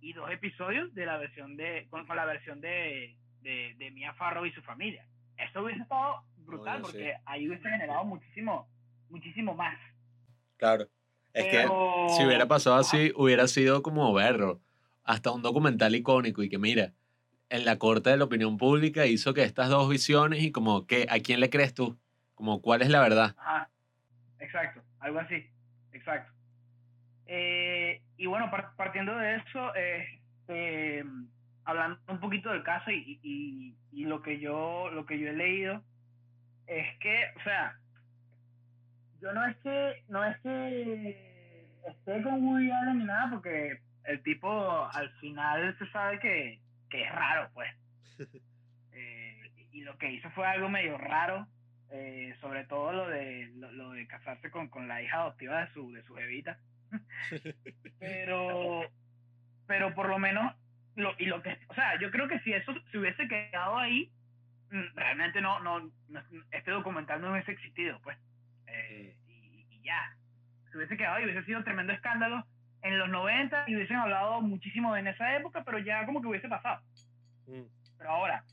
[0.00, 4.14] y dos episodios de la versión de con, con la versión de, de, de Mia
[4.14, 5.04] Farrow y su familia.
[5.36, 6.82] Eso hubiese estado brutal sí.
[6.82, 8.68] porque ahí hubiese generado muchísimo
[9.08, 9.78] muchísimo más.
[10.56, 10.86] Claro.
[11.32, 14.60] Es que Pero- si hubiera pasado así, hubiera sido como verlo.
[15.04, 16.92] Hasta un documental icónico y que mira,
[17.48, 21.06] en la corte de la opinión pública hizo que estas dos visiones y como que
[21.10, 21.98] a quién le crees tú,
[22.34, 23.34] como cuál es la verdad.
[23.38, 23.70] Ajá,
[24.38, 25.46] exacto, algo así,
[25.92, 26.32] exacto.
[27.26, 31.04] Eh, y bueno, par- partiendo de eso, este,
[31.64, 35.32] hablando un poquito del caso y, y, y lo que yo lo que yo he
[35.32, 35.82] leído
[36.66, 37.79] es que, o sea,
[39.20, 44.22] yo no es que no es que esté con Woody Allen ni nada porque el
[44.22, 47.70] tipo al final se sabe que, que es raro, pues.
[48.92, 51.46] Eh, y lo que hizo fue algo medio raro,
[51.90, 55.72] eh, sobre todo lo de lo, lo de casarse con, con la hija adoptiva de
[55.72, 56.58] su de su jevita.
[57.98, 58.82] pero
[59.66, 60.54] pero por lo menos
[60.96, 64.10] lo, y lo que o sea yo creo que si eso se hubiese quedado ahí
[64.70, 68.18] mm, realmente no no, no- este documental no hubiese existido pues
[68.70, 70.16] Eh, y, y ya.
[70.70, 72.44] Se hubiese quedado y hubiese sido un tremendo escándalo
[72.82, 76.48] en los 90 y hubiesen hablado muchísimo en esa época pero ya como que hubiese
[76.48, 76.80] pasado.
[77.98, 78.44] Pero ahora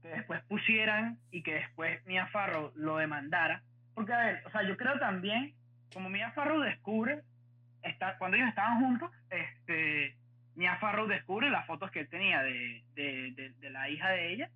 [0.00, 3.62] que después pusieran y que después Mia Farrow lo demandara
[3.94, 5.54] porque a ver o sea yo creo también
[5.92, 7.22] como Mia Farrow descubre
[7.88, 10.16] está, cuando ellos estaban juntos, este,
[10.54, 14.32] Mia Farrow descubre las fotos que él tenía de, de, de, de la hija de
[14.32, 14.50] ella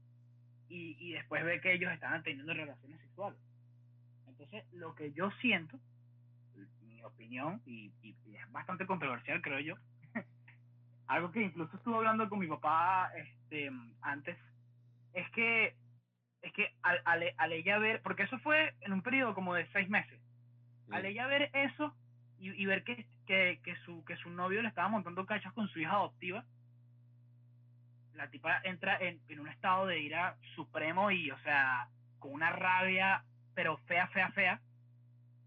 [0.69, 3.39] y, y después ve que ellos estaban teniendo relaciones sexuales.
[4.41, 5.79] Entonces, lo que yo siento,
[6.81, 9.75] mi opinión, y, y- y es bastante controversial, creo yo,
[11.09, 13.71] algo que incluso estuve hablando con mi papá este,
[14.01, 14.39] antes,
[15.13, 15.75] es que,
[16.41, 19.67] es que al, al- al ella ver, porque eso fue en un periodo como de
[19.73, 20.19] seis meses,
[20.91, 21.95] al ella ver eso
[22.39, 25.69] y, y ver que, que, que su, que su novio le estaba montando cachos con
[25.69, 26.47] su hija adoptiva,
[28.15, 31.89] la tipa entra en, en un estado de ira supremo y, o sea,
[32.19, 33.25] con una rabia,
[33.61, 34.59] pero fea, fea, fea,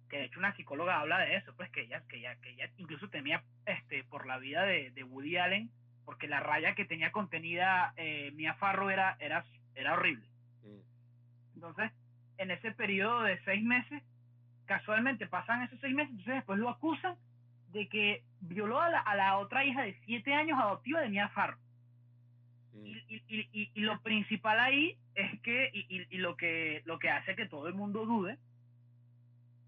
[0.08, 2.70] que de hecho una psicóloga habla de eso, pues que ella, que ella, que ella
[2.78, 5.72] incluso temía este, por la vida de, de Woody Allen,
[6.06, 9.44] porque la raya que tenía contenida eh, Mia Farrow era, era,
[9.74, 10.28] era horrible.
[11.56, 11.92] Entonces,
[12.38, 14.04] en ese periodo de seis meses,
[14.66, 17.16] casualmente pasan esos seis meses, entonces después lo acusan
[17.72, 21.30] de que violó a la, a la otra hija de siete años adoptiva de Mia
[21.30, 21.58] Farrow.
[22.74, 26.82] Y, y- y- y- y lo principal ahí es que, y, y- y lo que
[26.86, 28.38] lo que hace que todo el mundo dude,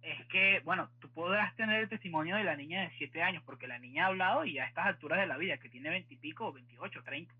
[0.01, 3.68] es que, bueno, tú podrás tener el testimonio de la niña de siete años, porque
[3.68, 7.03] la niña ha hablado y a estas alturas de la vida, que tiene veintipico, veintiocho,
[7.03, 7.34] treinta,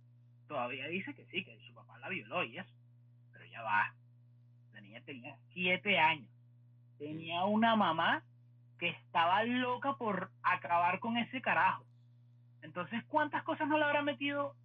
[0.48, 2.74] todavía dice que sí, que su papá la violó y eso.
[3.32, 3.94] Pero ya va.
[4.74, 6.30] La niña tenía siete años.
[6.98, 8.24] Tenía una mamá
[8.80, 11.86] que estaba loca por acabar con ese carajo.
[12.62, 14.56] Entonces, ¿cuántas cosas no le habrá metido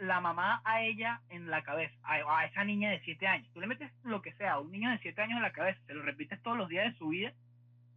[0.00, 1.94] la mamá a ella en la cabeza?
[2.02, 3.48] A, a esa niña de siete años.
[3.52, 5.80] Tú le metes lo que sea a un niño de siete años en la cabeza,
[5.86, 7.32] se lo repites todos los días de su vida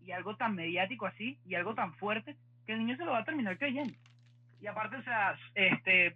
[0.05, 2.35] y algo tan mediático así y algo tan fuerte
[2.65, 3.93] que el niño se lo va a terminar creyendo.
[4.61, 6.15] Y aparte, o sea, este,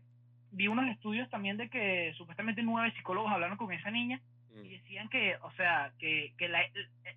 [0.52, 4.20] vi unos estudios también de que supuestamente nueve psicólogos hablaron con esa niña
[4.66, 6.66] y decían que, o sea, que, que la-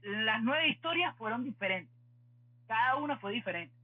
[0.02, 1.94] las nueve historias fueron diferentes.
[2.68, 3.74] Cada una fue diferente.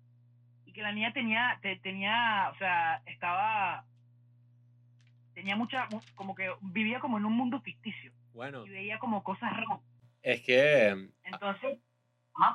[0.64, 3.84] Y que la niña tenía, te- tenía, o sea, estaba,
[5.36, 9.22] tenía mucha, mu- como que vivía como en un mundo ficticio Bueno, y veía como
[9.22, 9.80] cosas raras.
[10.22, 11.78] es que Entonces,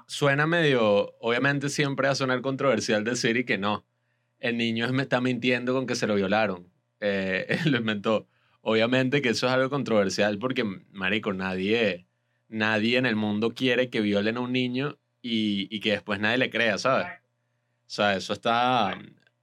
[0.08, 3.86] suena medio, obviamente siempre va a sonar controversial decir y que no.
[4.40, 6.68] El niño me está mintiendo con que se lo violaron.
[7.00, 8.28] Eh, él lo inventó.
[8.62, 12.08] Obviamente que eso es algo controversial porque, marico, nadie,
[12.48, 16.40] nadie en el mundo quiere que violen a un niño y, y que después nadie
[16.40, 17.08] le crea, ¿sabes?
[17.08, 18.98] O sea, eso está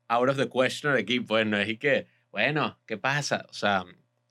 [0.09, 3.47] out of the question aquí, pues no es y que, bueno, ¿qué pasa?
[3.51, 3.85] O sea,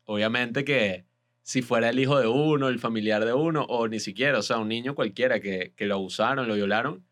[0.05, 1.05] obviamente que
[1.43, 4.57] si fuera el hijo de uno, el familiar de uno, o ni siquiera, o sea,
[4.57, 7.05] un niño cualquiera que, que lo abusaron, lo violaron,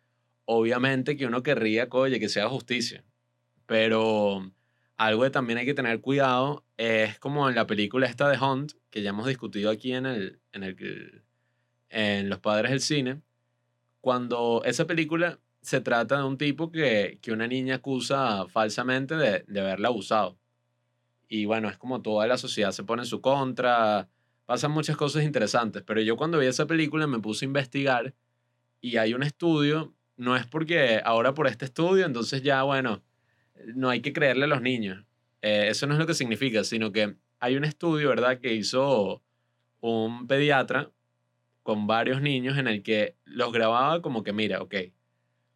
[0.46, 3.04] obviamente que uno querría, oye, que sea justicia.
[3.66, 4.52] Pero
[4.98, 8.74] algo que también hay que tener cuidado es como en la película esta de Hunt,
[8.90, 11.24] que ya hemos discutido aquí en, el, en, el,
[11.90, 13.22] en Los Padres del Cine,
[14.02, 19.44] cuando esa película se trata de un tipo que, que una niña acusa falsamente de,
[19.48, 20.38] de haberla abusado.
[21.28, 24.10] Y bueno, es como toda la sociedad se pone en su contra,
[24.46, 28.14] pasan muchas cosas interesantes, pero yo cuando vi esa película me puse a investigar
[28.82, 33.02] y hay un estudio, no es porque ahora por este estudio, entonces ya, bueno,
[33.74, 35.04] no hay que creerle a los niños.
[35.42, 39.24] Eh, eso no es lo que significa, sino que hay un estudio, ¿verdad?, que hizo
[39.82, 40.92] un pediatra
[41.64, 44.76] con varios niños en el que los grababa como que, mira, ok,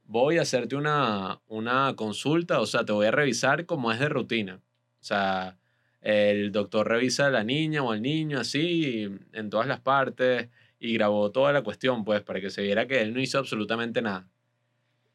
[0.06, 4.10] voy a hacerte una, una consulta, o sea, te voy a revisar como es de
[4.10, 4.60] rutina.
[5.02, 5.58] O sea,
[6.02, 10.94] el doctor revisa a la niña o al niño así, en todas las partes, y
[10.94, 14.30] grabó toda la cuestión, pues, para que se viera que él no hizo absolutamente nada.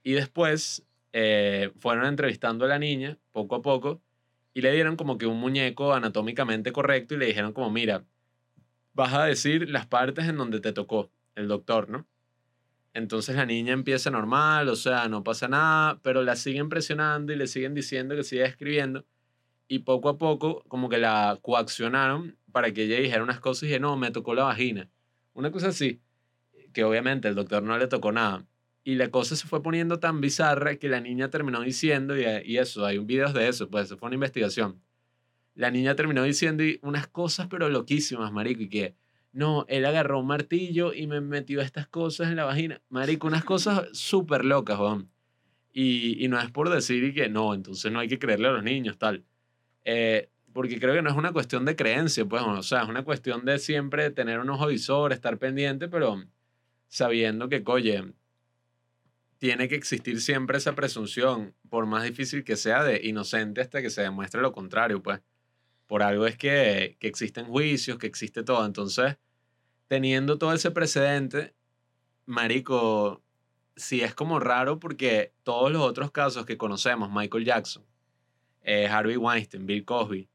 [0.03, 4.03] Y después eh, fueron entrevistando a la niña, poco a poco,
[4.55, 8.05] Y le dieron como que un muñeco anatómicamente correcto y le dijeron como, mira,
[8.95, 12.07] vas a decir las partes en donde te tocó el doctor, ¿no?
[12.95, 17.37] Entonces la niña empieza normal, o sea, no pasa nada, pero la siguen presionando y
[17.37, 19.05] le siguen diciendo que siga escribiendo.
[19.67, 23.67] Y poco a poco, como que la coaccionaron para que ella dijera unas cosas y
[23.67, 24.91] dije, no, me tocó la vagina.
[25.33, 26.01] Una cosa así,
[26.73, 28.47] que obviamente el doctor no le tocó nada.
[28.85, 32.59] Y la cosa se fue poniendo tan bizarra que la niña terminó diciendo, y, y
[32.59, 34.83] eso, hay un video de eso, pues eso fue una investigación.
[35.55, 38.95] La niña terminó diciendo unas cosas pero loquísimas, marico, y que,
[39.33, 42.81] no, él agarró un martillo y me metió estas cosas en la vagina.
[42.89, 45.11] Marico, unas cosas súper locas, Juan.
[45.73, 48.53] Y, y no es por decir y que no, entonces no hay que creerle a
[48.53, 49.25] los niños, tal.
[49.85, 53.05] Eh, porque creo que no es una cuestión de creencia, pues, o sea, es una
[53.05, 56.25] cuestión de siempre tener un ojo visor, estar pendiente, pero
[56.89, 58.15] sabiendo que, oye,
[59.39, 63.91] tiene que existir siempre esa presunción, por más difícil que sea, de inocente hasta que
[63.91, 65.21] se demuestre lo contrario, pues.
[65.87, 68.65] Por algo es que, que existen juicios, que existe todo.
[68.65, 69.19] Entonces,
[69.89, 71.55] teniendo todo ese precedente,
[72.27, 73.23] Marico,
[73.77, 77.85] sí es como raro porque todos los otros casos que conocemos, Michael Jackson,
[78.65, 80.29] eh, Harvey Weinstein, Bill Cosby,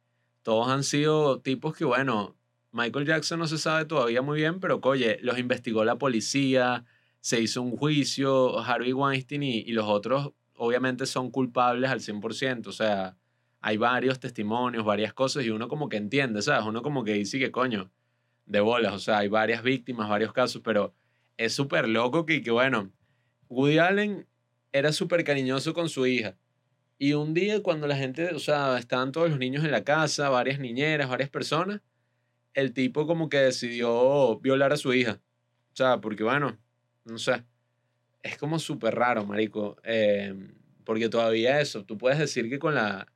[0.44, 2.36] todos han sido tipos que, bueno,
[2.72, 6.86] Michael Jackson no se sabe todavía muy bien, pero oye, los investigó la policía,
[7.20, 12.72] se hizo un juicio, Harvey Weinstein y, los otros obviamente son culpables al 100%, o
[12.72, 13.18] sea,
[13.62, 16.66] hay varios testimonios, varias cosas y uno como que entiende, ¿sabes?
[16.66, 17.90] Uno como que dice que coño,
[18.46, 20.94] de bolas, o sea, hay varias víctimas, varios casos, pero
[21.38, 22.92] es súper loco que, que, bueno,
[23.48, 24.28] Woody Allen
[24.72, 26.36] era súper cariñoso con su hija.
[27.00, 30.30] Y un día cuando la gente, o sea, estaban todos los niños en la casa,
[30.30, 31.82] varias niñeras, varias personas,
[32.54, 35.22] el tipo como que decidió violar a su hija.
[35.72, 36.60] O sea, porque bueno,
[37.06, 37.46] no sé,
[38.22, 39.78] es como súper raro, marico.
[39.84, 40.36] eh,
[40.84, 43.08] porque todavía eso, tú puedes decir que con la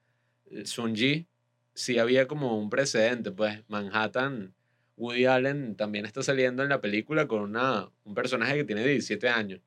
[0.63, 1.27] Sunji
[1.73, 4.53] sí había como un precedente, pues Manhattan,
[4.95, 9.27] Woody Allen también está saliendo en la película con una, un personaje que tiene 17
[9.27, 9.59] años.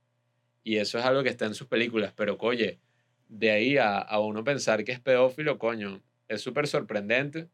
[0.63, 2.79] Y eso es algo que está en sus películas, pero oye,
[3.29, 7.49] de ahí a, a uno pensar que es pedófilo, coño, es súper sorprendente.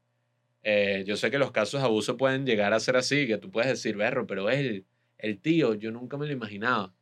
[0.62, 3.50] Eh, yo sé que los casos de abuso pueden llegar a ser así, que tú
[3.50, 4.86] puedes decir, berro, pero él,
[5.18, 6.94] el tío, yo nunca me lo imaginaba.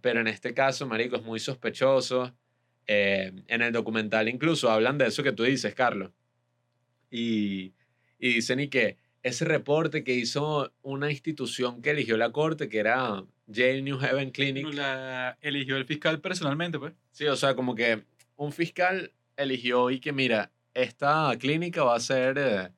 [0.00, 2.34] Pero en este caso, marico, es muy sospechoso.
[2.86, 6.10] Eh, en el documental incluso hablan de eso que tú dices, Carlos.
[7.10, 7.74] Y,
[8.18, 8.96] y dicen y que
[9.28, 14.30] ese reporte que hizo una institución que eligió la corte, que era Yale New Haven
[14.30, 14.72] Clinic.
[14.74, 16.92] La eligió el fiscal personalmente, pues.
[17.12, 18.04] Sí, o sea, como que
[18.36, 22.68] un fiscal eligió y que, mira, esta clínica va a ser eh,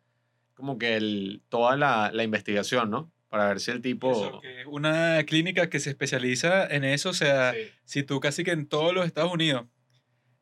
[0.55, 3.11] como que el, toda la, la investigación, ¿no?
[3.28, 4.11] Para ver si el tipo...
[4.11, 7.59] Eso, que una clínica que se especializa en eso, o sea, Sí.
[7.84, 9.66] si tú casi que en todos los Estados Unidos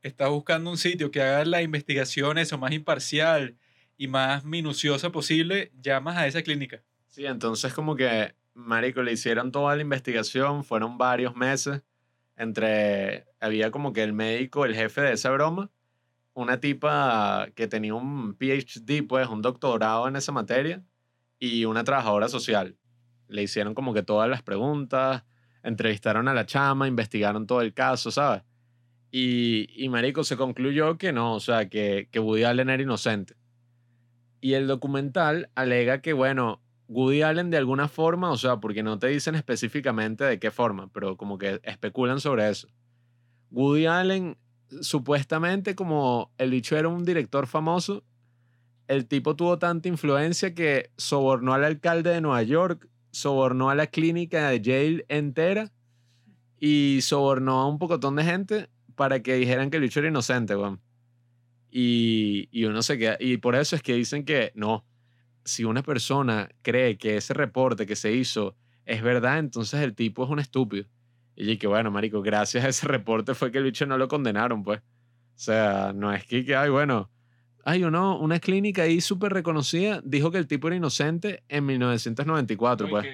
[0.02, 3.56] estás buscando un sitio que haga la investigación eso más imparcial
[3.98, 6.82] y más minuciosa posible, llamas a esa clínica.
[7.08, 11.82] Sí, entonces como que, marico, le hicieron toda la investigación, fueron varios meses,
[12.36, 15.70] entre, había como que el médico, el jefe de esa broma,
[16.32, 20.84] una tipa que tenía un PhD, pues, un doctorado en esa materia,
[21.40, 22.76] y una trabajadora social.
[23.26, 25.24] Le hicieron como que todas las preguntas,
[25.64, 28.42] entrevistaron a la chama, investigaron todo el caso, ¿sabes?
[29.10, 33.34] Y, y marico, se concluyó que no, o sea, que, que Woody Allen era inocente.
[34.40, 38.98] Y el documental alega que, bueno, Woody Allen de alguna forma, o sea, porque no
[38.98, 42.68] te dicen específicamente de qué forma, pero como que especulan sobre eso.
[43.50, 44.38] Woody Allen,
[44.80, 48.04] supuestamente, como el dicho era un director famoso,
[48.86, 53.86] el tipo tuvo tanta influencia que sobornó al alcalde de Nueva York, sobornó a la
[53.86, 55.70] clínica de Yale entera
[56.58, 60.56] y sobornó a un pocotón de gente para que dijeran que el bicho era inocente,
[60.56, 60.80] weón.
[61.70, 63.16] Y, y uno se queda.
[63.20, 64.84] Y por eso es que dicen que no.
[65.44, 70.24] Si una persona cree que ese reporte que se hizo es verdad, entonces el tipo
[70.24, 70.86] es un estúpido.
[71.36, 74.08] Y yo que bueno, marico, gracias a ese reporte fue que el bicho no lo
[74.08, 74.80] condenaron, pues.
[74.80, 77.10] O sea, no es que, que ay, bueno,
[77.64, 82.88] ay, uno, una clínica ahí súper reconocida dijo que el tipo era inocente en 1994,
[82.88, 83.06] pues.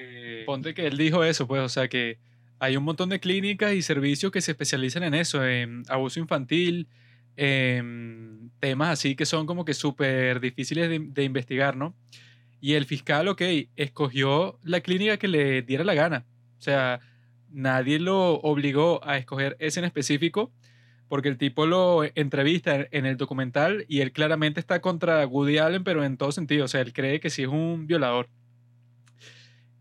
[0.46, 2.18] Ponte que él dijo eso, pues, o sea que
[2.58, 6.88] hay un montón de clínicas y servicios que se especializan en eso, en abuso infantil,
[7.36, 11.94] en temas así que son como que súper difíciles de, de investigar, ¿no?
[12.60, 13.42] Y el fiscal, ok,
[13.76, 16.24] escogió la clínica que le diera la gana.
[16.58, 17.00] O sea,
[17.50, 20.50] nadie lo obligó a escoger ese en específico,
[21.08, 25.84] porque el tipo lo entrevista en el documental y él claramente está contra Woody Allen,
[25.84, 26.64] pero en todo sentido.
[26.64, 28.28] O sea, él cree que sí es un violador.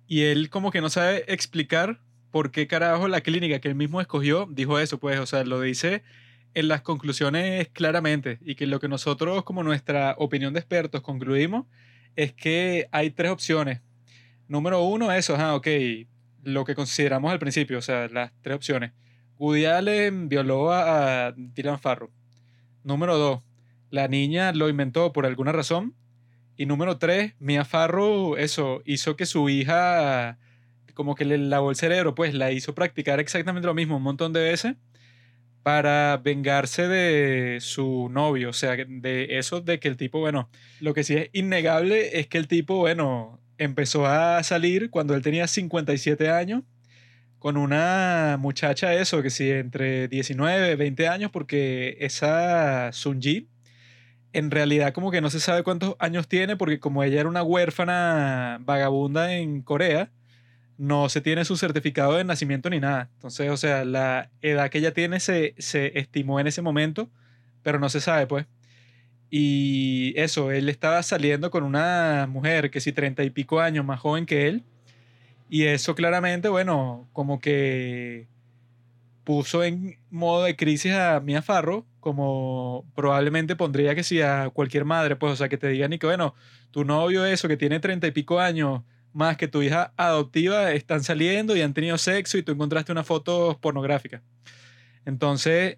[0.07, 2.01] Y él como que no sabe explicar
[2.31, 5.61] por qué carajo la clínica que él mismo escogió dijo eso, pues, o sea, lo
[5.61, 6.03] dice
[6.53, 11.65] en las conclusiones claramente y que lo que nosotros como nuestra opinión de expertos concluimos
[12.15, 13.81] es que hay tres opciones.
[14.47, 15.67] Número uno, eso, ah, ok,
[16.43, 18.91] lo que consideramos al principio, o sea, las tres opciones.
[19.37, 22.11] Woody Allen violó a, a Dylan Farrow.
[22.83, 23.41] Número dos,
[23.89, 25.95] la niña lo inventó por alguna razón.
[26.55, 30.37] Y número tres, Mia Farrow, eso, hizo que su hija
[30.93, 34.31] como que le lavó el cerebro, pues la hizo practicar exactamente lo mismo un montón
[34.31, 34.75] de veces
[35.63, 40.49] para vengarse de su novio, o sea, de eso de que el tipo, bueno,
[40.81, 45.21] lo que sí es innegable es que el tipo, bueno, empezó a salir cuando él
[45.21, 46.63] tenía 57 años
[47.39, 53.49] con una muchacha, eso, que sí, entre 19, 20 años, porque esa Sunji,
[54.31, 57.43] en realidad como que no se sabe cuántos años tiene, porque como ella era una
[57.43, 60.11] huérfana vagabunda en Corea,
[60.83, 63.09] no se tiene su certificado de nacimiento ni nada.
[63.13, 67.09] Entonces, o sea, la edad que ella tiene se, se estimó en ese momento,
[67.63, 68.45] pero no se sabe, pues.
[69.29, 74.01] Y eso, él estaba saliendo con una mujer que sí, treinta y pico años más
[74.01, 74.63] joven que él.
[75.49, 78.27] Y eso claramente, bueno, como que
[79.23, 84.83] puso en modo de crisis a Mia Farro, como probablemente pondría que si a cualquier
[84.83, 86.35] madre, pues, o sea, que te digan y que, bueno,
[86.71, 88.81] tu novio eso, que tiene treinta y pico años,
[89.13, 93.03] más que tu hija adoptiva están saliendo y han tenido sexo y tú encontraste una
[93.03, 94.21] foto pornográfica.
[95.05, 95.77] Entonces,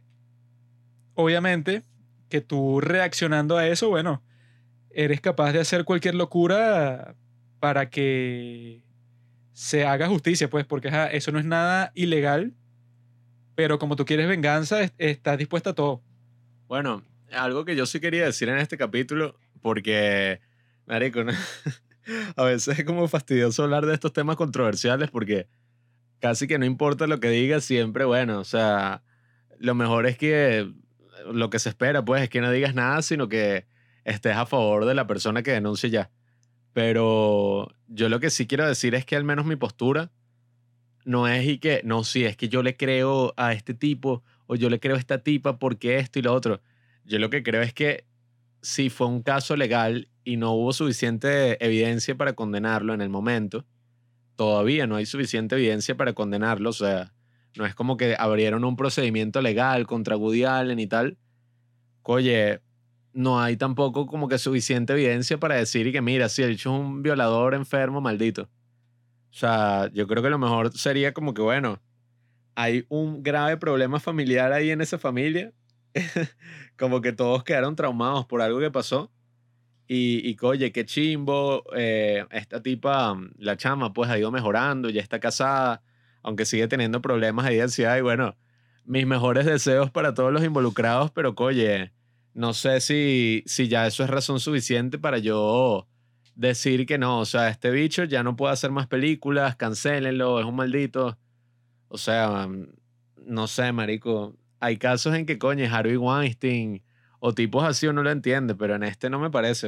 [1.14, 1.84] obviamente,
[2.30, 4.24] que tú reaccionando a eso, bueno,
[4.90, 7.16] eres capaz de hacer cualquier locura
[7.60, 8.84] para que
[9.54, 12.54] se haga justicia, pues, porque eso no es nada ilegal,
[13.56, 16.02] pero como tú quieres venganza, estás dispuesta a todo.
[16.68, 20.42] Bueno, algo que yo sí quería decir en este capítulo, porque,
[20.86, 21.32] marico, ¿no?
[22.36, 25.48] a veces es como fastidioso hablar de estos temas controversiales porque
[26.20, 29.04] casi que no importa lo que digas, siempre, bueno, o sea,
[29.60, 30.72] lo mejor es que
[31.32, 33.66] lo que se espera, pues, es que no digas nada, sino que
[34.04, 36.12] estés a favor de la persona que denuncie ya.
[36.74, 40.12] Pero yo lo que sí quiero decir es que al menos mi postura
[41.06, 44.56] no es y que, no, sí, es que yo le creo a este tipo o
[44.56, 46.62] yo le creo a esta tipa porque esto y lo otro.
[47.06, 48.06] Yo lo que creo es que
[48.62, 53.64] si fue un caso legal y no hubo suficiente evidencia para condenarlo en el momento.
[54.36, 57.14] Todavía no hay suficiente evidencia para condenarlo, o sea,
[57.56, 61.18] no es como que abrieron un procedimiento legal contra Woody Allen y tal.
[62.02, 62.60] Oye,
[63.14, 66.74] no hay tampoco como que suficiente evidencia para decir y que mira, si el hecho
[66.74, 68.50] es un violador enfermo, maldito.
[69.30, 71.82] O sea, yo creo que lo mejor sería como que, bueno,
[72.56, 75.54] hay un grave problema familiar ahí en esa familia.
[76.78, 79.12] como que todos quedaron traumados por algo que pasó
[79.88, 84.90] y, y oye, qué chimbo, eh, esta tipa, mm, la chama, pues ha ido mejorando,
[84.90, 85.84] ya está casada,
[86.24, 87.98] aunque sigue teniendo problemas de ansiedad.
[87.98, 88.36] Y bueno,
[88.86, 91.92] mis mejores deseos para todos los involucrados, pero oye,
[92.34, 95.88] no sé si, si ya eso es razón suficiente para yo
[96.36, 100.46] decir que no, o sea, este bicho ya no puede hacer más películas, cancélenlo, es
[100.46, 101.18] un maldito.
[101.88, 102.68] O sea, mm,
[103.26, 104.36] no sé, marico.
[104.60, 106.82] Hay casos en que, coño, Harvey Weinstein
[107.26, 109.68] o tipos así uno lo entiende, pero en este no me parece.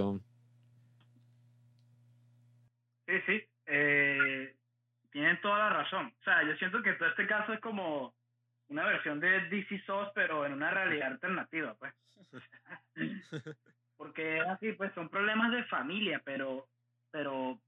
[3.08, 3.44] Sí, sí.
[3.66, 4.54] Eh,
[5.10, 6.14] tienen toda la razón.
[6.20, 8.14] O sea, yo siento que todo este caso es como
[8.68, 11.94] una versión de DC SOS, pero en una realidad alternativa, pues.
[13.98, 16.68] Porque así, pues son problemas de familia, pero,
[17.10, 17.60] pero,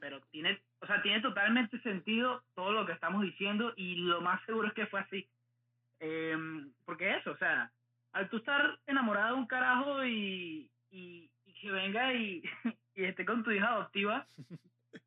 [0.00, 4.44] pero tiene, o sea, tiene totalmente sentido todo lo que estamos diciendo y lo más
[4.44, 5.28] seguro es que fue así.
[6.00, 6.36] Eh,
[6.84, 7.70] porque eso, o sea,
[8.16, 12.42] al tú estar enamorado de un carajo y, y, que venga y,
[12.94, 14.26] y, esté con tu hija adoptiva,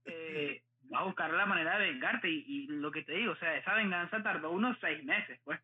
[0.05, 0.62] eh,
[0.93, 2.30] va a buscar la manera de vengarte.
[2.30, 5.60] Y, lo que te digo, o sea, esa venganza tardó unos seis meses, pues,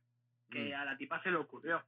[0.49, 0.73] que mm.
[0.73, 1.83] a la tipa se le ocurrió.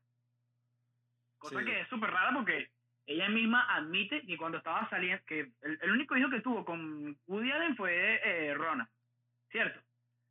[1.39, 2.69] Cosa que es súper rara porque
[3.07, 7.51] ella misma admite que cuando estaba saliendo, que el, único hijo que tuvo con Woody
[7.51, 8.87] Allen fue eh, Rona,
[9.49, 9.79] ¿cierto?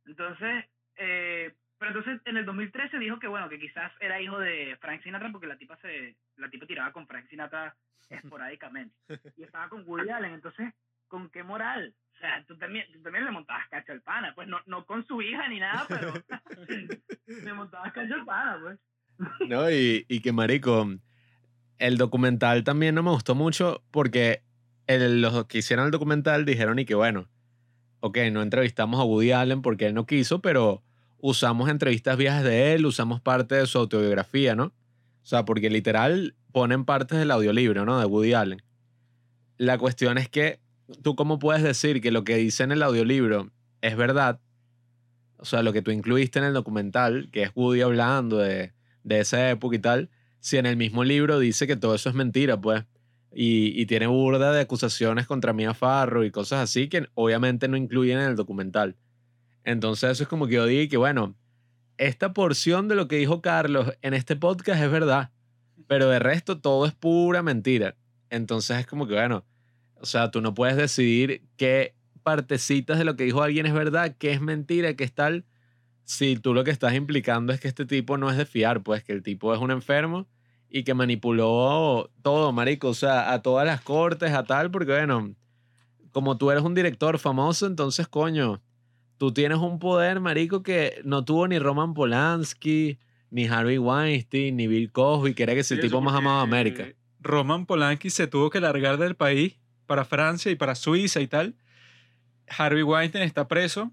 [0.05, 0.65] Entonces,
[0.95, 5.03] eh, pero entonces en el 2013 dijo que bueno, que quizás era hijo de Frank
[5.03, 7.75] Sinatra porque la tipa se la tipa tiraba con Frank Sinatra
[8.09, 8.95] esporádicamente
[9.35, 10.73] y estaba con Woody Allen, entonces
[11.07, 11.93] ¿con qué moral?
[12.15, 15.05] O sea, tú también, tú también le montabas cacho al pana, pues no, no con
[15.05, 16.13] su hija ni nada, pero
[17.27, 18.79] le montabas cacho al pana, pues.
[19.47, 20.87] no, y, y que marico,
[21.77, 24.41] el documental también no me gustó mucho porque
[24.87, 27.27] el, los que hicieron el documental dijeron y que bueno,
[27.99, 30.83] ok, no entrevistamos a Woody Allen porque él no quiso, pero
[31.19, 34.65] usamos entrevistas viejas de él, usamos parte de su autobiografía, ¿no?
[34.65, 37.99] O sea, porque literal ponen partes del audiolibro, ¿no?
[37.99, 38.61] De Woody Allen.
[39.57, 40.59] La cuestión es que
[41.01, 43.51] tú cómo puedes decir que lo que dice en el audiolibro
[43.81, 44.39] es verdad,
[45.37, 49.19] o sea, lo que tú incluiste en el documental, que es Woody hablando de, de
[49.19, 50.09] esa época y tal,
[50.39, 52.85] si en el mismo libro dice que todo eso es mentira, pues,
[53.33, 57.77] y, y tiene burda de acusaciones contra Mia Farro y cosas así que obviamente no
[57.77, 58.95] incluyen en el documental.
[59.67, 61.35] Entonces es como que yo digo que, bueno,
[61.97, 65.31] esta porción de lo que dijo Carlos en este podcast es verdad,
[65.87, 67.97] pero de resto todo es pura mentira.
[68.29, 69.43] Entonces es como que, bueno,
[69.95, 74.15] o sea, tú no puedes decidir qué partecitas de lo que dijo alguien es verdad,
[74.17, 75.43] qué es mentira, qué es tal,
[76.05, 79.03] si tú lo que estás implicando es que este tipo no es de fiar, pues
[79.03, 80.29] que el tipo es un enfermo
[80.69, 85.35] y que manipuló todo, marico, o sea, a todas las cortes, a tal, porque bueno,
[86.13, 88.61] como tú eres un director famoso, entonces, coño,
[89.17, 92.99] tú tienes un poder, marico, que no tuvo ni Roman Polanski,
[93.29, 96.37] ni Harvey Weinstein, ni Bill Cosby, que era que es el Sí, tipo más amado
[96.37, 96.87] de América.
[97.19, 101.55] Roman Polanski se tuvo que largar del país para Francia y para Suiza y tal.
[102.47, 103.91] Harvey Weinstein está preso.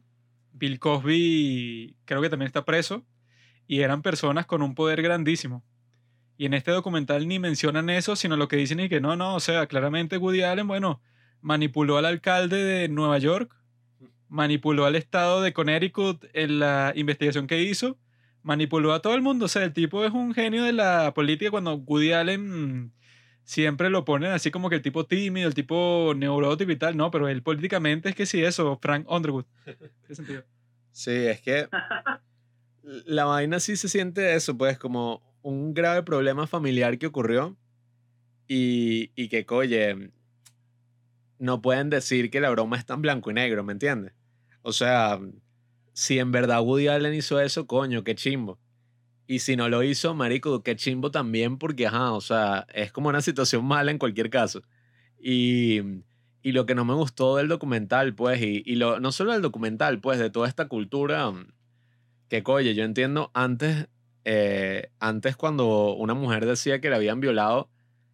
[0.52, 3.04] Bill Cosby creo que también está preso.
[3.66, 5.64] Y eran personas con un poder grandísimo.
[6.36, 9.36] Y en este documental ni mencionan eso, sino lo que dicen es que no, no,
[9.36, 11.00] o sea, claramente Woody Allen, bueno,
[11.40, 13.54] manipuló al alcalde de Nueva York,
[14.34, 17.96] manipuló al estado de Connecticut en la investigación que hizo,
[18.42, 19.44] manipuló a todo el mundo.
[19.44, 22.92] O sea, el tipo es un genio de la política cuando Woody Allen
[23.44, 26.96] siempre lo ponen así como que el tipo tímido, el tipo neurótico y tal.
[26.96, 29.44] No, pero él políticamente es que sí, eso, Frank Underwood.
[30.08, 30.42] ¿Qué sentido?
[30.90, 31.68] Sí, es que
[32.82, 37.56] la vaina sí se siente eso, pues como un grave problema familiar que ocurrió
[38.48, 40.10] y, y que, oye,
[41.38, 44.12] no pueden decir que la broma es tan blanco y negro, ¿me entiendes?
[44.64, 45.20] O sea,
[45.92, 48.58] si en verdad Woody Allen hizo eso, coño, qué chimbo.
[49.26, 53.10] Y si no lo hizo, marico, qué chimbo también, porque, ajá, o sea, es como
[53.10, 54.62] una situación mala en cualquier caso.
[55.20, 55.80] Y,
[56.42, 59.42] y lo que no me gustó del documental, pues, y, y lo, no solo del
[59.42, 61.52] documental, pues, de toda esta cultura, mm,
[62.28, 63.88] que, coye, yo entiendo, antes,
[64.24, 67.68] eh, antes cuando una mujer decía que la habían violado,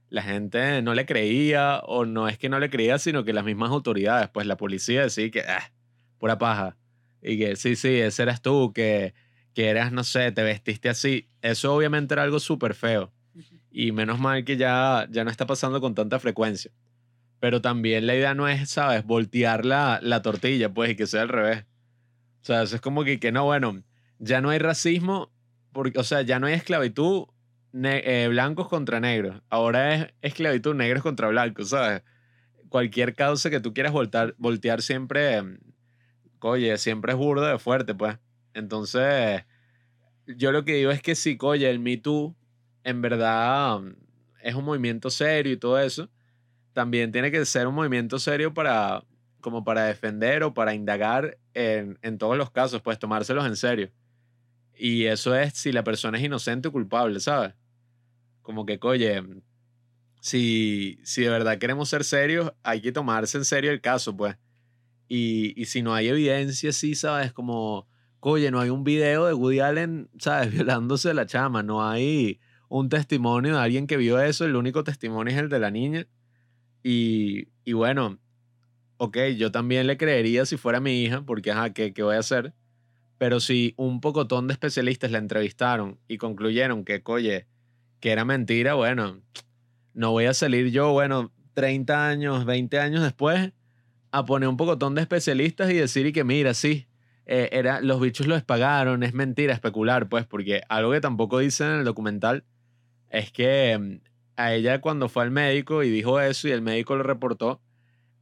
[0.09, 3.45] la gente no le creía, o no es que no le creía, sino que las
[3.45, 5.71] mismas autoridades, pues, la policía decía que, ah,
[6.21, 6.77] pura paja.
[7.21, 9.15] Y que sí, sí, ese eras tú, que,
[9.55, 11.29] que eras, no sé, te vestiste así.
[11.43, 13.13] Eso obviamente era algo súper feo.
[13.73, 16.71] Y menos mal que ya, ya no está pasando con tanta frecuencia.
[17.41, 19.05] Pero también la idea no es, ¿sabes?
[19.05, 21.65] Voltear la, la tortilla, pues, y que sea al revés.
[22.43, 23.83] O sea, eso es como que, que no, bueno,
[24.19, 25.33] ya no hay racismo,
[25.73, 27.27] porque, o sea, ya no hay esclavitud
[27.73, 29.43] eh, blancos contra negros.
[29.49, 32.03] Ahora es esclavitud negros contra blancos, ¿sabes?
[32.69, 35.43] Cualquier causa que tú quieras voltar, voltear siempre,
[36.43, 38.19] em, oye, siempre es burda de fuerte, pues.
[38.55, 39.45] Entonces,
[40.27, 42.35] yo lo que digo es que sí, oye, el Me Too,
[42.85, 43.95] en verdad, um,
[44.43, 46.09] es un movimiento serio y todo eso.
[46.73, 49.05] También tiene que ser un movimiento serio para,
[49.41, 53.91] como para defender o para indagar en, en todos los casos, pues tomárselos en serio.
[54.77, 57.55] Y eso es si la persona es inocente o culpable, ¿sabes?
[58.43, 59.23] Como que, oye,
[60.21, 64.37] si, si de verdad queremos ser serios, hay que tomarse en serio el caso, pues.
[65.13, 67.33] Y, y si no hay evidencia, sí, ¿sabes?
[67.33, 67.89] Como,
[68.21, 70.53] oye, no hay un video de Woody Allen, ¿sabes?
[70.55, 72.39] Violándose a la chama, no hay
[72.69, 76.07] un testimonio de alguien que vio eso, el único testimonio es el de la niña.
[76.85, 78.21] Y, y bueno,
[78.99, 82.21] ok, yo también le creería si fuera mi hija, porque, ajá, ¿qué, qué voy a
[82.21, 82.55] hacer?
[83.19, 87.49] Pero si un pocotón de especialistas la entrevistaron y concluyeron que, oye,
[87.99, 89.21] que era mentira, bueno,
[89.93, 93.53] no voy a salir yo, bueno, 30 años, 20 años después,
[94.13, 96.87] a poner un pocotón de especialistas y decir y que mira, sí,
[97.27, 101.69] eh, era, los bichos los pagaron, es mentira, especular, pues, porque algo que tampoco dicen
[101.69, 102.45] en el documental
[103.09, 104.01] es que mm,
[104.37, 107.61] a ella cuando fue al médico y dijo eso y el médico lo reportó,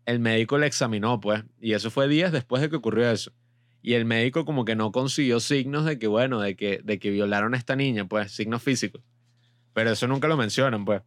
[0.05, 3.33] el médico le examinó, pues, y eso fue días después de que ocurrió eso.
[3.81, 7.11] Y el médico como que no consiguió signos de que, bueno, de que, de que
[7.11, 9.03] violaron a esta niña, pues, signos físicos.
[9.73, 11.03] Pero eso nunca lo mencionan, pues.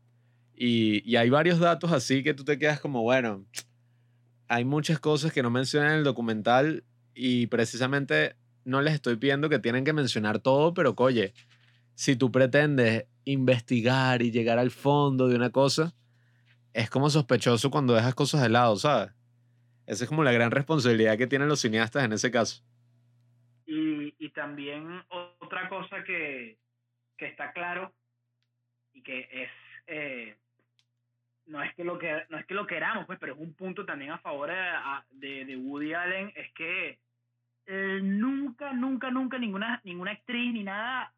[0.55, 3.45] Y, y hay varios datos así que tú te quedas como, bueno,
[4.51, 6.83] hay muchas cosas que no mencionan en el documental
[7.13, 8.35] y precisamente
[8.65, 11.33] no les estoy pidiendo que tienen que mencionar todo, pero oye,
[11.95, 15.93] si tú pretendes investigar y llegar al fondo de una cosa,
[16.73, 19.13] es como sospechoso cuando dejas cosas de lado, ¿sabes?
[19.85, 22.61] Esa es como la gran responsabilidad que tienen los cineastas en ese caso.
[23.65, 25.03] Y, también
[25.39, 26.57] otra cosa que,
[27.17, 27.93] que está claro
[28.93, 29.49] y que es
[29.87, 30.37] eh,
[31.45, 33.85] no es que lo que no es que lo queramos pues pero es un punto
[33.85, 36.99] también a favor de, de, de Woody Allen es que
[37.65, 41.13] eh, nunca nunca nunca ninguna ninguna actriz ni nada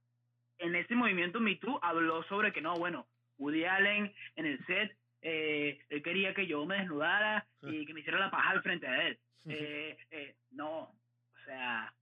[0.57, 3.07] en ese movimiento Me Too habló sobre que no bueno
[3.37, 8.01] Woody Allen en el set eh, él quería que yo me desnudara y que me
[8.01, 9.19] hiciera la paja al frente de él.
[9.45, 11.93] Eh, eh, no o sea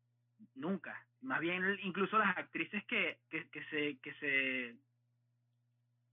[0.55, 1.05] nunca.
[1.21, 4.75] Más bien, incluso las actrices que, que, que se, que se,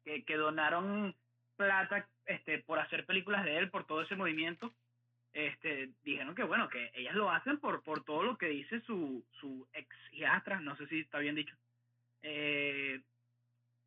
[0.05, 1.15] que, que donaron
[1.59, 4.73] plata este, por hacer películas de él, por todo ese movimiento,
[5.33, 9.25] este, dijeron que bueno, que ellas lo hacen por, por todo lo que dice su,
[9.41, 11.55] su ex hijastra, no sé si está bien dicho.
[12.23, 13.03] Eh,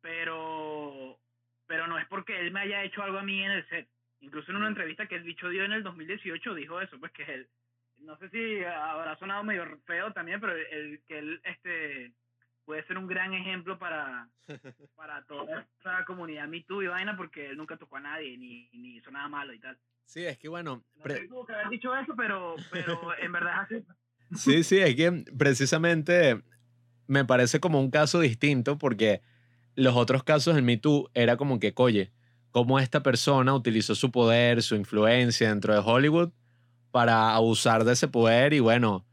[0.00, 1.18] pero,
[1.66, 3.88] pero no es porque él me haya hecho algo a mí en el set.
[4.20, 7.24] Incluso en una entrevista que el bicho dio en el 2018 dijo eso, pues que
[7.24, 7.48] él,
[7.98, 12.12] no sé si habrá sonado medio feo también, pero el, que él este,
[12.64, 14.28] puede ser un gran ejemplo para,
[14.96, 18.68] para toda esa comunidad Me Too y vaina, porque él nunca tocó a nadie, ni,
[18.72, 19.78] ni hizo nada malo y tal.
[20.04, 20.84] Sí, es que bueno...
[20.96, 23.86] No sé, tuvo que haber dicho eso, pero, pero en verdad es así.
[24.34, 26.42] Sí, sí, es que precisamente
[27.06, 29.20] me parece como un caso distinto porque
[29.74, 32.12] los otros casos del Me Too era como que, oye,
[32.50, 36.30] cómo esta persona utilizó su poder, su influencia dentro de Hollywood
[36.90, 39.04] para abusar de ese poder y bueno,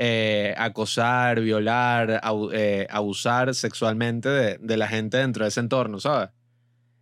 [0.00, 2.20] eh, acosar, violar,
[2.52, 6.30] eh, abusar sexualmente de, de la gente dentro de ese entorno, ¿sabes?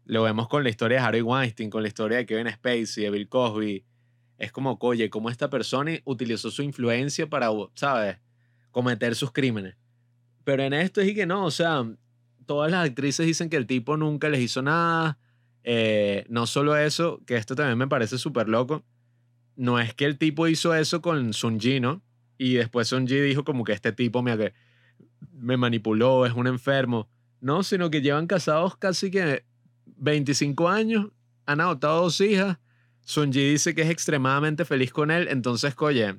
[0.07, 3.11] Lo vemos con la historia de Harry Weinstein, con la historia de Kevin Spacey, de
[3.11, 3.85] Bill Cosby.
[4.39, 8.17] Es como, oye, cómo esta persona utilizó su influencia para, ¿sabes?
[8.71, 9.77] Cometer sus crímenes.
[10.45, 11.85] Pero en esto es y que no, o sea,
[12.47, 15.19] todas las actrices dicen que el tipo nunca les hizo nada.
[15.65, 18.87] Eh, no solo eso, que esto también me parece súper loco.
[19.55, 22.06] No es que el tipo hizo eso con Sunji, ¿no?
[22.39, 24.53] Y después Sunji dijo como que este tipo me,
[25.33, 27.09] me manipuló, es un enfermo.
[27.41, 29.45] No, sino que llevan casados casi que
[29.99, 31.07] 25 años,
[31.47, 32.59] han adoptado dos hijas.
[33.03, 35.29] Sunji dice que es extremadamente feliz con él.
[35.29, 36.19] Entonces, oye,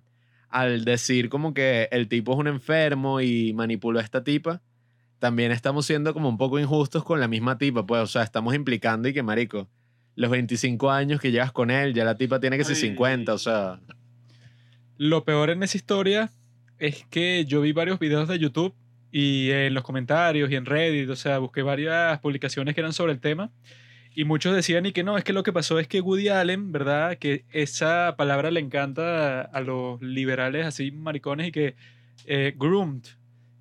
[0.49, 4.61] al decir como que el tipo es un enfermo y manipuló a esta tipa,
[5.19, 8.55] también estamos siendo como un poco injustos con la misma tipa, pues, o sea, estamos
[8.55, 9.67] implicando y que, marico,
[10.15, 12.81] los 25 años que llevas con él, ya la tipa tiene que ser Ay.
[12.81, 13.79] 50, o sea,
[14.97, 16.31] Lo peor en esa historia
[16.79, 18.73] es que yo vi varios videos de YouTube
[19.11, 23.13] y en los comentarios y en Reddit, o sea, busqué varias publicaciones que eran sobre
[23.13, 23.51] el tema
[24.17, 26.71] y muchos decían y que no, es que lo que pasó es que Woody Allen,
[26.71, 27.19] ¿verdad?
[27.19, 31.75] Que esa palabra le encanta a los liberales así maricones y que
[32.25, 33.03] eh, groomed.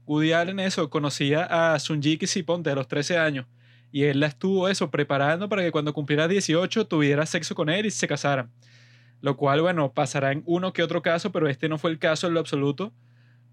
[0.07, 3.45] Woody Allen eso, conocía a Sunji Kisiponte a los 13 años
[3.93, 7.85] y él la estuvo eso preparando para que cuando cumpliera 18 tuviera sexo con él
[7.85, 8.51] y se casaran.
[9.21, 12.27] Lo cual, bueno, pasará en uno que otro caso, pero este no fue el caso
[12.27, 12.93] en lo absoluto,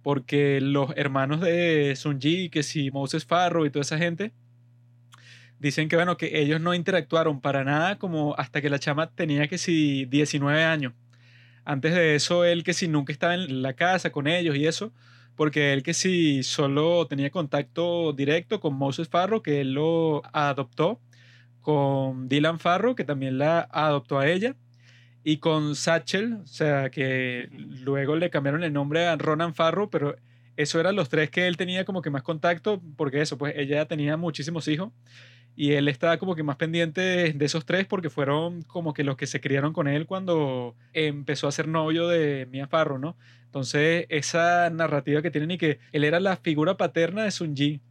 [0.02, 4.34] porque los hermanos de Sunji, que si Moses Farro y toda esa gente,
[5.60, 9.48] dicen que, bueno, que ellos no interactuaron para nada como hasta que la chama tenía
[9.48, 10.94] que si 19 años.
[11.66, 14.92] Antes de eso, él que si nunca estaba en la casa con ellos y eso,
[15.36, 21.00] porque él que si solo tenía contacto directo con Moses Farro, que él lo adoptó,
[21.62, 24.56] con Dylan Farro, que también la adoptó a ella,
[25.24, 30.16] y con Satchel, o sea, que luego le cambiaron el nombre a Ronan Farro, pero
[30.58, 33.86] eso eran los tres que él tenía como que más contacto, porque eso, pues ella
[33.86, 34.92] tenía muchísimos hijos
[35.56, 39.18] y él estaba como que más pendiente de esos tres porque fueron como que los
[39.18, 43.16] que se criaron con él cuando empezó a ser novio de Mia Farro, ¿no?
[43.46, 47.82] Entonces, esa narrativa que tienen y que él era la figura paterna de Sunji.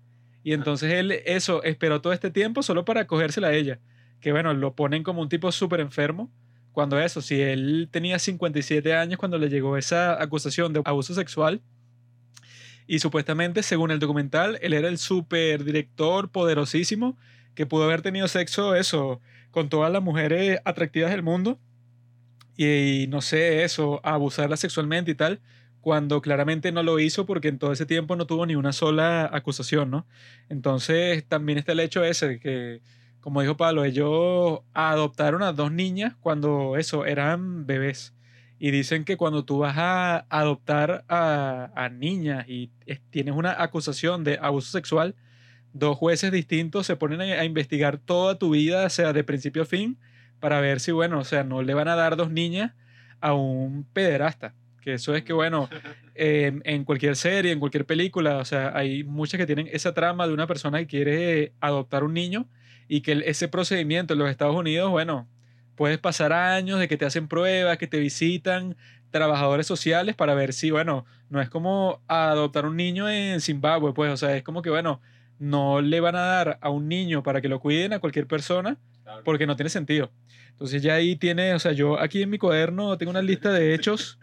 [0.42, 3.78] Y entonces él, eso, esperó todo este tiempo solo para cogérsela a ella.
[4.20, 6.32] Que bueno, lo ponen como un tipo súper enfermo.
[6.73, 11.61] Cuando eso, si él tenía 57 años cuando le llegó esa acusación de abuso sexual,
[12.86, 17.16] y supuestamente, según el documental, él era el super director poderosísimo
[17.55, 19.20] que pudo haber tenido sexo, eso,
[19.51, 21.59] con todas las mujeres atractivas del mundo.
[22.57, 25.40] Y, no sé, eso, abusarla sexualmente y tal,
[25.81, 29.28] cuando claramente no lo hizo porque en todo ese tiempo no tuvo ni una sola
[29.32, 30.07] acusación, ¿no?
[30.49, 32.82] Entonces, también está el hecho ese que,
[33.23, 38.15] como dijo Pablo, ellos adoptaron a dos niñas cuando eso, eran bebés.
[38.59, 43.62] Y dicen que cuando tú vas a adoptar a, a niñas y es- tienes una
[43.62, 45.15] acusación de abuso sexual,
[45.73, 49.62] dos jueces distintos se ponen a, a investigar toda tu vida, o sea, de principio
[49.62, 49.99] a fin,
[50.40, 52.73] para ver si, bueno, o sea, no le van a dar dos niñas
[53.20, 54.55] a un pederasta.
[54.81, 55.69] Que eso es que, bueno,
[56.16, 60.27] eh, en cualquier serie, en cualquier película, o sea, hay muchas que tienen esa trama
[60.27, 62.49] de una persona que quiere adoptar un niño
[62.88, 65.28] y que ese procedimiento en los Estados Unidos, bueno,
[65.76, 68.76] puedes pasar años de que te hacen pruebas, que te visitan
[69.10, 74.10] trabajadores sociales para ver si, bueno, no es como adoptar un niño en Zimbabue, pues,
[74.12, 75.00] o sea, es como que, bueno,
[75.38, 78.78] no le van a dar a un niño para que lo cuiden a cualquier persona
[79.24, 80.12] porque no tiene sentido.
[80.50, 83.74] Entonces ya ahí tiene, o sea, yo aquí en mi cuaderno tengo una lista de
[83.74, 84.18] hechos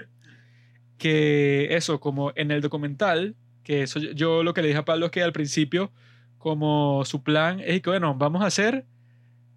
[0.97, 5.07] que eso, como en el documental, que eso yo lo que le dije a Pablo
[5.07, 5.91] es que al principio,
[6.39, 8.85] como su plan es que, bueno, vamos a hacer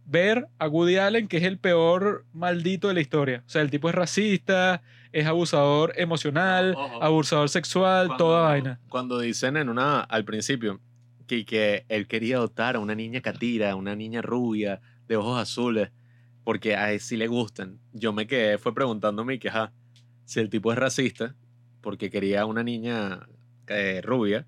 [0.04, 3.42] ver a Woody Allen, que es el peor maldito de la historia.
[3.46, 4.82] O sea, el tipo es racista,
[5.12, 8.80] es abusador emocional, abusador sexual, Cuando- toda vaina.
[8.88, 10.80] Cuando dicen en una, al principio,
[11.26, 15.90] que, que él quería adoptar a una niña catira, una niña rubia, de ojos azules,
[16.44, 17.78] porque a él sí le gustan.
[17.92, 19.72] Yo me quedé, fue preguntándome que, ajá,
[20.24, 21.34] si el tipo es racista,
[21.80, 23.20] porque quería una niña
[23.68, 24.46] eh, rubia,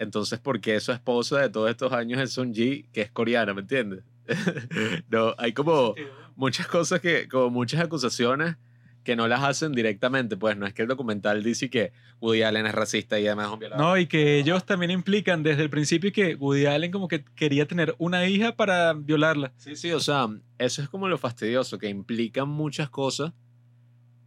[0.00, 3.52] entonces, ¿por qué su esposa de todos estos años es Sun Ji, que es coreana,
[3.52, 4.02] ¿me entiendes?
[5.10, 5.94] no, hay como
[6.36, 8.56] muchas cosas que, como muchas acusaciones
[9.04, 12.64] que no las hacen directamente, pues no es que el documental dice que Woody Allen
[12.64, 13.84] es racista y además es un violador.
[13.86, 17.68] No, y que ellos también implican desde el principio que Woody Allen como que quería
[17.68, 19.52] tener una hija para violarla.
[19.58, 23.34] Sí, sí, o sea, eso es como lo fastidioso, que implican muchas cosas,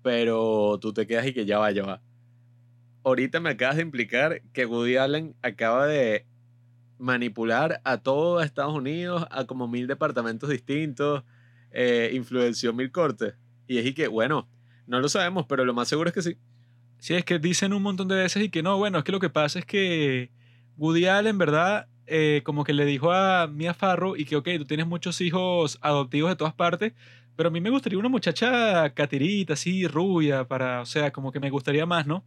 [0.04, 2.02] pero tú te quedas y que ya va, ya va.
[3.04, 6.26] Ahorita me acabas de implicar que Woody Allen acaba de
[6.98, 11.24] manipular a todo Estados Unidos, a como mil departamentos distintos,
[11.72, 13.34] eh, influenció mil cortes.
[13.68, 14.48] Y es y que, bueno,
[14.88, 16.38] no lo sabemos, pero lo más seguro es que sí.
[17.00, 19.20] Sí, es que dicen un montón de veces y que no, bueno, es que lo
[19.20, 20.32] que pasa es que
[20.78, 21.88] Woody Allen, ¿verdad?
[22.06, 25.78] Eh, como que le dijo a Mia Farrow y que, ok, tú tienes muchos hijos
[25.82, 26.94] adoptivos de todas partes,
[27.36, 31.40] pero a mí me gustaría una muchacha catirita, así, rubia, para, o sea, como que
[31.42, 32.24] me gustaría más, ¿no?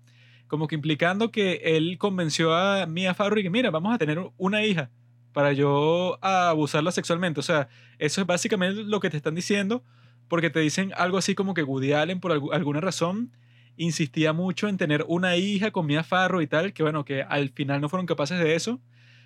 [0.46, 4.18] Como que implicando que él convenció a Mia Farrow y que, mira, vamos a tener
[4.36, 4.90] una hija
[5.32, 7.40] para yo abusarla sexualmente.
[7.40, 7.68] O sea,
[7.98, 9.84] eso es básicamente lo que te están diciendo,
[10.28, 13.32] porque te dicen algo así como que Woody Allen, por alguna razón,
[13.76, 17.50] insistía mucho en tener una hija con Mia Farrow y tal, que bueno, que al
[17.50, 18.80] final no fueron capaces de eso,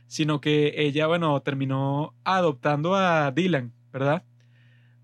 [0.07, 4.25] sino que ella, bueno, terminó adoptando a Dylan, ¿verdad?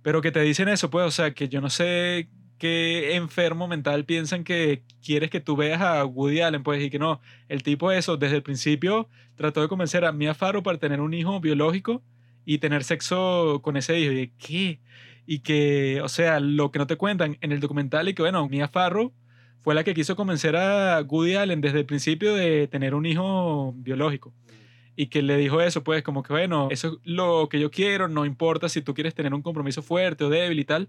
[0.02, 2.28] Pero que te dicen eso, pues, o sea, que yo no sé
[2.58, 6.98] qué enfermo mental piensan que quieres que tú veas a Woody Allen, pues, y que
[6.98, 11.00] no, el tipo eso, desde el principio trató de convencer a Mia Farrow para tener
[11.00, 12.02] un hijo biológico
[12.44, 14.12] y tener sexo con ese hijo.
[14.12, 14.80] Y ¿qué?
[15.26, 18.48] Y que, o sea, lo que no te cuentan en el documental y que, bueno,
[18.48, 19.12] Mia Farrow
[19.60, 23.74] fue la que quiso convencer a Woody Allen desde el principio de tener un hijo
[23.76, 24.32] biológico.
[24.94, 28.08] Y que le dijo eso, pues, como que, bueno, eso es lo que yo quiero,
[28.08, 30.88] no importa si tú quieres tener un compromiso fuerte o débil y tal.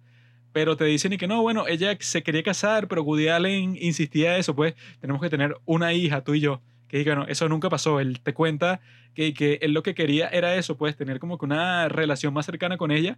[0.53, 4.37] Pero te dicen y que no, bueno, ella se quería casar, pero Woody Allen insistía
[4.37, 6.61] eso, pues, tenemos que tener una hija, tú y yo.
[6.87, 7.99] Que bueno, eso nunca pasó.
[7.99, 8.79] Él te cuenta
[9.13, 12.45] que, que él lo que quería era eso, pues, tener como que una relación más
[12.45, 13.17] cercana con ella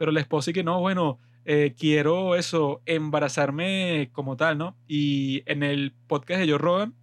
[0.00, 4.74] pero la esposa y que no, bueno, eh, quiero eso, embarazarme como tal, ¿no?
[4.88, 6.94] Y en el podcast de Joe Rogan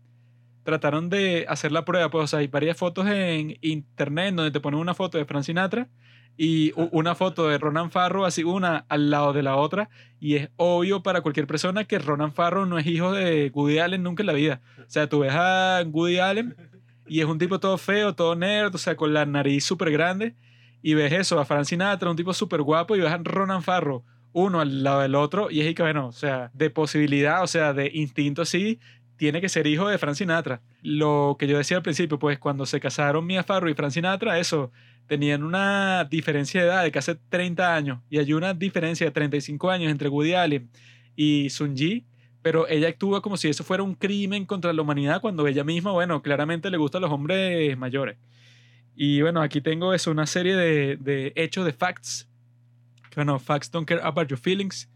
[0.63, 4.59] trataron de hacer la prueba, pues, o sea, hay varias fotos en internet donde te
[4.59, 5.89] ponen una foto de Frank Sinatra
[6.37, 9.89] y una foto de Ronan Farrow, así una al lado de la otra,
[10.19, 14.03] y es obvio para cualquier persona que Ronan Farrow no es hijo de Woody Allen
[14.03, 14.61] nunca en la vida.
[14.79, 16.55] O sea, tú ves a Woody Allen
[17.07, 20.35] y es un tipo todo feo, todo nerd, o sea, con la nariz súper grande,
[20.83, 24.03] y ves eso, a Frank Sinatra, un tipo súper guapo, y ves a Ronan Farro,
[24.33, 27.73] uno al lado del otro, y es que, bueno, o sea, de posibilidad, o sea,
[27.73, 28.79] de instinto sí,
[29.15, 30.61] tiene que ser hijo de Frank Sinatra.
[30.83, 34.37] Lo que yo decía al principio, pues cuando se casaron Mia Farro y Frank Sinatra,
[34.37, 34.71] eso,
[35.07, 39.69] tenían una diferencia de edad de casi 30 años, y hay una diferencia de 35
[39.69, 40.69] años entre Woody Allen
[41.15, 42.05] y Sun Ji,
[42.41, 45.91] pero ella actúa como si eso fuera un crimen contra la humanidad cuando ella misma,
[45.91, 48.17] bueno, claramente le gustan los hombres mayores.
[48.95, 52.27] Y bueno, aquí tengo eso, una serie de, de hechos, de facts.
[53.15, 54.89] Bueno, facts don't care about your feelings.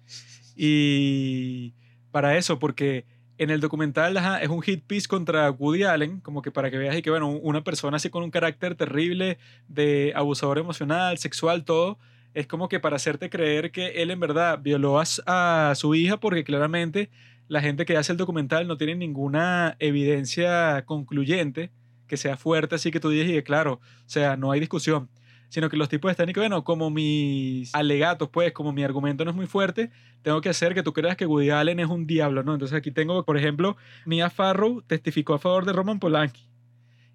[0.55, 1.73] Y
[2.11, 3.05] para eso, porque
[3.41, 6.95] en el documental es un hit piece contra Woody Allen, como que para que veas
[6.95, 11.97] y que, bueno, una persona así con un carácter terrible de abusador emocional, sexual, todo,
[12.35, 16.43] es como que para hacerte creer que él en verdad violó a, su hija, porque
[16.43, 17.09] claramente
[17.47, 21.71] la gente que hace el documental no tiene ninguna evidencia concluyente
[22.05, 25.09] que sea fuerte, así que tú dices, y claro, o sea, no hay discusión,
[25.51, 29.25] sino que los tipos están y que, bueno, como mis alegatos, pues, como mi argumento
[29.25, 29.91] no es muy fuerte,
[30.21, 32.53] tengo que hacer que tú creas que Woody Allen es un diablo, ¿no?
[32.53, 33.75] Entonces aquí tengo, por ejemplo,
[34.05, 36.47] Mia Farrow testificó a favor de Roman Polanski.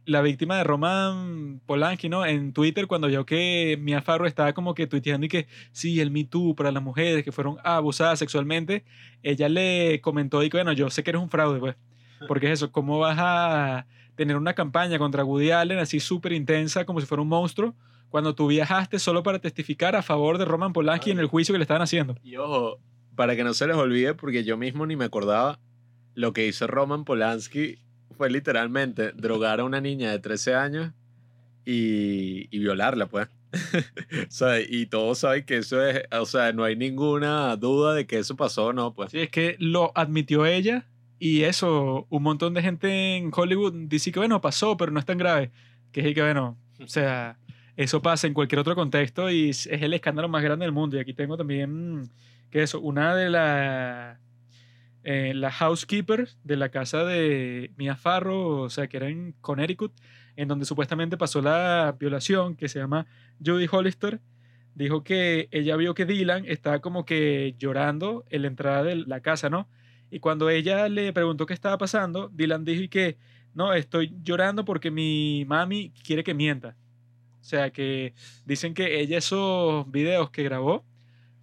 [0.05, 2.27] La víctima de Roman Polanski, ¿no?
[2.27, 6.11] En Twitter, cuando vio que Mia Farrow estaba como que tuiteando y que sí, el
[6.11, 8.85] Me Too para las mujeres que fueron abusadas sexualmente,
[9.23, 11.77] ella le comentó y que, bueno, yo sé que eres un fraude, pues.
[12.29, 16.85] Porque es eso, ¿cómo vas a tener una campaña contra Woody Allen así súper intensa,
[16.85, 17.75] como si fuera un monstruo,
[18.11, 21.59] cuando tú viajaste solo para testificar a favor de Roman Polanski en el juicio que
[21.59, 22.17] le estaban haciendo.
[22.23, 22.81] Y ojo,
[23.15, 25.59] para que no se les olvide, porque yo mismo ni me acordaba,
[26.15, 27.79] lo que hizo Roman Polanski
[28.17, 30.93] fue literalmente drogar a una niña de 13 años
[31.65, 33.29] y, y violarla, pues.
[34.29, 38.07] o sea, y todos saben que eso es, o sea, no hay ninguna duda de
[38.07, 38.95] que eso pasó, ¿no?
[38.95, 39.11] Pues.
[39.11, 40.87] Sí, es que lo admitió ella
[41.19, 45.07] y eso, un montón de gente en Hollywood dice que, bueno, pasó, pero no es
[45.07, 45.51] tan grave.
[45.93, 47.39] Que es que, bueno, o sea,
[47.77, 50.97] eso pasa en cualquier otro contexto y es el escándalo más grande del mundo.
[50.97, 52.11] Y aquí tengo también,
[52.51, 54.19] que eso, una de las
[55.09, 59.93] eh, la housekeeper de la casa de Mia Farrow, o sea, que era en Connecticut,
[60.35, 63.07] en donde supuestamente pasó la violación, que se llama
[63.45, 64.21] Judy Hollister,
[64.75, 69.21] dijo que ella vio que Dylan estaba como que llorando en la entrada de la
[69.21, 69.69] casa, ¿no?
[70.11, 73.17] Y cuando ella le preguntó qué estaba pasando, Dylan dijo que,
[73.55, 76.75] no, estoy llorando porque mi mami quiere que mienta.
[77.47, 78.13] O sea, que
[78.45, 80.85] dicen que ella esos videos que grabó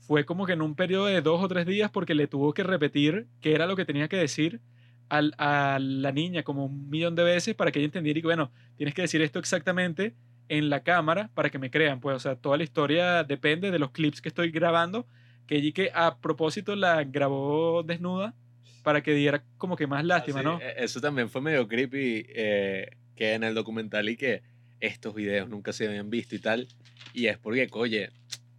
[0.02, 2.62] fue como que en un periodo de dos o tres días porque le tuvo que
[2.64, 4.60] repetir qué era lo que tenía que decir
[5.08, 8.28] al- a la niña como un millón de veces para que ella entendiera y que,
[8.28, 10.14] bueno, tienes que decir esto exactamente
[10.50, 12.02] en la cámara para que me crean.
[12.02, 15.08] Pues, o sea, toda la historia depende de los clips que estoy grabando,
[15.48, 18.34] que ella que a propósito la grabó desnuda
[18.84, 20.60] para que diera como que más lástima, ¿no?
[20.60, 24.42] e- Eso también fue medio creepy, eh, que en el documental y que
[24.84, 26.68] estos videos nunca se habían visto y tal.
[27.14, 28.10] Y es porque, oye,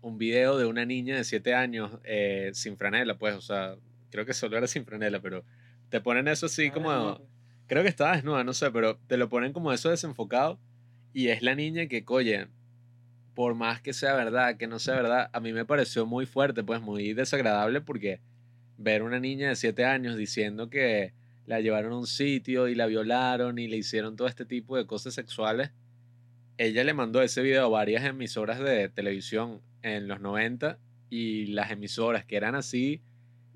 [0.01, 3.77] un video de una niña de 7 años eh, sin franela, pues, o sea,
[4.11, 5.45] creo que solo era sin franela, pero
[5.91, 7.21] te ponen eso así como...
[7.67, 10.59] Creo que estaba desnuda, no sé, pero te lo ponen como eso desenfocado.
[11.15, 12.49] Y es la niña que, oye,
[13.35, 16.63] por más que sea verdad, que no sea verdad, a mí me pareció muy fuerte,
[16.63, 18.21] pues muy desagradable porque
[18.77, 21.13] ver una niña de 7 años diciendo que
[21.47, 24.87] la llevaron a un sitio y la violaron y le hicieron todo este tipo de
[24.87, 25.71] cosas sexuales.
[26.57, 30.79] Ella le mandó ese video a varias emisoras de televisión en los 90
[31.11, 33.03] y las emisoras que eran así,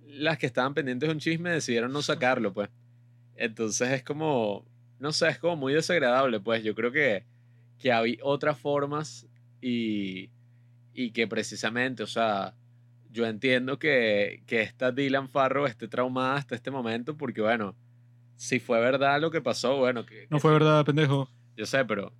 [0.07, 2.70] las que estaban pendientes de un chisme decidieron no sacarlo, pues.
[3.37, 4.66] Entonces es como,
[4.99, 7.25] no sé, es como muy desagradable, pues yo creo que,
[7.79, 9.27] que hay otras formas
[9.61, 10.31] y,
[10.93, 12.55] y que precisamente, o sea,
[13.11, 17.77] yo entiendo que, que esta Dylan Farrow esté traumada hasta este momento porque, bueno,
[18.37, 21.29] si fue verdad lo que pasó, bueno, que, No que fue sí, verdad, pendejo.
[21.57, 22.12] Yo sé, pero,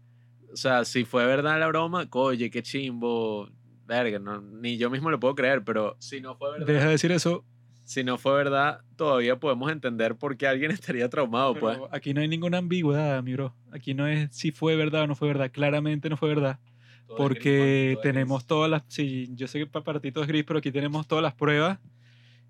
[0.53, 3.49] o sea, si fue verdad la broma, oye, qué chimbo,
[3.87, 6.91] verga, no, ni yo mismo lo puedo creer, pero si no fue verdad, Deja de
[6.93, 7.45] decir eso.
[7.85, 11.79] si no fue verdad, todavía podemos entender por qué alguien estaría traumado, pues.
[11.93, 13.55] Aquí no hay ninguna ambigüedad, mi bro.
[13.73, 15.51] Aquí no es si fue verdad o no fue verdad.
[15.51, 16.59] Claramente no fue verdad.
[17.07, 20.25] Todo es gris, porque tenemos todas las, sí, yo sé que pa- para ti todo
[20.25, 21.79] es gris, pero aquí tenemos todas las pruebas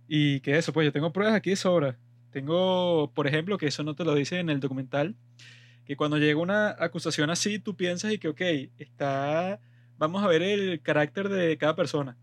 [0.09, 1.99] y que eso, pues yo tengo pruebas aquí de sobra.
[2.31, 5.15] Tengo, por ejemplo, que eso no te lo dice en el documental,
[5.89, 8.43] que cuando llega una acusación así, tú piensas y que, ok,
[8.77, 9.59] está,
[9.97, 12.19] vamos a ver el carácter de cada persona.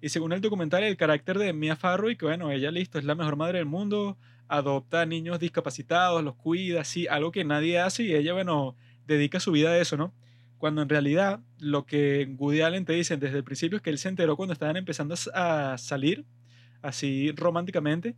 [0.00, 3.04] Y según el documental, el carácter de Mia Farrow, y que bueno, ella listo, es
[3.04, 4.16] la mejor madre del mundo,
[4.46, 9.40] adopta a niños discapacitados, los cuida, así, algo que nadie hace y ella, bueno, dedica
[9.40, 10.14] su vida a eso, ¿no?
[10.58, 13.98] Cuando en realidad lo que Woody Allen te dice desde el principio es que él
[13.98, 16.24] se enteró cuando estaban empezando a salir,
[16.82, 18.14] así románticamente,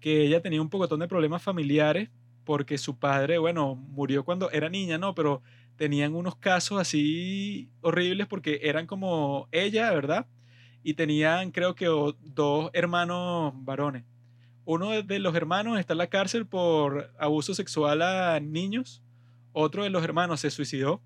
[0.00, 2.10] que ella tenía un pocotón de problemas familiares
[2.44, 5.14] porque su padre, bueno, murió cuando era niña, ¿no?
[5.14, 5.42] Pero
[5.76, 10.26] tenían unos casos así horribles porque eran como ella, ¿verdad?
[10.82, 14.04] Y tenían, creo que, dos hermanos varones.
[14.64, 19.02] Uno de- los hermanos está en la cárcel por abuso sexual a niños.
[19.52, 21.02] Otro de los hermanos se suicidó.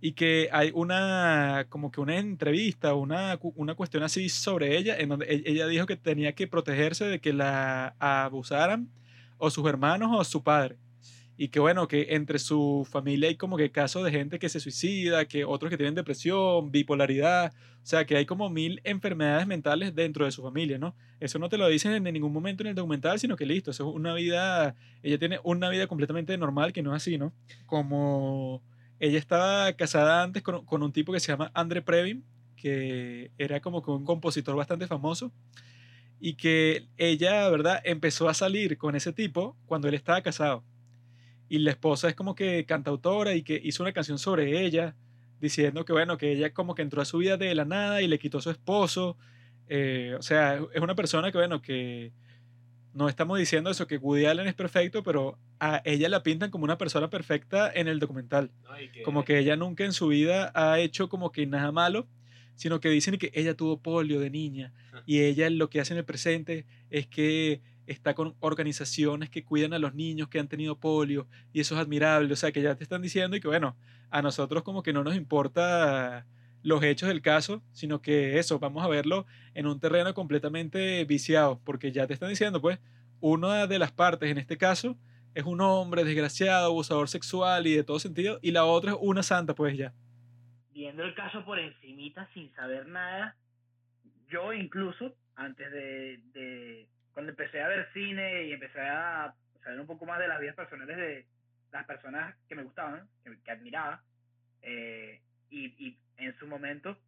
[0.00, 5.08] Y que hay una, como que una entrevista, una, una cuestión así sobre ella, en
[5.08, 8.90] donde e- ella dijo que tenía que protegerse de que la abusaran
[9.38, 10.78] o sus hermanos o su padre.
[11.36, 14.60] Y que bueno, que entre su familia hay como que casos de gente que se
[14.60, 17.52] suicida, que otros que tienen depresión, bipolaridad,
[17.82, 20.94] o sea, que hay como mil enfermedades mentales dentro de su familia, ¿no?
[21.18, 23.90] Eso no te lo dicen en ningún momento en el documental, sino que listo, eso
[23.90, 27.32] es una vida, ella tiene una vida completamente normal que no es así, ¿no?
[27.66, 28.62] Como
[29.00, 32.24] ella estaba casada antes con, con un tipo que se llama Andre Previn,
[32.56, 35.32] que era como que un compositor bastante famoso,
[36.26, 40.64] y que ella, ¿verdad?, empezó a salir con ese tipo cuando él estaba casado.
[41.50, 44.94] Y la esposa es como que cantautora y que hizo una canción sobre ella,
[45.38, 48.08] diciendo que, bueno, que ella como que entró a su vida de la nada y
[48.08, 49.18] le quitó a su esposo.
[49.68, 52.12] Eh, o sea, es una persona que, bueno, que
[52.94, 56.64] no estamos diciendo eso, que Woody Allen es perfecto, pero a ella la pintan como
[56.64, 58.50] una persona perfecta en el documental.
[58.62, 61.70] No, y que- Como que ella nunca en su vida ha hecho como que nada
[61.70, 62.06] malo,
[62.54, 64.72] sino que dicen que ella tuvo polio de niña.
[65.06, 69.72] Y ella lo que hace en el presente es que está con organizaciones que cuidan
[69.72, 72.74] a los niños que han tenido polio y eso es admirable, o sea que ya
[72.76, 73.76] te están diciendo y que bueno,
[74.10, 76.26] a nosotros como que no nos importa
[76.62, 81.60] los hechos del caso, sino que eso, vamos a verlo en un terreno completamente viciado,
[81.62, 82.78] porque ya te están diciendo pues,
[83.20, 84.96] una de las partes en este caso
[85.34, 89.22] es un hombre desgraciado, abusador sexual y de todo sentido, y la otra es una
[89.22, 89.92] santa, pues ya.
[90.74, 93.36] Viendo el caso por encimita sin saber nada,
[94.28, 99.32] yo incluso antes de, de cuando empecé a ver cine y empecé a
[99.62, 101.26] saber un poco más de las vidas personales de
[101.72, 104.02] las personas que me gustaban, que, que admiraba,
[104.62, 105.20] eh,
[105.50, 106.98] y, y en su momento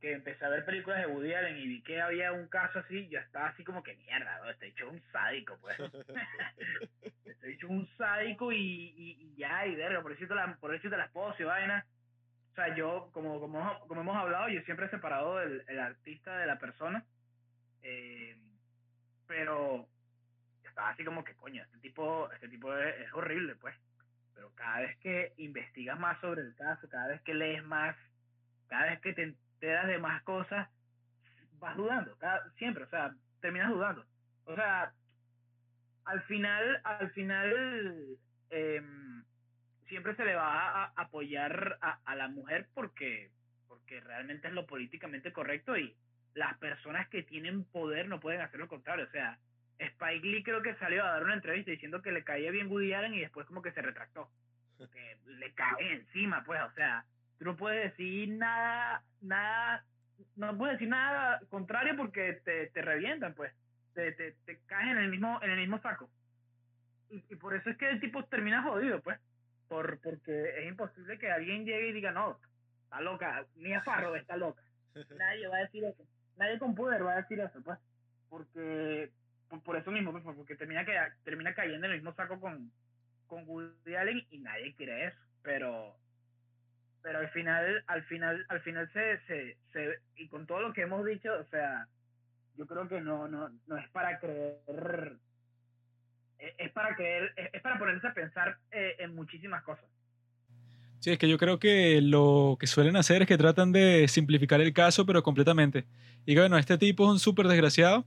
[0.00, 3.08] que empecé a ver películas de Woody Allen y vi que había un caso así,
[3.08, 4.50] yo estaba así como que mierda, ¿no?
[4.50, 5.78] este hecho un sádico, pues.
[7.24, 10.56] este he dicho un sádico y, y, y ya, y verga, por eso te la,
[10.56, 11.86] por eso te la esposa y vaina.
[12.54, 16.38] O sea, yo, como, como, como hemos hablado, yo siempre he separado el, el artista
[16.38, 17.04] de la persona.
[17.82, 18.36] Eh,
[19.26, 19.88] pero
[20.62, 23.74] estaba así como que, coño, este tipo, este tipo es, horrible, pues.
[24.36, 27.96] Pero cada vez que investigas más sobre el caso, cada vez que lees más,
[28.68, 30.68] cada vez que te enteras de más cosas,
[31.58, 34.06] vas dudando, cada, siempre, o sea, terminas dudando.
[34.44, 34.92] O sea,
[36.04, 38.16] al final, al final,
[38.50, 38.80] eh,
[39.94, 43.30] siempre se le va a, apoyar a, a, la mujer porque,
[43.68, 45.94] porque realmente es lo políticamente correcto y
[46.34, 49.04] las personas que tienen poder no pueden hacer lo contrario.
[49.04, 49.38] O sea,
[49.78, 52.92] Spike Lee creo que salió a dar una entrevista diciendo que le caía bien Woody
[52.92, 54.28] Allen y después como que se retractó.
[54.92, 57.04] Que le cae encima, pues, o sea,
[57.38, 59.84] tú no puedes decir nada, nada,
[60.34, 63.52] no puedes decir nada contrario porque te, te revientan, pues,
[63.94, 66.10] te, te, te caes en el mismo, en el mismo saco.
[67.10, 69.20] Y, y por eso es que el tipo termina jodido, pues,
[69.68, 72.38] por, porque es imposible que alguien llegue y diga, no,
[72.84, 74.62] está loca, Mia Farrow está loca.
[75.18, 76.04] Nadie va a decir eso.
[76.36, 77.78] Nadie con poder va a decir eso, pues,
[78.28, 79.10] porque
[79.48, 82.72] por, por eso mismo, pues, porque termina, que, termina cayendo en el mismo saco con,
[83.26, 85.96] con Woody Allen y nadie quiere eso, pero
[87.04, 90.80] pero al final, al final, al final se, se, se, y con todo lo que
[90.80, 91.86] hemos dicho, o sea,
[92.56, 95.18] yo creo que no, no, no es para creer,
[96.58, 99.84] es para creer, es para ponerse a pensar eh, en muchísimas cosas.
[101.00, 104.60] Sí, es que yo creo que lo que suelen hacer es que tratan de simplificar
[104.60, 105.84] el caso, pero completamente.
[106.24, 108.06] Y bueno, este tipo es un súper desgraciado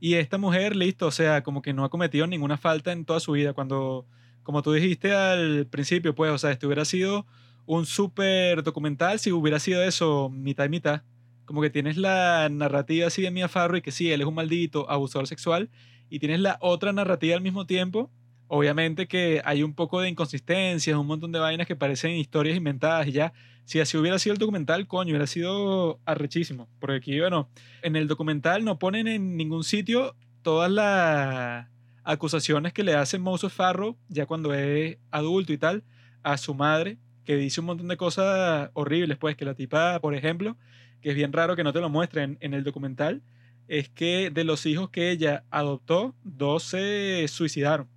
[0.00, 3.18] y esta mujer, listo, o sea, como que no ha cometido ninguna falta en toda
[3.20, 3.52] su vida.
[3.52, 4.06] Cuando,
[4.42, 7.26] como tú dijiste al principio, pues, o sea, este hubiera sido
[7.66, 11.02] un súper documental si hubiera sido eso mitad y mitad.
[11.46, 14.34] Como que tienes la narrativa así de Mia Farrow y que sí, él es un
[14.34, 15.70] maldito abusador sexual
[16.10, 18.10] y tienes la otra narrativa al mismo tiempo.
[18.46, 23.06] Obviamente que hay un poco de inconsistencias, un montón de vainas que parecen historias inventadas
[23.06, 23.32] y ya.
[23.64, 26.68] Si así hubiera sido el documental, coño, hubiera sido arrechísimo.
[26.80, 27.50] Porque aquí, bueno,
[27.82, 31.66] en el documental no ponen en ningún sitio todas las
[32.04, 35.84] acusaciones que le hace Moses Farrow, ya cuando es adulto y tal,
[36.22, 40.14] a su madre, que dice un montón de cosas horribles, pues que la tipa, por
[40.14, 40.56] ejemplo,
[41.02, 43.22] que es bien raro que no te lo muestren en el documental,
[43.68, 47.88] es que de los hijos que ella adoptó, dos se suicidaron.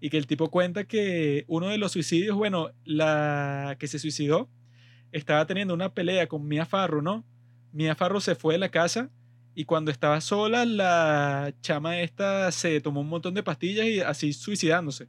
[0.00, 4.48] Y que el tipo cuenta que uno de los suicidios, bueno, la que se suicidó,
[5.12, 7.24] estaba teniendo una pelea con Mia Farro, ¿no?
[7.72, 9.10] Mia Farro se fue de la casa
[9.54, 14.32] y cuando estaba sola, la chama esta se tomó un montón de pastillas y así
[14.32, 15.08] suicidándose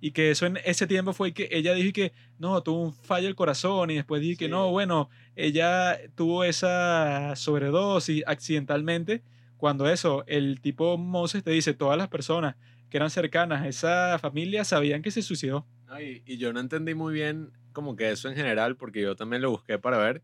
[0.00, 3.28] y que eso en ese tiempo fue que ella dijo que no, tuvo un fallo
[3.28, 9.22] el corazón y después dijo que no, bueno, ella tuvo esa sobredosis accidentalmente,
[9.56, 12.56] cuando eso, el tipo Moses te dice, todas las personas
[12.90, 15.66] que eran cercanas a esa familia sabían que se suicidó.
[16.00, 19.42] y, y yo no entendí muy bien como que eso en general, porque yo también
[19.42, 20.22] lo busqué para ver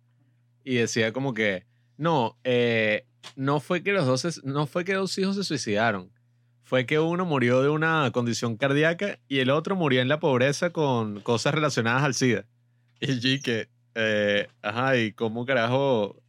[0.65, 3.07] y decía como que, no, eh,
[3.37, 6.11] no fue que los dos, no fue que dos hijos se suicidaron,
[6.63, 10.71] fue que uno murió de una condición cardíaca y el otro murió en la pobreza
[10.71, 12.47] con cosas relacionadas al SIDA.
[13.01, 16.22] Y que, eh, ajá, ¿y cómo carajo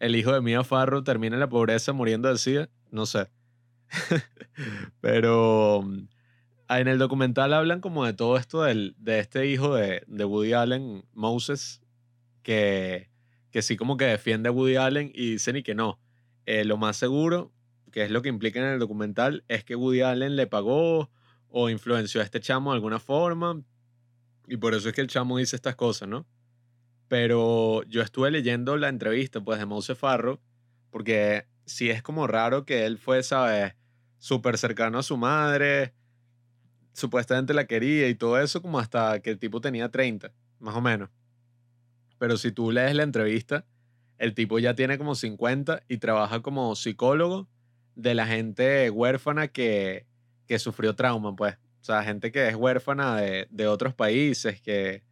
[0.00, 2.68] el hijo de Mia Farrow termina en la pobreza muriendo de SIDA?
[2.90, 3.30] No sé.
[5.00, 6.08] Pero mm,
[6.70, 10.54] en el documental hablan como de todo esto del, de este hijo de, de Woody
[10.54, 11.80] Allen, Moses,
[12.42, 13.10] que,
[13.52, 16.00] que sí como que defiende a Woody Allen y dicen y que no.
[16.46, 17.52] Eh, lo más seguro
[17.90, 21.10] que es lo que implica en el documental, es que Woody Allen le pagó
[21.48, 23.60] o influenció a este chamo de alguna forma.
[24.46, 26.26] Y por eso es que el chamo dice estas cosas, ¿no?
[27.10, 30.40] Pero yo estuve leyendo la entrevista, pues, de Mose Farro,
[30.90, 33.74] porque sí es como raro que él fue, ¿sabes?
[34.18, 35.92] Súper cercano a su madre,
[36.92, 40.80] supuestamente la quería y todo eso, como hasta que el tipo tenía 30, más o
[40.80, 41.10] menos.
[42.20, 43.66] Pero si tú lees la entrevista,
[44.16, 47.48] el tipo ya tiene como 50 y trabaja como psicólogo
[47.96, 50.06] de la gente huérfana que,
[50.46, 51.56] que sufrió trauma, pues.
[51.80, 55.02] O sea, gente que es huérfana de, de otros países, que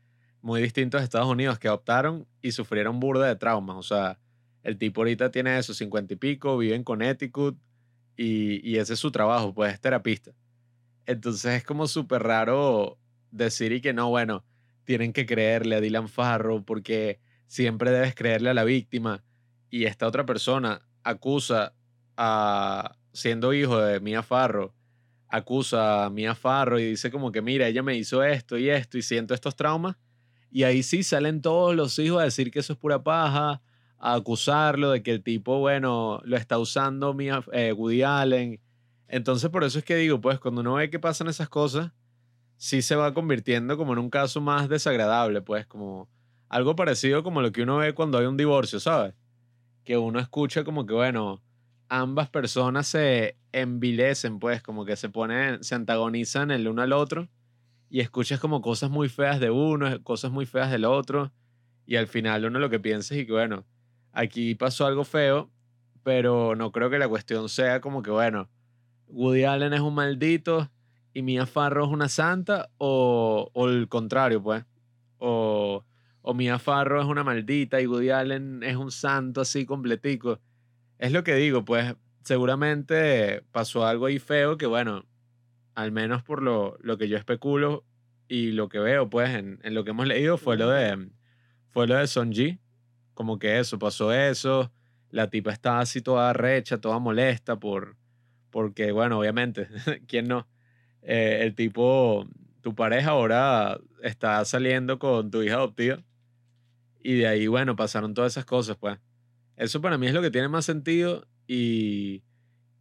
[0.43, 3.77] muy distintos a Estados Unidos, que adoptaron y sufrieron burda de traumas.
[3.77, 4.19] O sea,
[4.63, 7.59] el tipo ahorita tiene esos 50 y pico, vive en Connecticut
[8.17, 10.33] y, y ese es su trabajo, pues es terapista.
[11.07, 12.99] Entonces es como súper raro
[13.31, 14.45] decir y que no, bueno,
[14.85, 19.25] tienen que creerle a Dylan Farrow porque siempre debes creerle a la víctima
[19.71, 21.75] y esta otra persona acusa
[22.17, 24.75] a, siendo hijo de Mia Farro,
[25.29, 28.99] acusa a Mia Farro y dice como que, mira, ella me hizo esto y esto
[28.99, 29.97] y siento estos traumas.
[30.51, 33.61] Y ahí sí salen todos los hijos a decir que eso es pura paja,
[33.99, 37.75] a acusarlo de que el tipo, bueno, lo está usando Mia, eh,
[38.07, 38.61] Allen.
[39.09, 41.93] Entonces por eso es que digo, pues cuando uno ve que pasan esas cosas,
[42.57, 46.09] sí se va convirtiendo como en un caso más desagradable, pues como
[46.49, 49.15] algo parecido como lo que uno ve cuando hay un divorcio, ¿sabes?
[49.85, 51.43] Que uno escucha como que, bueno,
[51.89, 57.29] ambas personas se envilecen, pues como que se ponen, se antagonizan el uno al otro
[57.91, 61.33] y escuchas como cosas muy feas de uno, cosas muy feas del otro
[61.87, 63.65] y al final uno lo que piensa es que, bueno,
[64.13, 65.51] aquí pasó algo feo,
[66.03, 68.51] pero no creo que la cuestión sea como que, bueno,
[69.07, 70.71] Woody Allen es un maldito
[71.15, 74.67] y Mia Farrow es una santa o, o el contrario, pues.
[75.17, 75.83] O,
[76.21, 80.41] o Mia Farrow es una maldita y Woody Allen es un santo así completico.
[80.99, 85.07] Es lo que digo, pues seguramente pasó algo ahí feo que, bueno,
[85.79, 87.85] al menos por lo, lo que yo especulo
[88.27, 91.09] y lo que veo, pues, en, en lo que hemos leído fue lo de,
[91.69, 92.59] fue lo de Sonji.
[93.15, 94.73] Como que eso, pasó eso.
[95.11, 97.97] La tipa estaba así toda recha, toda molesta por,
[98.51, 99.69] porque, bueno, obviamente,
[100.09, 100.49] ¿quién no?
[101.03, 102.27] Eh, el tipo,
[102.61, 106.03] tu pareja ahora está saliendo con tu hija adoptiva
[107.05, 108.99] y de ahí, bueno, pasaron todas esas cosas, pues.
[109.55, 112.25] Eso para mí es lo que tiene más sentido y,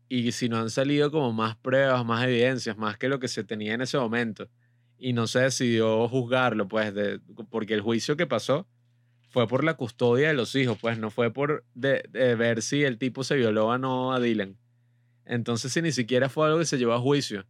[0.10, 3.44] y si no han salido como más pruebas, más evidencias, más que lo que se
[3.44, 4.50] tenía en ese momento
[4.98, 6.94] y no se decidió juzgarlo, pues,
[7.50, 8.68] porque el juicio que pasó
[9.30, 13.24] fue por la custodia de los hijos, pues, no fue por ver si el tipo
[13.24, 14.58] se violó o no a Dylan.
[15.26, 17.46] Entonces, si ni siquiera fue algo que se llevó a juicio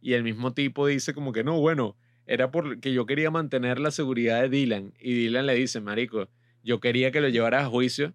[0.00, 3.90] y el mismo tipo dice como que no, bueno, era porque yo quería mantener la
[3.90, 6.28] seguridad de Dylan y Dylan le dice, marico,
[6.62, 8.14] yo quería que lo llevaras a juicio,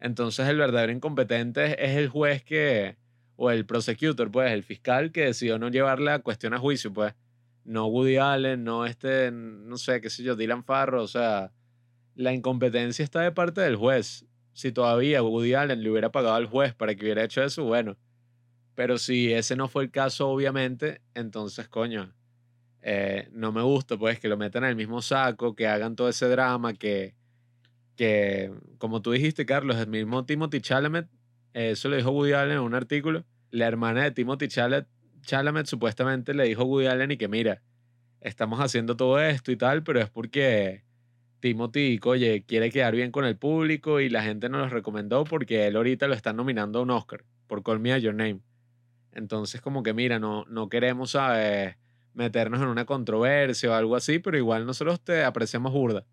[0.00, 2.96] entonces el verdadero incompetente es el juez que,
[3.36, 7.14] o el prosecutor, pues, el fiscal que decidió no llevar la cuestión a juicio, pues,
[7.64, 11.52] no Woody Allen, no este, no sé, qué sé yo, Dylan Farro, o sea,
[12.14, 14.26] la incompetencia está de parte del juez.
[14.52, 17.96] Si todavía Woody Allen le hubiera pagado al juez para que hubiera hecho eso, bueno,
[18.74, 22.12] pero si ese no fue el caso, obviamente, entonces, coño,
[22.82, 26.08] eh, no me gusta, pues, que lo metan en el mismo saco, que hagan todo
[26.08, 27.14] ese drama, que,
[27.96, 31.08] que como tú dijiste, Carlos, el mismo Timothy Chalamet,
[31.54, 34.86] eso lo dijo Woody Allen en un artículo, la hermana de Timothy Chalamet,
[35.22, 37.62] Chalamet supuestamente le dijo a Woody Allen y que, mira,
[38.20, 40.84] estamos haciendo todo esto y tal, pero es porque
[41.40, 45.66] Timothy, oye, quiere quedar bien con el público y la gente nos lo recomendó porque
[45.66, 48.40] él ahorita lo están nominando a un Oscar por Call Me Your Name.
[49.12, 51.76] Entonces, como que mira, no, no queremos, ¿sabes?
[52.14, 56.06] meternos en una controversia o algo así, pero igual nosotros te apreciamos burda.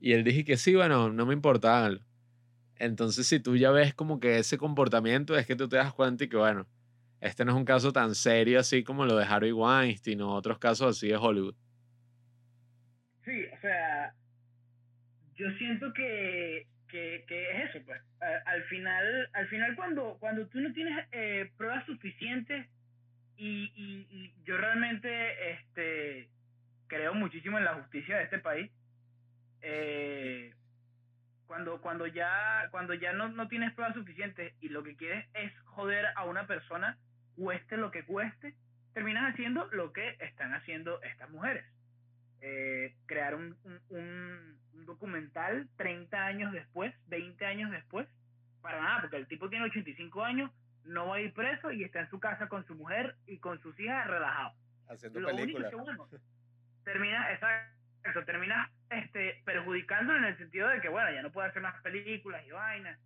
[0.00, 2.00] Y él dije que sí, bueno, no me importa, háganlo.
[2.78, 6.24] Entonces, si tú ya ves como que ese comportamiento, es que tú te das cuenta
[6.24, 6.66] y que, bueno,
[7.20, 10.58] este no es un caso tan serio así como lo de Harvey Weinstein o otros
[10.58, 11.54] casos así de Hollywood.
[13.24, 14.14] Sí, o sea,
[15.36, 18.00] yo siento que que, que es eso, pues.
[18.46, 22.66] al final, al final cuando, cuando tú no tienes eh, pruebas suficientes
[23.36, 26.28] y, y, y, yo realmente este,
[26.88, 28.70] creo muchísimo en la justicia de este país,
[29.62, 30.52] eh,
[31.48, 35.50] cuando, cuando ya, cuando ya no, no tienes pruebas suficientes y lo que quieres es
[35.64, 36.98] joder a una persona,
[37.36, 38.54] cueste lo que cueste,
[38.92, 41.64] terminas haciendo lo que están haciendo estas mujeres.
[42.42, 43.80] Eh, crear un, un,
[44.74, 48.06] un, documental 30 años después, 20 años después,
[48.60, 50.50] para nada, porque el tipo tiene 85 años,
[50.84, 53.60] no va a ir preso y está en su casa con su mujer y con
[53.60, 54.52] sus hijas relajado.
[54.88, 56.08] Haciendo Lo único que bueno,
[56.84, 57.77] termina, exacto,
[58.24, 62.44] termina este, perjudicándolo en el sentido de que, bueno, ya no puede hacer más películas
[62.46, 62.98] y vainas.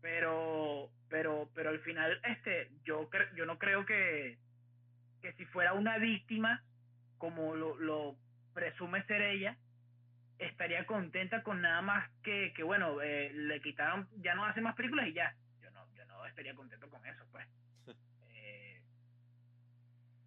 [0.00, 4.38] Pero, pero, pero al final, este, yo, yo no creo que,
[5.22, 6.62] que si fuera una víctima,
[7.18, 8.16] como lo, lo
[8.52, 9.56] presume ser ella,
[10.38, 14.74] estaría contenta con nada más que, que bueno, eh, le quitaron, ya no hace más
[14.74, 15.34] películas y ya.
[15.62, 17.46] Yo no, yo no estaría contento con eso, pues.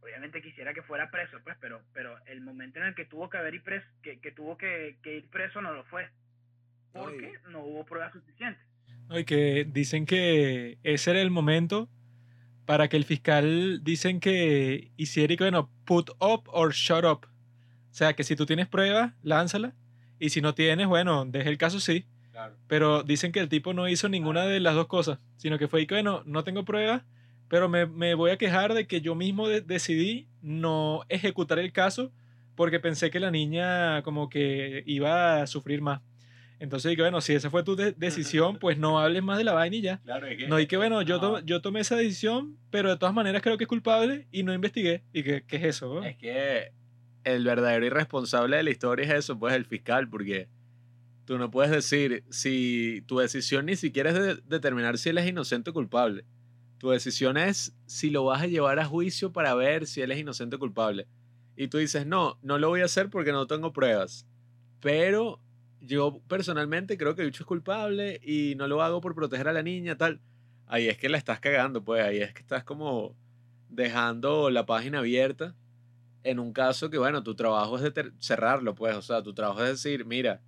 [0.02, 3.38] Obviamente quisiera que fuera preso, pues, pero, pero el momento en el que tuvo que
[3.38, 6.10] haber ir preso, que, que tuvo que, que, ir preso no lo fue.
[6.94, 7.52] Porque Ay.
[7.52, 8.64] no hubo pruebas suficientes.
[9.10, 11.90] Y que dicen que ese era el momento
[12.66, 17.26] para que el fiscal dicen que hiciera y que, bueno, put up or shut up.
[17.26, 19.74] O sea, que si tú tienes pruebas, lánzala.
[20.20, 22.06] Y si no tienes, bueno, deje el caso sí.
[22.32, 22.56] Claro.
[22.68, 25.82] Pero dicen que el tipo no hizo ninguna de las dos cosas, sino que fue
[25.82, 27.04] y que, bueno, no tengo pruebas,
[27.48, 31.72] pero me, me voy a quejar de que yo mismo de decidí no ejecutar el
[31.72, 32.12] caso
[32.56, 36.02] porque pensé que la niña como que iba a sufrir más.
[36.60, 39.54] Entonces dije, bueno, si esa fue tu de decisión, pues no hables más de la
[39.54, 40.00] vaina y ya.
[40.00, 42.98] Claro, es que, no, y que bueno, yo, to yo tomé esa decisión, pero de
[42.98, 45.04] todas maneras creo que es culpable y no investigué.
[45.14, 45.94] ¿Y qué, qué es eso?
[45.94, 46.04] ¿no?
[46.04, 46.72] Es que
[47.24, 50.48] el verdadero irresponsable de la historia es eso, pues el fiscal, porque
[51.26, 55.28] tú no puedes decir si tu decisión ni siquiera es de determinar si él es
[55.28, 56.26] inocente o culpable.
[56.78, 60.20] Tu decisión es si lo vas a llevar a juicio para ver si él es
[60.20, 61.08] inocente o culpable.
[61.56, 64.28] y tú dices, no, no lo voy a hacer porque no tengo pruebas.
[64.80, 65.42] Pero
[65.82, 69.64] yo personalmente creo que bicho es culpable y no lo hago por proteger a la
[69.64, 70.22] niña, tal.
[70.68, 73.16] Ahí es que la estás cagando, pues ahí es que estás como
[73.70, 75.56] dejando la página abierta
[76.24, 79.64] en un caso que, bueno, tu trabajo es de cerrarlo, pues, o sea, tu trabajo
[79.64, 80.42] es decir, mira,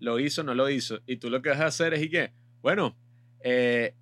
[0.00, 2.32] lo hizo, no lo hizo, y tú lo que vas a hacer es y que,
[2.62, 2.96] bueno,
[3.40, 3.94] eh,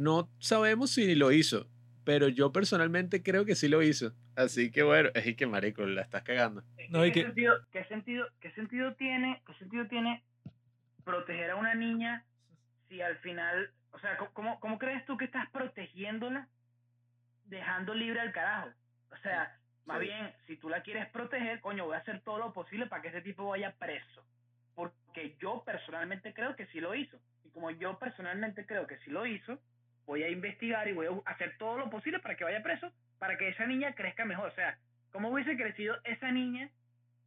[0.00, 1.68] no sabemos si lo hizo,
[2.04, 4.14] pero yo personalmente creo que sí lo hizo.
[4.34, 6.62] Así que bueno, es que marico, la estás cagando.
[6.78, 10.24] ¿Qué, sentido, ¿qué, sentido, ¿Qué sentido tiene, qué sentido tiene
[11.04, 12.24] proteger a una niña
[12.88, 16.48] si al final, o sea, ¿cómo, cómo crees tú que estás protegiéndola
[17.44, 18.70] dejando libre al carajo?
[19.12, 19.54] O sea,
[19.84, 23.02] más bien, si tú la quieres proteger, coño, voy a hacer todo lo posible para
[23.02, 24.24] que ese tipo vaya preso.
[24.74, 27.20] Porque yo personalmente creo que sí lo hizo.
[27.44, 29.60] Y como yo personalmente creo que sí lo hizo,
[30.06, 33.36] voy a investigar y voy a hacer todo lo posible para que vaya preso, para
[33.36, 34.48] que esa niña crezca mejor.
[34.48, 34.78] O sea,
[35.12, 36.70] ¿cómo hubiese crecido esa niña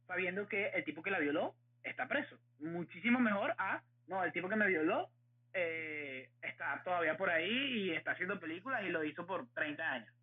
[0.06, 2.38] sabiendo que el tipo que la violó está preso?
[2.58, 5.08] Muchísimo mejor a, no, el tipo que me violó
[5.52, 10.14] eh, está todavía por ahí y está haciendo películas y lo hizo por 30 años.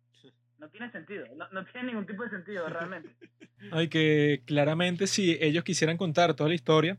[0.58, 3.10] No tiene sentido, no, no tiene ningún tipo de sentido realmente.
[3.72, 6.98] Ay, que claramente si ellos quisieran contar toda la historia,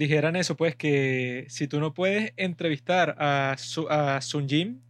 [0.00, 4.82] dijeran eso, pues que si tú no puedes entrevistar a, su, a Sun Jin,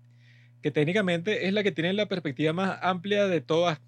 [0.62, 3.80] que técnicamente es la que tiene la perspectiva más amplia de todas,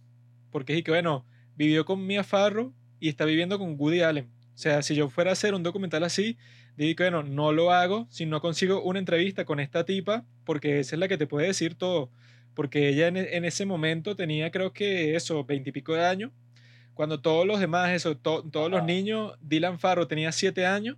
[0.51, 1.25] porque es que, bueno,
[1.55, 4.31] vivió con Mia Farrow y está viviendo con Woody Allen.
[4.53, 6.39] O sea, si yo fuera a hacer un documental así,
[6.77, 10.81] digo que, bueno, no lo hago si no consigo una entrevista con esta tipa, porque
[10.81, 12.11] esa es la que te puede decir todo.
[12.53, 16.33] Porque ella en, en ese momento tenía, creo que eso, veintipico de años,
[16.95, 20.97] cuando todos los demás, eso, todos los niños, Dylan Farrow tenía siete años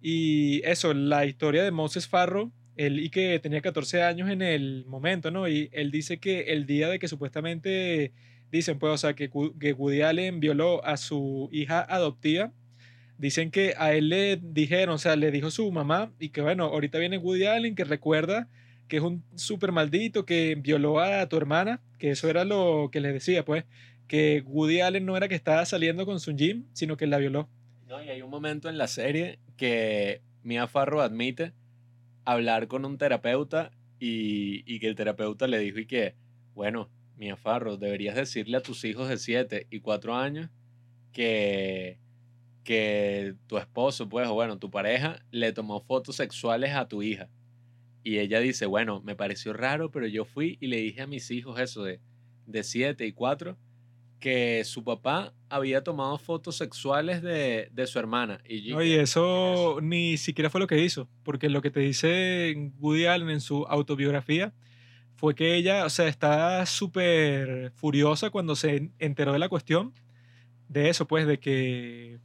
[0.00, 4.84] y eso, la historia de Moses Farro, él y que tenía 14 años en el
[4.86, 5.48] momento, ¿no?
[5.48, 8.12] Y él dice que el día de que supuestamente
[8.50, 9.30] dicen, pues, o sea, que,
[9.60, 12.52] que Woody Allen violó a su hija adoptiva,
[13.18, 16.64] dicen que a él le dijeron, o sea, le dijo su mamá, y que bueno,
[16.64, 18.48] ahorita viene Woody Allen, que recuerda
[18.86, 23.00] que es un súper maldito, que violó a tu hermana, que eso era lo que
[23.00, 23.64] les decía, pues,
[24.06, 27.48] que Woody Allen no era que estaba saliendo con Sun Jim, sino que la violó.
[27.88, 31.54] No, y hay un momento en la serie que Mia Farrow admite
[32.26, 36.14] hablar con un terapeuta y, y, que el terapeuta le dijo y que,
[36.54, 40.50] bueno, Mia Farrow, deberías decirle a tus hijos de 7 y 4 años
[41.14, 41.98] que,
[42.62, 47.30] que tu esposo, pues, o bueno, tu pareja, le tomó fotos sexuales a tu hija.
[48.04, 51.30] Y ella dice, bueno, me pareció raro, pero yo fui y le dije a mis
[51.30, 52.00] hijos eso de,
[52.46, 53.56] de 7 y 4
[54.18, 58.40] que su papá había tomado fotos sexuales de, de su hermana.
[58.48, 63.06] Y Oye, eso ni siquiera fue lo que hizo, porque lo que te dice Woody
[63.06, 64.52] Allen en su autobiografía
[65.16, 69.92] fue que ella, o sea, está súper furiosa cuando se enteró de la cuestión,
[70.68, 72.18] de eso, pues, de que,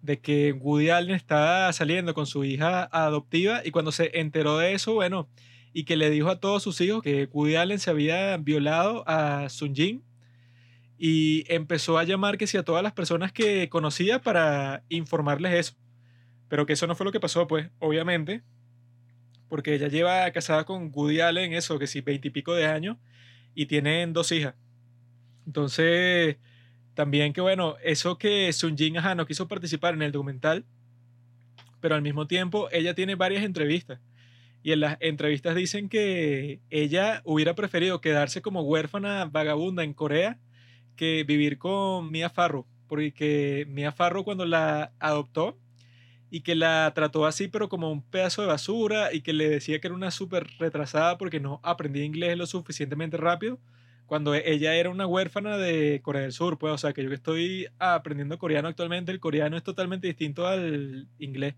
[0.00, 4.72] de que Woody Allen está saliendo con su hija adoptiva y cuando se enteró de
[4.72, 5.28] eso, bueno,
[5.72, 9.48] y que le dijo a todos sus hijos que Woody Allen se había violado a
[9.48, 10.02] Sun Jin
[11.02, 15.74] y empezó a llamar que sí a todas las personas que conocía para informarles eso.
[16.46, 18.42] Pero que eso no fue lo que pasó, pues, obviamente,
[19.48, 22.98] porque ella lleva casada con Woody Allen, eso, que sí, veintipico de años,
[23.54, 24.56] y tienen dos hijas.
[25.46, 26.36] Entonces,
[26.92, 30.66] también que bueno, eso que Sun Jin no quiso participar en el documental,
[31.80, 34.00] pero al mismo tiempo ella tiene varias entrevistas.
[34.62, 40.38] Y en las entrevistas dicen que ella hubiera preferido quedarse como huérfana vagabunda en Corea
[41.00, 45.56] que vivir con Mia Farrow, porque Mia Farrow cuando la adoptó
[46.30, 49.80] y que la trató así, pero como un pedazo de basura y que le decía
[49.80, 53.58] que era una súper retrasada porque no aprendía inglés lo suficientemente rápido,
[54.04, 57.14] cuando ella era una huérfana de Corea del Sur, pues, o sea, que yo que
[57.14, 61.54] estoy aprendiendo coreano actualmente, el coreano es totalmente distinto al inglés.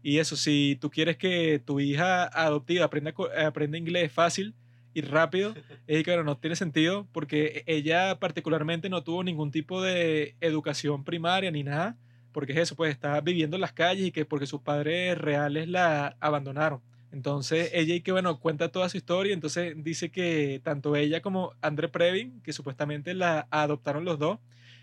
[0.00, 3.12] Y eso, si tú quieres que tu hija adoptiva aprenda,
[3.44, 4.54] aprenda inglés fácil,
[4.96, 5.54] y rápido,
[5.86, 11.50] es que no tiene sentido porque ella particularmente no tuvo ningún tipo de educación primaria
[11.50, 11.98] ni nada,
[12.32, 15.68] porque es eso, pues está viviendo en las calles y que porque sus padres reales
[15.68, 16.80] la abandonaron.
[17.12, 21.52] Entonces ella y que bueno, cuenta toda su historia, entonces dice que tanto ella como
[21.60, 24.38] André Previn, que supuestamente la adoptaron los dos,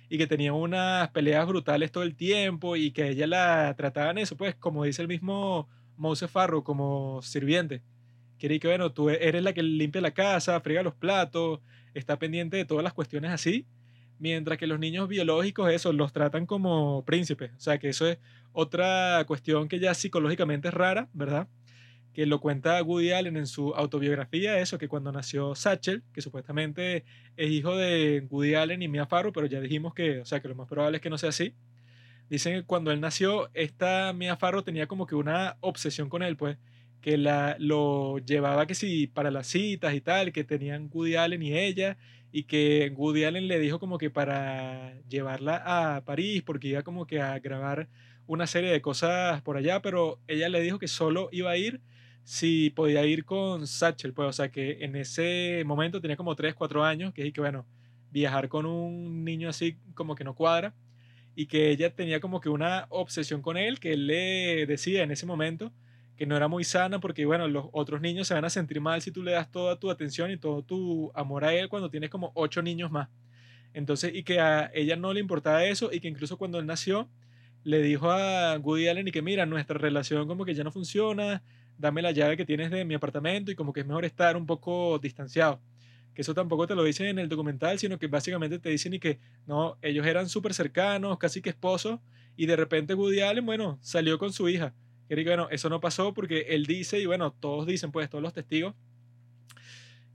[0.09, 4.37] y que tenían unas peleas brutales todo el tiempo y que ella la trataban eso,
[4.37, 5.67] pues como dice el mismo
[5.97, 7.81] Mose Farro, como sirviente
[8.43, 11.61] quiere que, bueno, tú eres la que limpia la casa, friega los platos,
[11.93, 13.65] está pendiente de todas las cuestiones así,
[14.19, 17.51] mientras que los niños biológicos, eso, los tratan como príncipes.
[17.55, 18.17] O sea, que eso es
[18.51, 21.47] otra cuestión que ya psicológicamente es rara, ¿verdad?
[22.11, 27.05] que lo cuenta Woody Allen en su autobiografía, eso, que cuando nació Satchel, que supuestamente
[27.37, 30.49] es hijo de Woody Allen y Mia Farrow, pero ya dijimos que, o sea, que
[30.49, 31.55] lo más probable es que no sea así.
[32.29, 36.35] Dicen que cuando él nació, esta Mia Farrow tenía como que una obsesión con él,
[36.35, 36.57] pues,
[37.03, 41.43] que la, lo llevaba que sí para las citas y tal, que tenían Woody Allen
[41.43, 41.97] y ella,
[42.31, 47.05] y que Woody Allen le dijo como que para llevarla a París, porque iba como
[47.05, 47.89] que a grabar
[48.25, 51.81] una serie de cosas por allá, pero ella le dijo que solo iba a ir
[52.23, 56.55] si podía ir con Satchel, pues, o sea, que en ese momento tenía como 3,
[56.55, 57.65] 4 años, que es que, bueno,
[58.11, 60.73] viajar con un niño así como que no cuadra,
[61.35, 65.11] y que ella tenía como que una obsesión con él, que él le decía en
[65.11, 65.73] ese momento
[66.15, 69.01] que no era muy sana porque, bueno, los otros niños se van a sentir mal
[69.01, 72.09] si tú le das toda tu atención y todo tu amor a él cuando tienes
[72.09, 73.09] como ocho niños más.
[73.73, 77.09] Entonces, y que a ella no le importaba eso y que incluso cuando él nació,
[77.63, 81.43] le dijo a Woody Allen y que mira, nuestra relación como que ya no funciona,
[81.77, 84.45] dame la llave que tienes de mi apartamento y como que es mejor estar un
[84.45, 85.59] poco distanciado.
[86.13, 88.99] Que eso tampoco te lo dicen en el documental, sino que básicamente te dicen y
[88.99, 91.99] que no, ellos eran súper cercanos, casi que esposos,
[92.35, 94.75] y de repente Woody Allen, bueno, salió con su hija.
[95.15, 98.33] Que bueno, eso no pasó porque él dice, y bueno, todos dicen, pues todos los
[98.33, 98.73] testigos,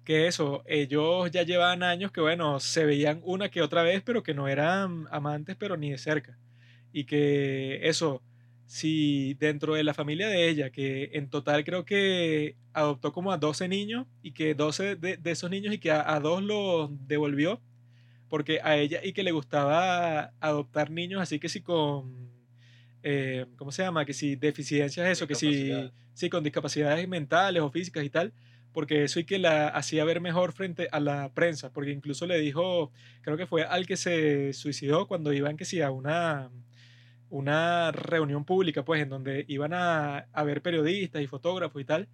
[0.09, 4.23] que eso, ellos ya llevaban años que, bueno, se veían una que otra vez, pero
[4.23, 6.39] que no eran amantes, pero ni de cerca.
[6.95, 8.23] Y que eso,
[8.65, 13.37] si dentro de la familia de ella, que en total creo que adoptó como a
[13.37, 17.61] 12 niños y que 12 de, esos niños y que a, dos los devolvió,
[18.31, 22.31] porque a ella y que le gustaba adoptar niños, así que sí con,
[23.03, 24.05] eh, ¿cómo se llama?
[24.05, 25.73] Que si deficiencias, eso, que si,
[26.15, 28.33] sí, con discapacidades mentales o físicas y tal,
[28.73, 32.39] porque eso y que la hacía ver mejor frente a la prensa, porque incluso le
[32.39, 32.93] dijo,
[33.23, 36.51] creo que fue al que se suicidó cuando iban que sí a una
[37.31, 42.09] una reunión pública, pues, en donde iban a, a, ver periodistas y fotógrafos y tal,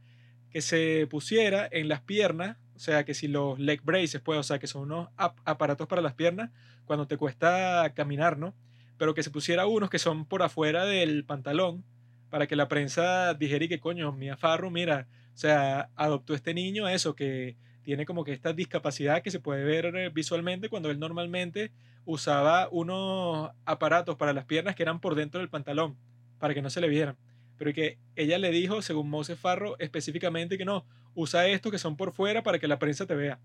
[0.50, 4.42] que se pusiera en las piernas, o sea, que si los leg braces, pues, o
[4.42, 6.50] sea, que son unos aparatos para las piernas,
[6.84, 8.54] cuando te cuesta caminar, ¿no?
[8.96, 11.84] Pero que se pusiera unos que son por afuera del pantalón,
[12.30, 16.54] para que la prensa dijera y que coño, mi afarro, mira, o sea, adoptó este
[16.54, 20.90] niño, eso, que tiene como que esta discapacidad que se puede ver eh, visualmente cuando
[20.90, 21.70] él normalmente
[22.04, 25.96] usaba unos aparatos para las piernas que eran por dentro del pantalón,
[26.38, 27.16] para que no se le vieran.
[27.56, 31.96] Pero que ella le dijo, según Moses Farro, específicamente que no, usa estos que son
[31.96, 33.38] por fuera para que la prensa te vea.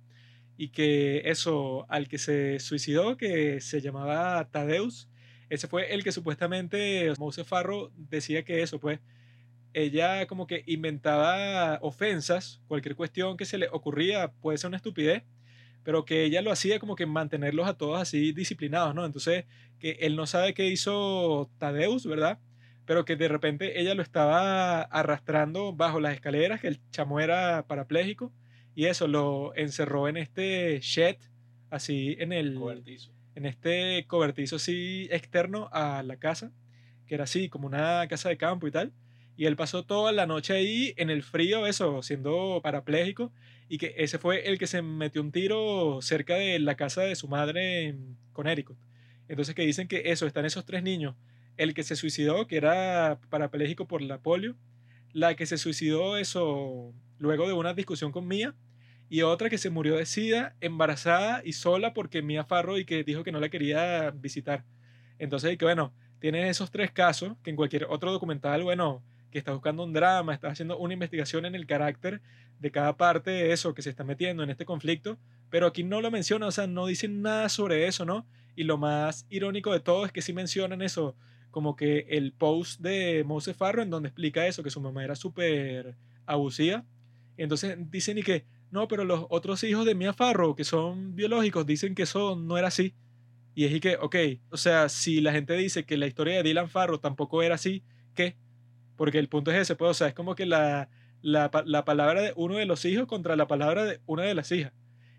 [0.57, 5.08] Y que eso, al que se suicidó, que se llamaba Tadeus,
[5.49, 8.99] ese fue el que supuestamente Moses Farro decía que eso, pues,
[9.73, 15.23] ella como que inventaba ofensas, cualquier cuestión que se le ocurría puede ser una estupidez,
[15.83, 19.05] pero que ella lo hacía como que mantenerlos a todos así disciplinados, ¿no?
[19.05, 19.45] Entonces,
[19.79, 22.39] que él no sabe qué hizo Tadeus, ¿verdad?
[22.85, 27.65] Pero que de repente ella lo estaba arrastrando bajo las escaleras, que el chamo era
[27.67, 28.33] parapléjico,
[28.75, 31.17] y eso lo encerró en este shed,
[31.69, 32.57] así en el...
[33.39, 36.51] En este cobertizo así externo a la casa,
[37.07, 38.93] que era así como una casa de campo y tal
[39.39, 43.31] y él pasó toda la noche ahí en el frío, eso, siendo parapléjico.
[43.69, 47.15] Y que ese fue el que se metió un tiro cerca de la casa de
[47.15, 48.77] su madre en Connecticut.
[49.29, 51.15] Entonces que dicen que eso, están esos tres niños.
[51.55, 54.57] El que se suicidó, que era parapléjico por la polio.
[55.13, 58.55] La que se suicidó, eso, luego de una discusión con Mía.
[59.09, 63.03] Y otra que se murió de sida, embarazada y sola porque Mía Farro y que
[63.03, 64.63] dijo que no la quería visitar.
[65.17, 69.51] Entonces, que bueno, tiene esos tres casos que en cualquier otro documental, bueno, que está
[69.53, 72.21] buscando un drama, está haciendo una investigación en el carácter
[72.59, 75.17] de cada parte de eso que se está metiendo en este conflicto,
[75.49, 78.25] pero aquí no lo menciona, o sea, no dicen nada sobre eso, ¿no?
[78.55, 81.15] Y lo más irónico de todo es que sí mencionan eso,
[81.51, 85.15] como que el post de Mose Farro en donde explica eso, que su mamá era
[85.15, 85.95] súper
[86.25, 86.83] abusiva.
[87.37, 91.65] Entonces dicen y que, no, pero los otros hijos de Mia Farro, que son biológicos,
[91.65, 92.93] dicen que eso no era así.
[93.55, 94.15] Y es que, ok,
[94.51, 97.83] o sea, si la gente dice que la historia de Dylan Farro tampoco era así,
[98.15, 98.37] ¿qué?
[98.95, 100.89] Porque el punto es ese, pues, o sea, es como que la,
[101.21, 104.51] la, la palabra de uno de los hijos contra la palabra de una de las
[104.51, 104.73] hijas.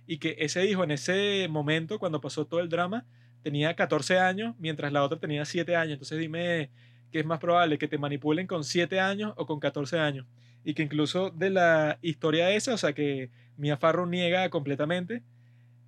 [0.06, 3.06] Y que ese hijo en ese momento, cuando pasó todo el drama,
[3.42, 5.94] tenía 14 años, mientras la otra tenía 7 años.
[5.94, 6.70] Entonces dime
[7.10, 10.26] qué es más probable, que te manipulen con 7 años o con 14 años.
[10.64, 15.22] Y que incluso de la historia esa, o sea, que Mia Farro niega completamente,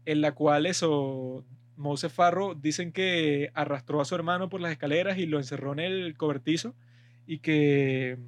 [0.05, 1.45] en la cual eso,
[1.77, 5.81] Mose Farro dicen que arrastró a su hermano por las escaleras y lo encerró en
[5.81, 6.75] el cobertizo
[7.27, 8.19] y que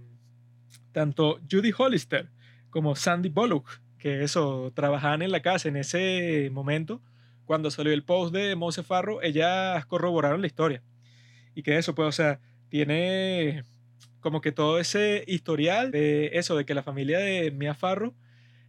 [0.93, 2.31] tanto Judy Hollister
[2.71, 7.01] como Sandy Bullock, que eso, trabajaban en la casa en ese momento,
[7.45, 10.83] cuando salió el post de Mose Farro, ellas corroboraron la historia.
[11.55, 13.65] Y que eso, pues, o sea, tiene
[14.25, 18.15] como que todo ese historial de eso, de que la familia de Mia Farrow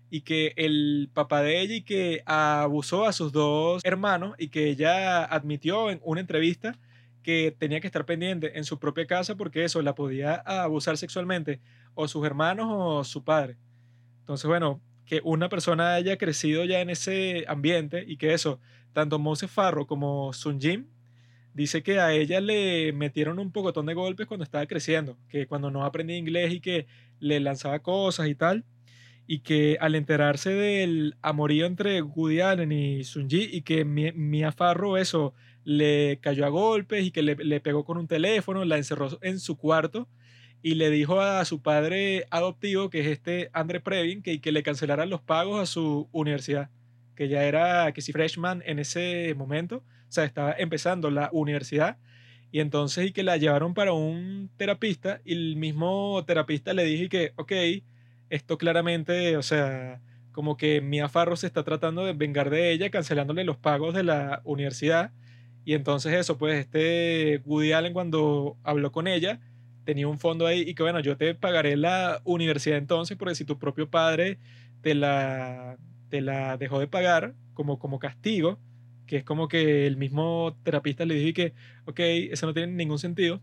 [0.10, 4.68] y que el papá de ella y que abusó a sus dos hermanos y que
[4.68, 6.78] ella admitió en una entrevista
[7.24, 11.62] que tenía que estar pendiente en su propia casa porque eso la podía abusar sexualmente
[11.94, 13.56] o sus hermanos o su padre.
[14.20, 18.60] Entonces, bueno, que una persona haya crecido ya en ese ambiente y que eso,
[18.92, 20.88] tanto Mose Farro como Sun Jim,
[21.56, 25.72] dice que a ella le metieron un pocotón de golpes cuando estaba creciendo, que cuando
[25.72, 26.86] no aprendía inglés y que
[27.20, 28.66] le lanzaba cosas y tal,
[29.26, 34.52] y que al enterarse del amorío entre Woody Allen y Sun Ji y que Mia
[34.52, 35.34] Farro eso
[35.64, 39.40] le cayó a golpes y que le, le pegó con un teléfono, la encerró en
[39.40, 40.10] su cuarto
[40.62, 44.62] y le dijo a su padre adoptivo, que es este Andre Previn, que, que le
[44.62, 46.70] cancelaran los pagos a su universidad,
[47.16, 51.98] que ya era, que si freshman en ese momento, sea, estaba empezando la universidad,
[52.52, 57.10] y entonces y que la llevaron para un terapista, y el mismo terapista le dije
[57.10, 57.52] que, ok,
[58.30, 60.02] esto claramente, o sea,
[60.32, 64.04] como que Mia Farro se está tratando de vengar de ella, cancelándole los pagos de
[64.04, 65.12] la universidad,
[65.66, 69.40] y entonces eso, pues este Woody Allen cuando habló con ella,
[69.84, 73.46] tenía un fondo ahí y que bueno, yo te pagaré la universidad entonces porque si
[73.46, 74.40] tu propio padre
[74.82, 75.78] te la,
[76.10, 78.60] te la dejó de pagar como, como castigo,
[79.06, 81.54] que es como que el mismo terapista le dije que,
[81.86, 82.00] ok,
[82.32, 83.42] eso no tiene ningún sentido.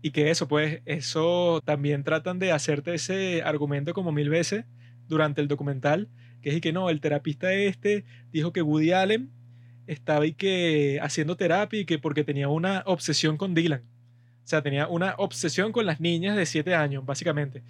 [0.00, 4.64] Y que eso, pues, eso también tratan de hacerte ese argumento como mil veces
[5.08, 6.08] durante el documental,
[6.40, 9.30] que es que no, el terapista este dijo que Woody Allen
[9.86, 13.82] estaba y que haciendo terapia y que porque tenía una obsesión con Dylan.
[14.44, 17.64] O sea, tenía una obsesión con las niñas de 7 años, básicamente.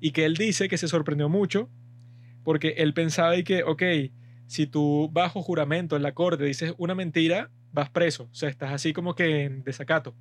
[0.00, 1.68] Y que él dice que se sorprendió mucho
[2.44, 3.82] porque él pensaba y que, ok,
[4.46, 8.28] si tú bajo juramento en la corte dices una mentira, vas preso.
[8.30, 10.14] O sea, estás así como que en desacato.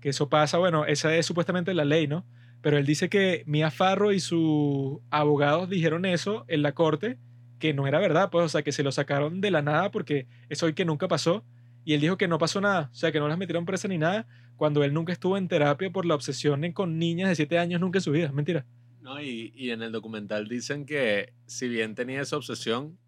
[0.00, 2.26] Que eso pasa, bueno, esa es supuestamente la ley, ¿no?
[2.60, 7.18] Pero él dice que Mia Farro y sus abogados dijeron eso en la corte,
[7.58, 10.26] que no era verdad, pues, o sea, que se lo sacaron de la nada porque
[10.48, 11.44] eso hoy que nunca pasó.
[11.84, 13.96] Y él dijo que no pasó nada, o sea, que no las metieron presa ni
[13.96, 14.26] nada,
[14.56, 17.98] cuando él nunca estuvo en terapia por la obsesión con niñas de 7 años nunca
[17.98, 18.26] en su vida.
[18.26, 18.66] Es mentira.
[19.00, 22.98] No, y, y, en el documental dicen que si bien tenía esa obsesión,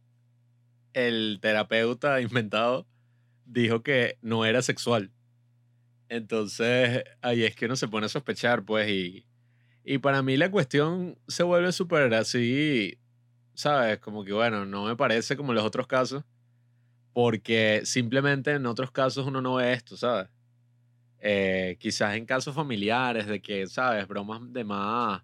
[0.92, 2.86] el terapeuta inventado
[3.44, 5.10] dijo que no era sexual.
[6.08, 9.26] Entonces, ahí es que uno se pone a sospechar, pues, y,
[9.84, 12.98] y para mí la cuestión se vuelve súper así,
[13.54, 13.98] ¿sabes?
[13.98, 16.24] Como que, bueno, no me parece como los otros casos,
[17.12, 20.28] porque simplemente en otros casos uno no ve esto, ¿sabes?
[21.20, 24.08] Eh, quizás en casos familiares, de que, ¿sabes?
[24.08, 25.22] Bromas de más,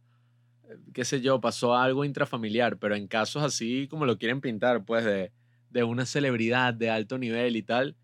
[0.92, 5.04] qué sé yo, pasó algo intrafamiliar, pero en casos así como lo quieren pintar, pues
[5.04, 5.32] de,
[5.76, 7.96] de una celebridad de alto nivel y tal,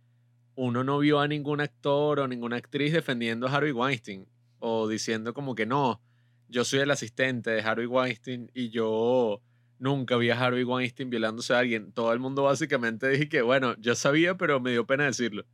[0.56, 4.26] uno no vio a ningún actor o ninguna actriz defendiendo a Harvey Weinstein
[4.58, 6.02] o diciendo como que no,
[6.48, 9.40] yo soy el asistente de Harvey Weinstein y yo
[9.78, 11.92] nunca vi a Harvey Weinstein violándose a alguien.
[11.92, 15.46] Todo el mundo básicamente dije que, bueno, yo sabía, pero me dio pena decirlo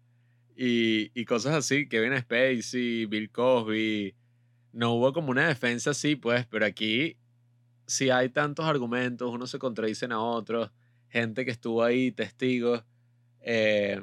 [0.56, 4.16] y, y cosas así, Kevin Spacey, Bill Cosby,
[4.72, 7.16] no hubo como una defensa así, pues, pero aquí
[7.86, 10.72] si hay tantos argumentos, unos se contradicen a otros,
[11.10, 12.84] gente que estuvo ahí, testigos,
[13.40, 14.02] eh,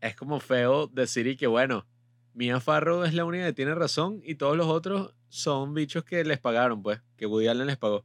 [0.00, 1.86] es como feo decir y que bueno,
[2.34, 6.24] Mia Farrow es la única que tiene razón y todos los otros son bichos que
[6.24, 8.04] les pagaron, pues, que Woody Allen les pagó.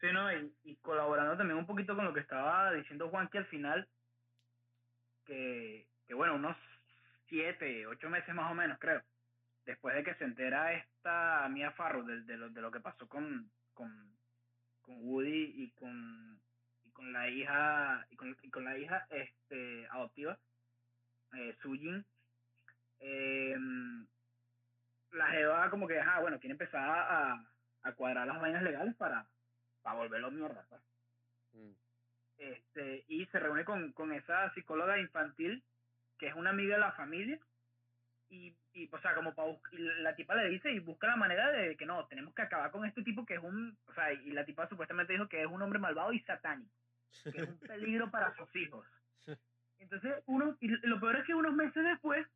[0.00, 0.32] Sí, ¿no?
[0.64, 3.88] Y, colaborando también un poquito con lo que estaba diciendo Juan, que al final
[5.26, 6.56] que, que bueno, unos
[7.28, 9.02] siete, ocho meses más o menos, creo,
[9.66, 13.06] después de que se entera esta Mia Farrow de, de, lo, de lo que pasó
[13.06, 14.17] con, con,
[14.88, 16.40] con Woody y con,
[16.84, 20.38] y con la hija, y con, y con la hija este, adoptiva,
[21.34, 22.04] eh, Sujin,
[23.00, 23.56] eh,
[25.12, 27.46] la Jeva como que, ajá, bueno, quiere empezar a,
[27.82, 29.28] a cuadrar las vainas legales para,
[29.82, 30.82] para volverlo mierda, pues.
[31.52, 31.88] Mm
[32.38, 35.62] este, y se reúne con, con esa psicóloga infantil
[36.18, 37.38] que es una amiga de la familia
[38.30, 41.76] y, y o sea, como para la tipa le dice y busca la manera de
[41.76, 44.44] que no, tenemos que acabar con este tipo que es un, o sea, y la
[44.44, 46.74] tipa supuestamente dijo que es un hombre malvado y satánico,
[47.24, 48.86] que es un peligro para sus hijos.
[49.78, 52.26] Entonces, uno, y lo peor es que unos meses después,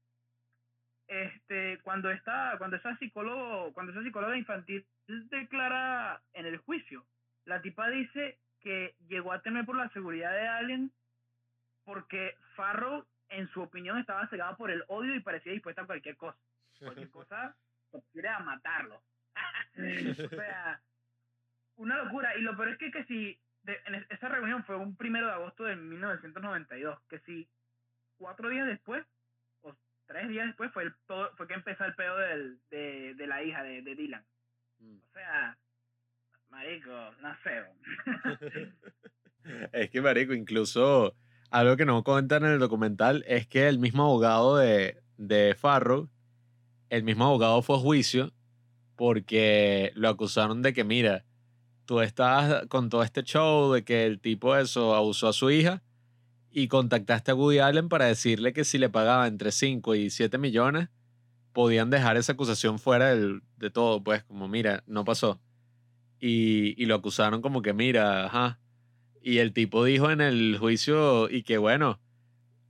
[1.09, 7.05] este, cuando esta, cuando esa psicólogo, cuando esa psicóloga infantil declara en el juicio,
[7.44, 10.93] la tipa dice que llegó a temer por la seguridad de alguien
[11.85, 16.16] porque Farrow, en su opinión, estaba cegado por el odio y parecía dispuesta a cualquier
[16.16, 16.38] cosa.
[16.78, 17.56] Cualquier cosa
[18.12, 19.02] quiere a matarlo.
[19.76, 20.80] o sea,
[21.76, 22.36] una locura.
[22.36, 25.64] Y lo peor es que, que si en esa reunión fue un primero de agosto
[25.64, 27.48] de 1992, que si
[28.16, 29.04] cuatro días después,
[29.62, 29.76] o
[30.06, 33.42] tres días después fue, el, todo, fue que empezó el pedo del, de, de la
[33.42, 34.24] hija de, de Dylan.
[34.78, 34.98] Mm.
[34.98, 35.59] O sea,
[36.48, 37.66] marico, no sé.
[39.72, 41.16] Es que, marico, incluso
[41.52, 46.08] algo que no cuentan en el documental es que el mismo abogado de, de Farrow,
[46.88, 48.32] el mismo abogado fue a juicio
[48.96, 51.24] porque lo acusaron de que, mira,
[51.84, 55.82] tú estabas con todo este show de que el tipo eso abusó a su hija
[56.50, 60.38] y contactaste a Woody Allen para decirle que si le pagaba entre 5 y 7
[60.38, 60.88] millones,
[61.52, 65.40] podían dejar esa acusación fuera de todo, pues como, mira, no pasó.
[66.18, 68.58] Y, y lo acusaron como que, mira, ajá.
[69.22, 72.00] Y el tipo dijo en el juicio y que, bueno,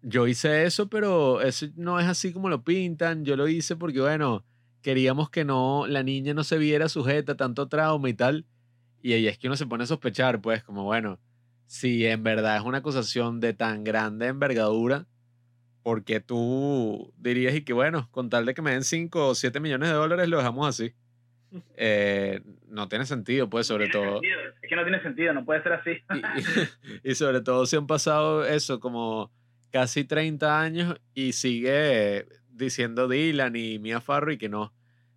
[0.02, 3.24] yo hice eso, pero eso no es así como lo pintan.
[3.24, 4.44] Yo lo hice porque, bueno,
[4.82, 8.46] queríamos que no, la niña no se viera sujeta a tanto trauma y tal.
[9.00, 11.18] Y ahí es que uno se pone a sospechar, pues, como, bueno,
[11.66, 15.06] si en verdad es una acusación de tan grande envergadura,
[15.82, 19.58] porque tú dirías y que, bueno, con tal de que me den 5 o 7
[19.58, 20.92] millones de dólares, lo dejamos así.
[21.76, 24.14] Eh, no tiene sentido, pues, sobre todo.
[24.20, 25.90] sentido, Es que no tiene sentido, no puede ser así.
[25.90, 26.20] Y, y-
[27.10, 29.30] y sobre todo si han pasado eso, como
[29.70, 34.72] casi 30 años y sigue diciendo Dylan y Mia Farrow y que no.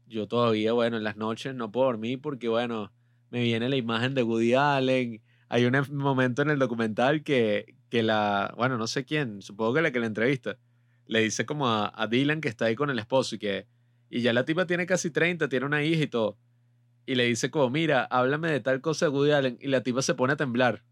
[0.08, 2.92] Yo todavía, bueno, en las noches no puedo dormir porque, bueno,
[3.32, 5.22] me viene la imagen de Woody Allen.
[5.50, 9.74] Hay un em- momento en el documental que, que la, bueno, no sé quién, supongo
[9.76, 10.58] que la que la entrevista,
[11.08, 13.66] le dice como a, a Dylan que está ahí con el esposo y que,
[14.16, 16.38] y ya la tipa tiene casi 30, tiene una hija y todo.
[17.06, 19.58] Y le dice como, mira, háblame de tal cosa de Woody Allen.
[19.60, 20.86] Y la tipa se pone a temblar.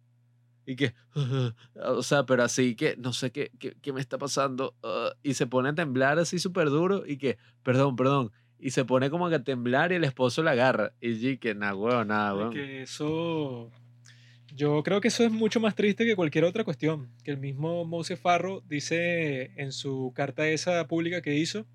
[0.66, 0.94] Y que,
[1.76, 4.76] o sea, pero así que, no sé qué, qué, qué me está pasando.
[4.84, 8.34] ah", y se pone a temblar así súper duro y que, perdón, perdón.
[8.60, 10.92] Y se pone como que a temblar y el esposo la agarra.
[11.00, 12.50] Y yo que, nada, huevo, nada, huevo.
[12.50, 13.72] que eso.
[14.54, 17.08] Yo creo que eso es mucho más triste que cualquier otra cuestión.
[17.24, 21.66] Que el mismo Mose Farro dice en su carta esa pública que hizo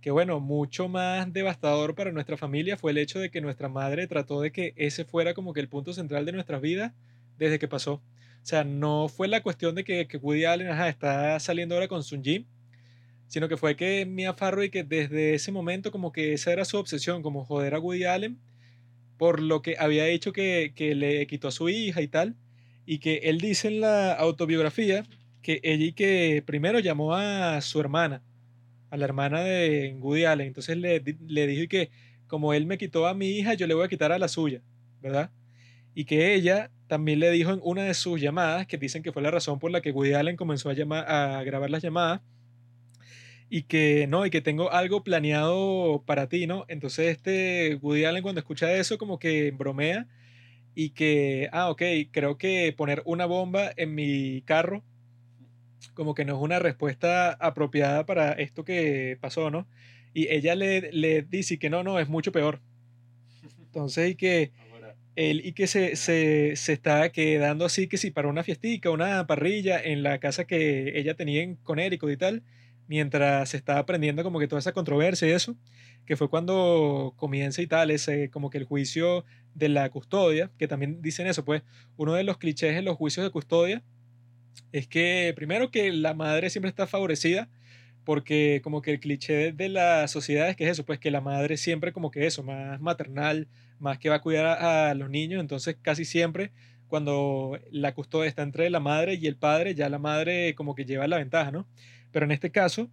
[0.00, 4.06] que, bueno, mucho más devastador para nuestra familia fue el hecho de que nuestra madre
[4.06, 6.92] trató de que ese fuera como que el punto central de nuestras vidas
[7.36, 7.94] desde que pasó.
[7.94, 11.88] O sea, no fue la cuestión de que, que Woody Allen ajá, está saliendo ahora
[11.88, 12.44] con Sun Jim,
[13.26, 16.78] sino que fue que Mia Farrow que desde ese momento como que esa era su
[16.78, 18.38] obsesión, como joder a Woody Allen
[19.18, 22.36] por lo que había hecho que, que le quitó a su hija y tal,
[22.86, 25.04] y que él dice en la autobiografía
[25.42, 28.22] que ella y que primero llamó a su hermana,
[28.90, 31.90] a la hermana de Woody Allen, entonces le, le dijo y que
[32.26, 34.62] como él me quitó a mi hija, yo le voy a quitar a la suya,
[35.00, 35.30] ¿verdad?
[35.94, 39.22] Y que ella también le dijo en una de sus llamadas, que dicen que fue
[39.22, 42.20] la razón por la que Woody Allen comenzó a, llamar, a grabar las llamadas,
[43.50, 46.64] y que no, y que tengo algo planeado para ti, ¿no?
[46.68, 50.06] Entonces este Woody Allen cuando escucha eso como que bromea
[50.74, 54.84] y que, ah, ok, creo que poner una bomba en mi carro
[55.98, 59.66] como que no es una respuesta apropiada para esto que pasó, ¿no?
[60.14, 62.60] Y ella le, le dice que no, no, es mucho peor.
[63.58, 64.52] Entonces, y que
[65.16, 69.26] él y que se, se, se está quedando así que si para una fiestica, una
[69.26, 72.44] parrilla en la casa que ella tenía en Connecticut y tal,
[72.86, 75.56] mientras se estaba aprendiendo como que toda esa controversia y eso,
[76.06, 79.24] que fue cuando comienza y tal, ese como que el juicio
[79.56, 81.64] de la custodia, que también dicen eso, pues
[81.96, 83.82] uno de los clichés en los juicios de custodia
[84.72, 87.48] es que primero que la madre siempre está favorecida
[88.08, 91.20] porque como que el cliché de la sociedad es que es eso, pues que la
[91.20, 93.48] madre siempre como que eso, más maternal,
[93.78, 96.50] más que va a cuidar a, los niños, entonces casi siempre
[96.86, 100.86] cuando la custodia está entre la madre y el padre, ya la madre como que
[100.86, 101.66] lleva la ventaja, ¿no?
[102.10, 102.88] Pero en este caso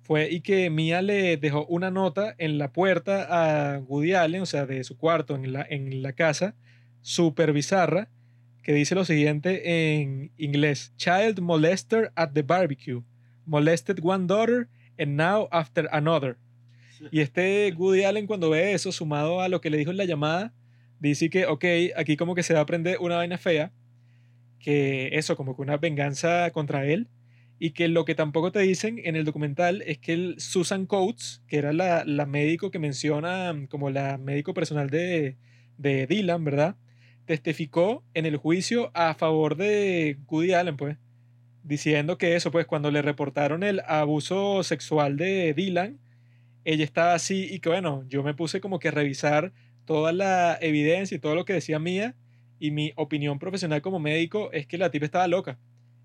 [0.00, 4.46] fue y que Mia le dejó una nota en la puerta a Woody Allen, o
[4.46, 6.54] sea, de su cuarto en la, en la casa,
[7.02, 8.08] súper bizarra,
[8.64, 13.02] que dice lo siguiente en inglés: Child molester at the barbecue.
[13.46, 14.68] Molested one daughter
[14.98, 16.38] and now after another.
[17.12, 20.06] Y este Woody Allen cuando ve eso, sumado a lo que le dijo en la
[20.06, 20.54] llamada,
[20.98, 21.64] dice que, ok,
[21.96, 23.72] aquí como que se va a aprender una vaina fea,
[24.58, 27.08] que eso, como que una venganza contra él,
[27.58, 31.42] y que lo que tampoco te dicen en el documental es que el Susan Coates,
[31.46, 35.36] que era la, la médico que menciona como la médico personal de,
[35.76, 36.76] de Dylan, ¿verdad?
[37.26, 40.98] Testificó en el juicio a favor de Woody Allen, pues,
[41.62, 45.98] diciendo que eso, pues, cuando le reportaron el abuso sexual de Dylan,
[46.64, 49.52] ella estaba así y que, bueno, yo me puse como que a revisar
[49.84, 52.14] toda la evidencia y todo lo que decía Mía,
[52.58, 55.58] y mi opinión profesional como médico es que la tipa estaba loca.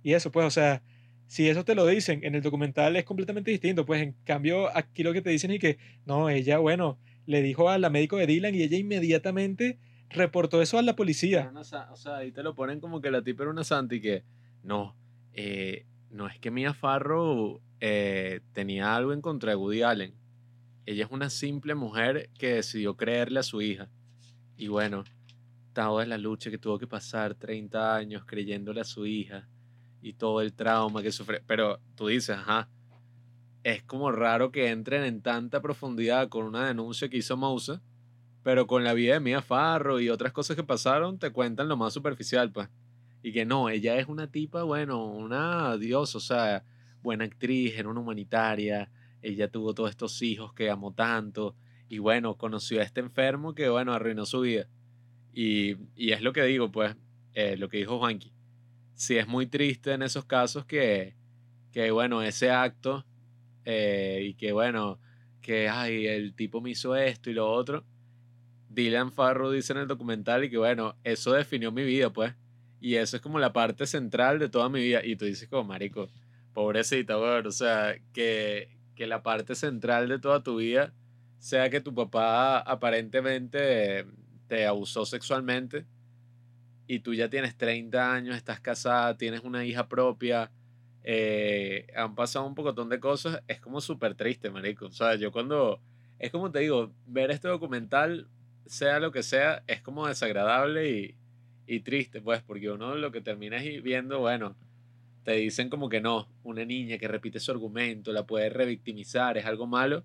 [0.04, 0.82] Y eso, pues, o sea,
[1.28, 3.86] si eso te lo dicen en el documental es completamente distinto.
[3.86, 6.98] Pues en cambio, aquí lo que te dicen es que, no, ella, bueno,
[7.28, 9.78] le dijo a la médico de Dylan y ella inmediatamente
[10.10, 11.52] reportó eso a la policía.
[11.54, 14.24] o sea, ahí te lo ponen como que la tipa era una santa y que,
[14.64, 14.96] no,
[15.34, 20.16] eh, no es que Mia Farrow eh, tenía algo en contra de Woody Allen.
[20.86, 23.90] Ella es una simple mujer que decidió creerle a su hija.
[24.58, 25.04] Y bueno,
[25.74, 29.48] toda la lucha que tuvo que pasar 30 años creyéndole a su hija
[30.02, 31.44] y todo el trauma que sufre.
[31.46, 32.70] Pero tú dices, ajá,
[33.64, 37.82] es como raro que entren en tanta profundidad con una denuncia que hizo Mousa,
[38.44, 41.78] pero con la vida de Mia Farro y otras cosas que pasaron te cuentan lo
[41.78, 42.70] más superficial, pues.
[43.22, 46.64] Y que no, ella es una tipa, bueno, una diosa, o sea,
[47.02, 48.92] buena actriz, era una humanitaria,
[49.22, 51.56] ella tuvo todos estos hijos que amó tanto,
[51.90, 54.68] y bueno, conoció a este enfermo que, bueno, arruinó su vida.
[55.34, 56.96] Y, y es lo que digo, pues,
[57.34, 58.32] eh, lo que dijo Juanqui.
[58.94, 61.16] Sí es muy triste en esos casos que,
[61.72, 63.06] que bueno, ese acto
[63.66, 65.00] eh, y que, bueno,
[65.42, 67.86] que, ay, el tipo me hizo esto y lo otro.
[68.70, 72.34] Dylan Farrow dice en el documental y que, bueno, eso definió mi vida, pues.
[72.80, 75.04] Y eso es como la parte central de toda mi vida.
[75.04, 76.10] Y tú dices como, marico,
[76.54, 80.94] pobrecita, bueno, o sea, que, que la parte central de toda tu vida
[81.40, 84.06] sea que tu papá aparentemente
[84.48, 85.86] te abusó sexualmente
[86.86, 90.52] y tú ya tienes 30 años, estás casada, tienes una hija propia,
[91.04, 94.88] eh, han pasado un pocotón de cosas, es como súper triste, marico.
[94.88, 95.80] O sea, yo cuando,
[96.18, 98.28] es como te digo, ver este documental,
[98.70, 101.16] sea lo que sea, es como desagradable y,
[101.66, 104.56] y triste, pues, porque uno lo que termina es viendo, bueno,
[105.24, 109.46] te dicen como que no, una niña que repite su argumento, la puede revictimizar, es
[109.46, 110.04] algo malo,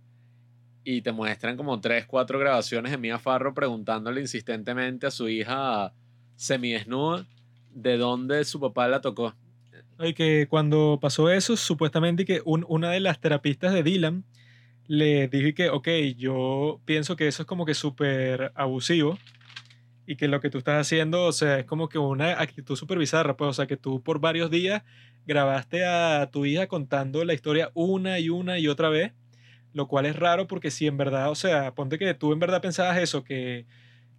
[0.82, 5.92] y te muestran como tres, cuatro grabaciones de Mia Farro preguntándole insistentemente a su hija
[6.36, 7.26] semidesnuda
[7.70, 9.34] de dónde su papá la tocó.
[9.98, 14.24] Y que cuando pasó eso, supuestamente que una de las terapistas de Dylan
[14.86, 19.18] le dije que, ok, yo pienso que eso es como que súper abusivo
[20.06, 22.98] y que lo que tú estás haciendo, o sea, es como que una actitud súper
[22.98, 24.82] bizarra, pues, o sea, que tú por varios días
[25.26, 29.12] grabaste a tu hija contando la historia una y una y otra vez,
[29.72, 32.60] lo cual es raro porque si en verdad, o sea, ponte que tú en verdad
[32.60, 33.66] pensabas eso, que,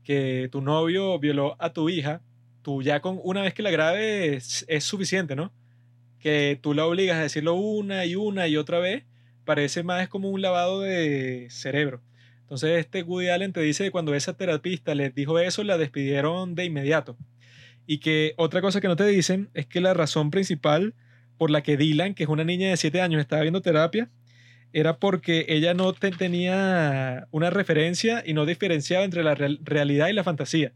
[0.03, 2.21] que tu novio violó a tu hija,
[2.63, 5.53] tú ya con una vez que la grabes es suficiente, ¿no?
[6.19, 9.03] Que tú la obligas a decirlo una y una y otra vez,
[9.45, 12.01] parece más como un lavado de cerebro.
[12.41, 16.55] Entonces este Woody Allen te dice que cuando esa terapista les dijo eso, la despidieron
[16.55, 17.17] de inmediato.
[17.87, 20.93] Y que otra cosa que no te dicen es que la razón principal
[21.37, 24.09] por la que Dylan, que es una niña de 7 años, estaba viendo terapia,
[24.73, 30.23] era porque ella no tenía una referencia y no diferenciaba entre la realidad y la
[30.23, 30.73] fantasía.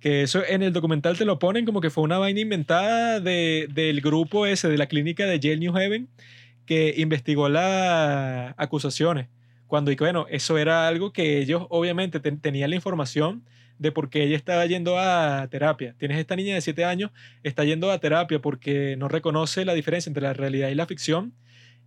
[0.00, 3.68] Que eso en el documental te lo ponen como que fue una vaina inventada de,
[3.72, 6.08] del grupo ese, de la clínica de Yale New Haven,
[6.66, 9.28] que investigó las acusaciones
[9.66, 13.44] cuando, y bueno, eso era algo que ellos obviamente tenían la información
[13.78, 15.94] de por qué ella estaba yendo a terapia.
[15.98, 17.10] Tienes esta niña de 7 años,
[17.42, 21.34] está yendo a terapia porque no reconoce la diferencia entre la realidad y la ficción.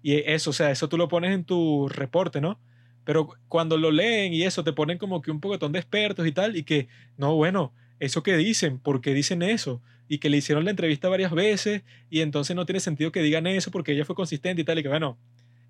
[0.01, 2.59] Y eso, o sea, eso tú lo pones en tu reporte, ¿no?
[3.05, 6.31] Pero cuando lo leen y eso, te ponen como que un pocotón de expertos y
[6.31, 6.87] tal, y que,
[7.17, 9.81] no, bueno, eso que dicen, ¿por qué dicen eso?
[10.09, 13.47] Y que le hicieron la entrevista varias veces, y entonces no tiene sentido que digan
[13.47, 15.17] eso porque ella fue consistente y tal, y que, bueno,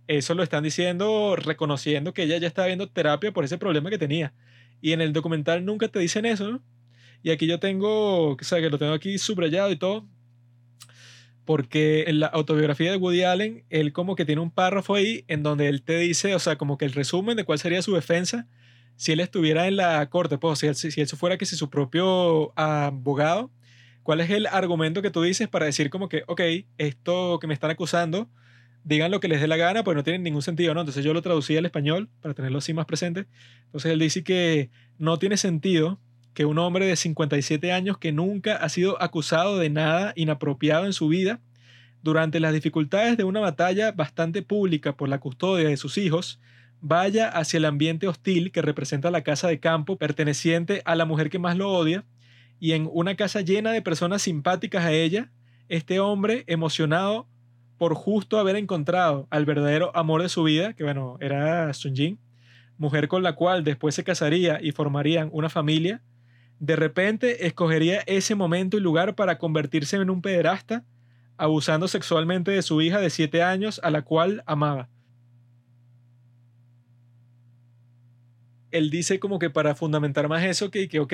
[0.08, 4.00] eso lo están diciendo reconociendo que ella ya estaba viendo terapia por ese problema que
[4.00, 4.34] tenía.
[4.82, 6.62] Y en el documental nunca te dicen eso.
[7.22, 10.08] Y aquí yo tengo, o sea, que lo tengo aquí subrayado y todo,
[11.44, 15.44] porque en la autobiografía de Woody Allen, él como que tiene un párrafo ahí en
[15.44, 18.48] donde él te dice, o sea, como que el resumen de cuál sería su defensa
[19.00, 21.70] si él estuviera en la corte, pues, si él, si él fuera que si su
[21.70, 23.50] propio abogado,
[24.10, 26.42] ¿cuál es el argumento que tú dices para decir como que, ok,
[26.80, 28.28] esto que me están acusando,
[28.84, 30.80] digan lo que les dé la gana, pues no tiene ningún sentido, ¿no?
[30.80, 33.28] Entonces yo lo traducí al español para tenerlo así más presente.
[33.66, 36.00] Entonces él dice que no tiene sentido
[36.34, 40.94] que un hombre de 57 años que nunca ha sido acusado de nada inapropiado en
[40.94, 41.40] su vida,
[42.02, 46.40] durante las dificultades de una batalla bastante pública por la custodia de sus hijos,
[46.82, 51.30] vaya hacia el ambiente hostil que representa la casa de campo perteneciente a la mujer
[51.30, 52.06] que más lo odia,
[52.60, 55.32] y en una casa llena de personas simpáticas a ella,
[55.70, 57.28] este hombre emocionado
[57.78, 62.20] por justo haber encontrado al verdadero amor de su vida, que bueno, era Sun Jin,
[62.78, 66.02] mujer con la cual después se casaría y formarían una familia,
[66.60, 70.84] de repente escogería ese momento y lugar para convertirse en un pederasta,
[71.38, 74.90] abusando sexualmente de su hija de 7 años a la cual amaba.
[78.72, 81.14] Él dice como que para fundamentar más eso que, que ok,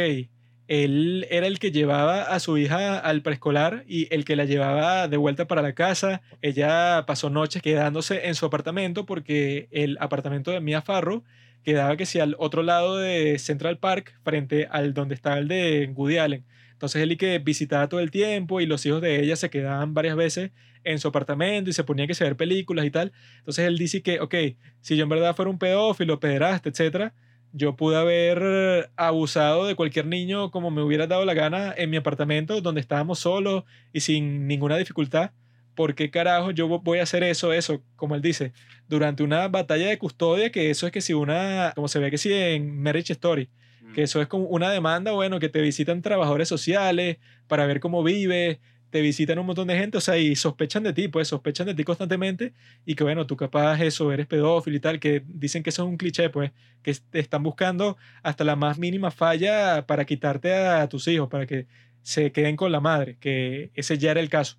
[0.67, 5.07] él era el que llevaba a su hija al preescolar y el que la llevaba
[5.07, 6.21] de vuelta para la casa.
[6.41, 11.23] Ella pasó noches quedándose en su apartamento porque el apartamento de Mia Farro
[11.63, 15.91] quedaba que si al otro lado de Central Park, frente al donde estaba el de
[15.93, 16.45] Woody Allen.
[16.71, 19.93] Entonces él y que visitaba todo el tiempo y los hijos de ella se quedaban
[19.93, 20.51] varias veces
[20.83, 23.11] en su apartamento y se ponían que se ver películas y tal.
[23.37, 24.35] Entonces él dice que, ok,
[24.81, 27.13] si yo en verdad fuera un pedófilo, pederasta, etcétera,
[27.56, 31.95] yo pude haber abusado de cualquier niño como me hubiera dado la gana en mi
[31.95, 33.64] apartamento donde estábamos solos
[33.94, 35.32] y sin ninguna dificultad.
[35.73, 38.52] ¿Por qué carajo yo voy a hacer eso, eso, como él dice,
[38.90, 40.52] durante una batalla de custodia?
[40.52, 43.49] Que eso es que si una, como se ve que si en Marriage Story,
[43.94, 47.18] que eso es como una demanda, bueno, que te visitan trabajadores sociales
[47.48, 48.60] para ver cómo vives,
[48.95, 51.73] te visitan un montón de gente, o sea, y sospechan de ti, pues sospechan de
[51.73, 52.53] ti constantemente
[52.85, 55.89] y que bueno, tú capaz eso, eres pedófilo y tal, que dicen que eso es
[55.89, 60.88] un cliché, pues, que te están buscando hasta la más mínima falla para quitarte a
[60.88, 61.67] tus hijos, para que
[62.03, 64.55] se queden con la madre, que ese ya era el caso.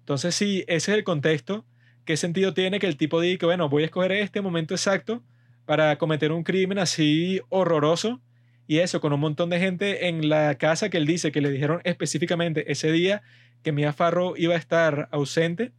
[0.00, 1.64] Entonces, sí, ese es el contexto.
[2.04, 5.22] ¿Qué sentido tiene que el tipo diga que, bueno, voy a escoger este momento exacto
[5.64, 8.20] para cometer un crimen así horroroso?
[8.66, 11.50] Y eso, con un montón de gente en la casa que él dice que le
[11.50, 13.22] dijeron específicamente ese día
[13.62, 15.72] que Mia Farrow iba a estar ausente,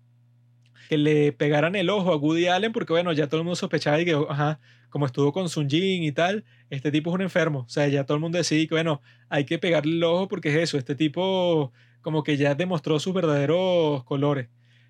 [0.90, 4.00] que le pegaran el ojo a Woody Allen, porque bueno, ya todo el mundo sospechaba
[4.02, 4.60] y que, ajá,
[4.90, 7.60] como estuvo con Sun Jin y tal, este tipo es un enfermo.
[7.60, 10.50] O sea, ya todo el mundo decía que, bueno, hay que pegarle el ojo porque
[10.50, 11.72] es eso, este tipo
[12.02, 14.50] como que ya demostró sus verdaderos colores.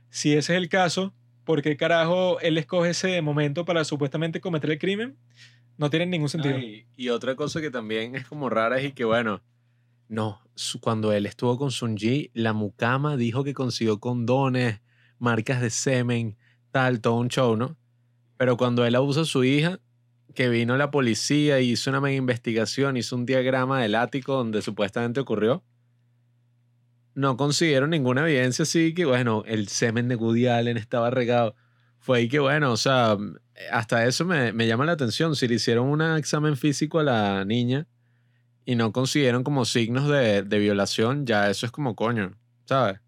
[0.09, 1.13] Si ese es el caso,
[1.45, 5.18] ¿por qué carajo él escoge ese momento para supuestamente cometer el crimen?
[5.77, 6.57] No tiene ningún sentido.
[6.57, 9.41] y, otra cosa que también es como rara y que, bueno,
[10.11, 10.41] no,
[10.81, 14.81] cuando él estuvo con Sunji, la mucama dijo que consiguió condones,
[15.19, 16.38] marcas de semen,
[16.69, 17.77] tal, todo un show, ¿no?
[18.35, 19.79] Pero cuando él abusa a su hija,
[20.35, 24.61] que vino la policía y hizo una mega investigación, hizo un diagrama del ático donde
[24.61, 25.63] supuestamente ocurrió,
[27.15, 31.55] no consiguieron ninguna evidencia así que, bueno, el semen de Woody Allen estaba regado.
[31.99, 33.15] Fue ahí que, bueno, o sea,
[33.71, 35.38] hasta eso me llama la atención.
[35.38, 37.88] Si le hicieron un examen físico a la niña,
[38.65, 42.31] y no consiguieron como signos de, de violación, ya eso es como coño,
[42.65, 42.99] ¿sabes?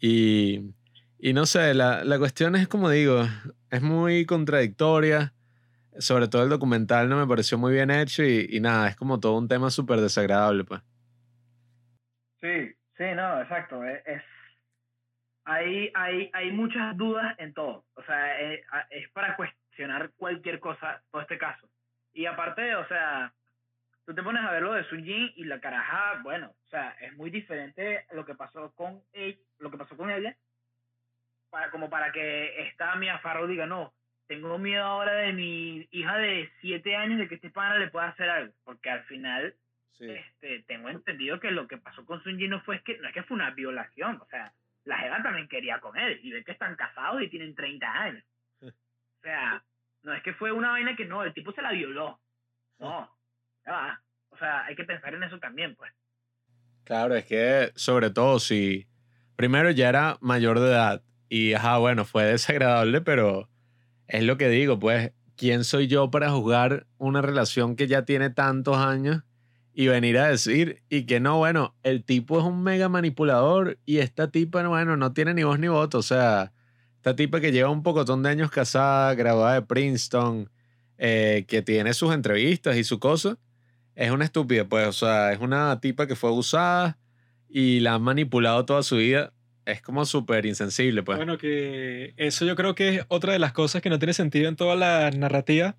[0.00, 0.74] Y,
[1.18, 3.22] y no sé, la, la cuestión es como digo,
[3.70, 5.32] es muy contradictoria,
[5.98, 9.20] sobre todo el documental no me pareció muy bien hecho y, y nada, es como
[9.20, 10.80] todo un tema súper desagradable, pues.
[12.40, 14.02] Sí, sí, no, exacto, es...
[14.06, 14.22] es
[15.46, 21.02] hay, hay, hay muchas dudas en todo, o sea, es, es para cuestionar cualquier cosa,
[21.10, 21.68] todo este caso.
[22.14, 23.34] Y aparte, o sea,
[24.04, 26.90] tú te pones a ver lo de Sun Jin y la caraja, bueno, o sea,
[27.00, 30.36] es muy diferente lo que pasó con ella, lo que pasó con ella,
[31.50, 33.94] para, como para que esta Mia Farrow diga, no,
[34.26, 38.08] tengo miedo ahora de mi hija de 7 años de que este pana le pueda
[38.08, 39.54] hacer algo, porque al final
[39.98, 43.08] este, tengo entendido que lo que pasó con Sun Jin no fue es que no
[43.08, 44.52] es que fue una violación, o sea,
[44.84, 48.24] la Jeva también quería con él y ve que están casados y tienen 30 años.
[49.16, 49.64] O sea,
[50.02, 52.20] no es que fue una vaina que no, el tipo se la violó.
[52.78, 53.10] No,
[53.66, 53.98] Ah,
[54.30, 55.92] o sea, hay que pensar en eso también, pues.
[56.84, 58.86] Claro, es que sobre todo si
[59.36, 63.48] primero ya era mayor de edad y, ajá, bueno, fue desagradable, pero
[64.06, 68.30] es lo que digo, pues, ¿quién soy yo para juzgar una relación que ya tiene
[68.30, 69.22] tantos años
[69.72, 73.98] y venir a decir y que no, bueno, el tipo es un mega manipulador y
[73.98, 76.52] esta tipa, bueno, no tiene ni voz ni voto, o sea,
[76.96, 80.50] esta tipa que lleva un pocotón de años casada, graduada de Princeton,
[80.98, 83.38] eh, que tiene sus entrevistas y su cosa
[83.96, 86.98] es una estúpida, pues, o sea, es una tipa que fue abusada
[87.48, 89.32] y la han manipulado toda su vida.
[89.64, 91.16] Es como súper insensible, pues.
[91.16, 94.48] Bueno, que eso yo creo que es otra de las cosas que no tiene sentido
[94.48, 95.76] en toda la narrativa.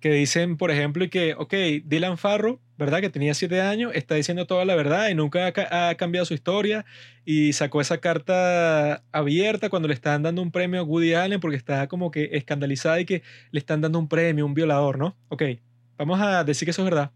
[0.00, 1.54] Que dicen, por ejemplo, y que, ok,
[1.84, 3.00] Dylan Farrow, ¿verdad?
[3.00, 6.34] Que tenía siete años, está diciendo toda la verdad y nunca ha, ha cambiado su
[6.34, 6.84] historia
[7.24, 11.56] y sacó esa carta abierta cuando le están dando un premio a Woody Allen porque
[11.56, 15.16] está como que escandalizada y que le están dando un premio, un violador, ¿no?
[15.28, 15.42] Ok,
[15.96, 17.10] Vamos a decir que eso es verdad.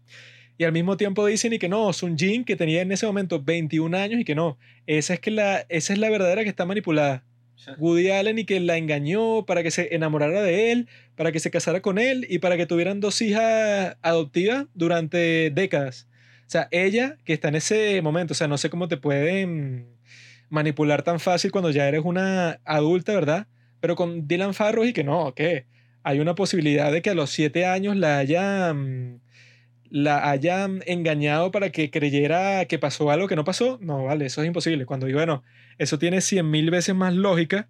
[0.57, 3.41] Y al mismo tiempo dicen y que no, Sun Jin, que tenía en ese momento
[3.41, 6.65] 21 años y que no, esa es, que la, esa es la verdadera que está
[6.65, 7.23] manipulada.
[7.77, 11.51] Woody Allen y que la engañó para que se enamorara de él, para que se
[11.51, 16.07] casara con él y para que tuvieran dos hijas adoptivas durante décadas.
[16.47, 19.87] O sea, ella que está en ese momento, o sea, no sé cómo te pueden
[20.49, 23.47] manipular tan fácil cuando ya eres una adulta, ¿verdad?
[23.79, 25.65] Pero con Dylan Farrow y que no, ¿qué?
[26.03, 29.21] Hay una posibilidad de que a los siete años la hayan,
[29.89, 33.77] la hayan engañado para que creyera que pasó algo que no pasó.
[33.81, 34.85] No, vale, eso es imposible.
[34.85, 35.43] Cuando digo, bueno,
[35.77, 37.69] eso tiene cien mil veces más lógica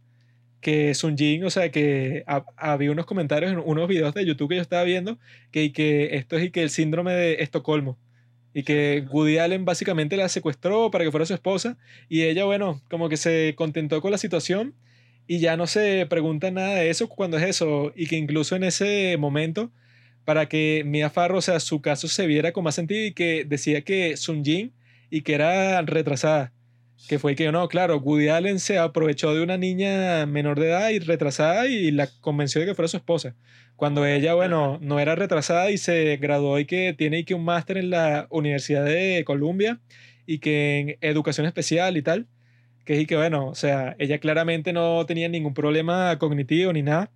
[0.61, 2.23] que Sun Jin, o sea, que
[2.55, 5.17] había unos comentarios en unos videos de YouTube que yo estaba viendo
[5.51, 7.97] que, que esto es y que el síndrome de Estocolmo
[8.53, 11.77] y que Woody Allen básicamente la secuestró para que fuera su esposa
[12.09, 14.75] y ella, bueno, como que se contentó con la situación
[15.27, 18.63] y ya no se pregunta nada de eso cuando es eso, y que incluso en
[18.63, 19.71] ese momento,
[20.25, 23.45] para que Mia Farrow, o sea, su caso se viera con más sentido y que
[23.45, 24.73] decía que Sun Jin
[25.09, 26.53] y que era retrasada.
[27.09, 30.89] Que fue que, no, claro, Woody Allen se aprovechó de una niña menor de edad
[30.89, 33.35] y retrasada y la convenció de que fuera su esposa.
[33.75, 37.43] Cuando ella, bueno, no era retrasada y se graduó y que tiene y que un
[37.43, 39.79] máster en la Universidad de Columbia
[40.27, 42.27] y que en educación especial y tal.
[42.91, 46.81] Que es y que, bueno, o sea, ella claramente no tenía ningún problema cognitivo ni
[46.81, 47.09] nada.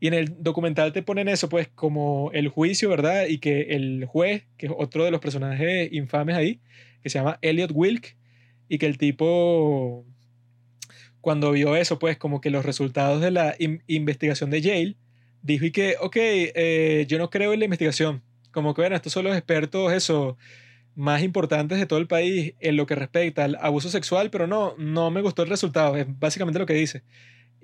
[0.00, 3.26] Y en el documental te ponen eso, pues, como el juicio, ¿verdad?
[3.26, 6.60] Y que el juez, que es otro de los personajes infames ahí,
[7.02, 8.16] que se llama Elliot Wilk,
[8.70, 10.06] y que el tipo,
[11.20, 14.96] cuando vio eso, pues, como que los resultados de la in- investigación de Yale,
[15.42, 18.22] dijo y que, ok, eh, yo no creo en la investigación.
[18.50, 20.38] Como que, bueno, estos son los expertos, eso,
[20.94, 24.74] más importantes de todo el país en lo que respecta al abuso sexual, pero no,
[24.78, 27.02] no me gustó el resultado, es básicamente lo que dice.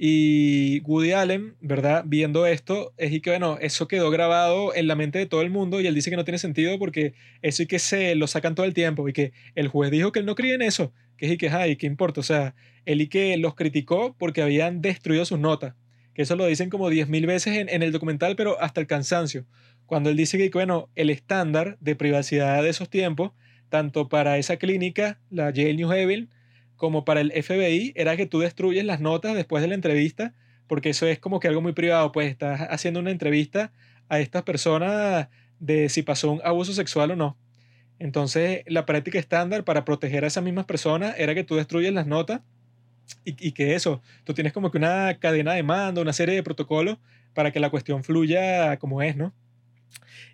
[0.00, 2.04] Y Woody Allen, ¿verdad?
[2.06, 5.50] Viendo esto, es y que, bueno, eso quedó grabado en la mente de todo el
[5.50, 8.54] mundo y él dice que no tiene sentido porque eso y que se lo sacan
[8.54, 11.26] todo el tiempo y que el juez dijo que él no creía en eso, que
[11.26, 12.20] es y que, ay, ¿qué importa?
[12.20, 15.74] O sea, él y que los criticó porque habían destruido sus notas,
[16.14, 19.46] que eso lo dicen como 10.000 veces en, en el documental, pero hasta el cansancio.
[19.88, 23.32] Cuando él dice que, bueno, el estándar de privacidad de esos tiempos,
[23.70, 26.28] tanto para esa clínica, la Yale New Haven,
[26.76, 30.34] como para el FBI, era que tú destruyes las notas después de la entrevista,
[30.66, 33.72] porque eso es como que algo muy privado, pues estás haciendo una entrevista
[34.10, 35.28] a estas personas
[35.58, 37.38] de si pasó un abuso sexual o no.
[37.98, 42.06] Entonces, la práctica estándar para proteger a esas mismas personas era que tú destruyes las
[42.06, 42.42] notas
[43.24, 46.42] y, y que eso, tú tienes como que una cadena de mando, una serie de
[46.42, 46.98] protocolos
[47.32, 49.32] para que la cuestión fluya como es, ¿no?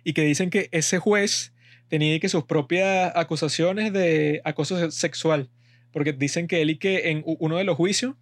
[0.03, 1.53] Y que dicen que ese juez
[1.87, 5.49] tenía que sus propias acusaciones de acoso se- sexual,
[5.91, 8.15] porque dicen que él y que en uno de los juicios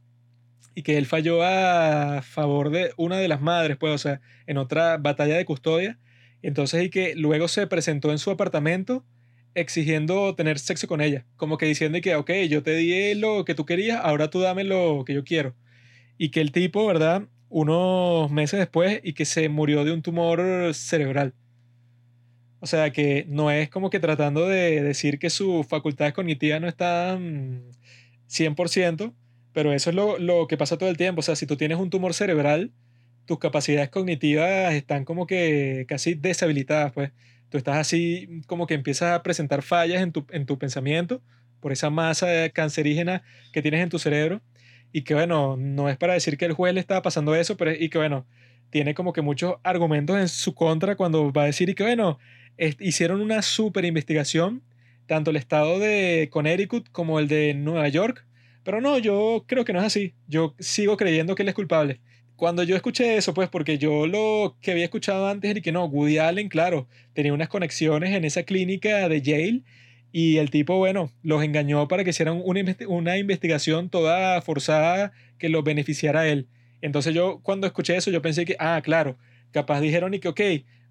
[0.76, 4.58] y que él falló a favor de una de las madres, pues, o sea, en
[4.58, 6.00] otra batalla de custodia,
[6.42, 9.06] entonces y que luego se presentó en su apartamento
[9.56, 13.54] exigiendo tener sexo con ella, como que diciendo que, ok, yo te di lo que
[13.56, 15.56] tú querías, ahora tú dame lo que yo quiero.
[16.18, 17.28] Y que el tipo, ¿verdad?
[17.56, 21.36] Unos meses después y que se murió de un tumor cerebral.
[22.60, 26.68] O sea, que no es como que tratando de decir que sus facultades cognitivas no
[26.68, 27.66] están
[28.28, 29.14] 100%,
[29.54, 31.20] pero eso es lo, lo que pasa todo el tiempo.
[31.20, 32.72] O sea, si tú tienes un tumor cerebral,
[33.26, 37.12] tus capacidades cognitivas están como que casi deshabilitadas, pues.
[37.50, 41.22] Tú estás así como que empiezas a presentar fallas en tu, en tu pensamiento
[41.60, 43.22] por esa masa cancerígena
[43.52, 44.42] que tienes en tu cerebro
[44.94, 47.74] y que bueno, no es para decir que el juez le estaba pasando eso, pero
[47.74, 48.26] y que bueno,
[48.70, 52.20] tiene como que muchos argumentos en su contra cuando va a decir y que bueno,
[52.80, 54.62] hicieron una super investigación,
[55.08, 58.26] tanto el estado de Connecticut como el de Nueva York,
[58.64, 62.00] pero no, yo creo que no es así, yo sigo creyendo que él es culpable.
[62.36, 65.86] Cuando yo escuché eso, pues porque yo lo que había escuchado antes era que no,
[65.86, 69.64] Woody Allen, claro, tenía unas conexiones en esa clínica de Yale
[70.16, 75.50] y el tipo, bueno, los engañó para que hicieran una, una investigación toda forzada que
[75.50, 76.48] lo beneficiara a él.
[76.82, 79.18] Entonces yo cuando escuché eso, yo pensé que, ah, claro,
[79.52, 80.42] capaz dijeron y que, ok,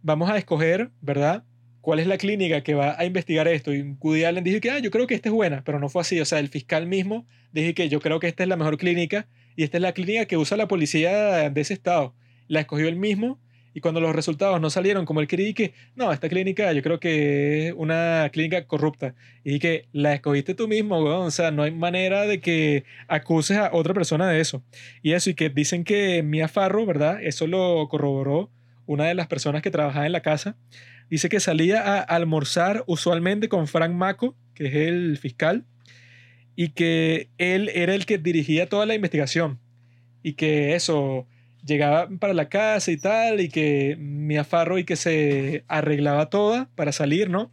[0.03, 1.45] vamos a escoger, ¿verdad?
[1.81, 3.73] ¿Cuál es la clínica que va a investigar esto?
[3.73, 6.03] Y Woody Allen dijo que, ah, yo creo que esta es buena, pero no fue
[6.03, 6.19] así.
[6.21, 9.29] O sea, el fiscal mismo dijo que yo creo que esta es la mejor clínica
[9.55, 12.17] y esta es la clínica que usa la policía de ese estado.
[12.49, 13.39] La escogió él mismo
[13.75, 16.83] y cuando los resultados no salieron como él quería, y que no, esta clínica yo
[16.83, 21.27] creo que es una clínica corrupta y que la escogiste tú mismo, weón.
[21.27, 24.63] O sea, no hay manera de que acuses a otra persona de eso.
[25.03, 27.23] Y eso, y que dicen que Mia Farrow, ¿verdad?
[27.23, 28.51] Eso lo corroboró
[28.87, 30.57] una de las personas que trabajaba en la casa.
[31.09, 35.65] Dice que salía a almorzar usualmente con Frank Mako, que es el fiscal,
[36.57, 39.59] y que él era el que dirigía toda la investigación.
[40.23, 41.27] Y que eso,
[41.65, 46.69] llegaba para la casa y tal, y que Mia Farrow y que se arreglaba toda
[46.75, 47.53] para salir, ¿no?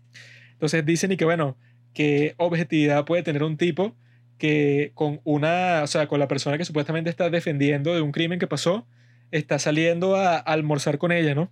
[0.53, 1.57] Entonces dicen y que bueno,
[1.94, 3.95] qué objetividad puede tener un tipo
[4.38, 8.40] que con una, o sea, con la persona que supuestamente está defendiendo de un crimen
[8.40, 8.88] que pasó,
[9.31, 11.52] está saliendo a, a almorzar con ella, ¿no?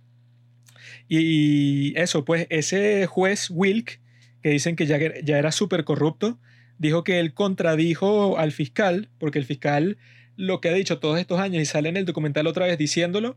[1.08, 4.00] Y eso, pues ese juez Wilk,
[4.42, 6.38] que dicen que ya, ya era súper corrupto,
[6.78, 9.98] dijo que él contradijo al fiscal, porque el fiscal
[10.38, 13.36] lo que ha dicho todos estos años y sale en el documental otra vez diciéndolo,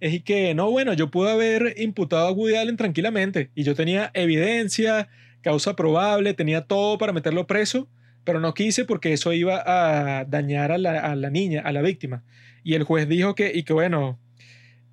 [0.00, 4.10] es que no, bueno, yo pude haber imputado a Woody Allen tranquilamente y yo tenía
[4.14, 5.08] evidencia,
[5.42, 7.88] causa probable, tenía todo para meterlo preso,
[8.24, 11.82] pero no quise porque eso iba a dañar a la, a la niña, a la
[11.82, 12.24] víctima.
[12.64, 14.18] Y el juez dijo que, y que bueno,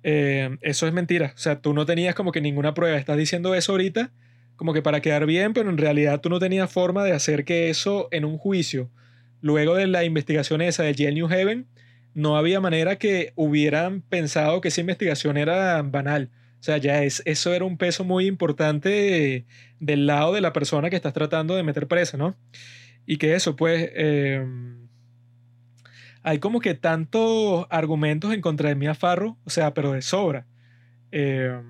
[0.02, 1.32] eh, eso es mentira.
[1.34, 2.98] O sea, tú no tenías como que ninguna prueba.
[2.98, 4.12] Estás diciendo eso ahorita
[4.56, 7.70] como que para quedar bien, pero en realidad tú no tenías forma de hacer que
[7.70, 8.90] eso en un juicio,
[9.40, 11.66] luego de la investigación esa de Yale New Haven,
[12.14, 16.30] no había manera que hubieran pensado que esa investigación era banal.
[16.60, 19.44] O sea, ya es, eso era un peso muy importante
[19.78, 22.34] del lado de la persona que estás tratando de meter presa, ¿no?
[23.04, 24.44] Y que eso, pues, eh,
[26.22, 30.46] hay como que tantos argumentos en contra de Mia Farro, o sea, pero de sobra.
[31.12, 31.60] Eh,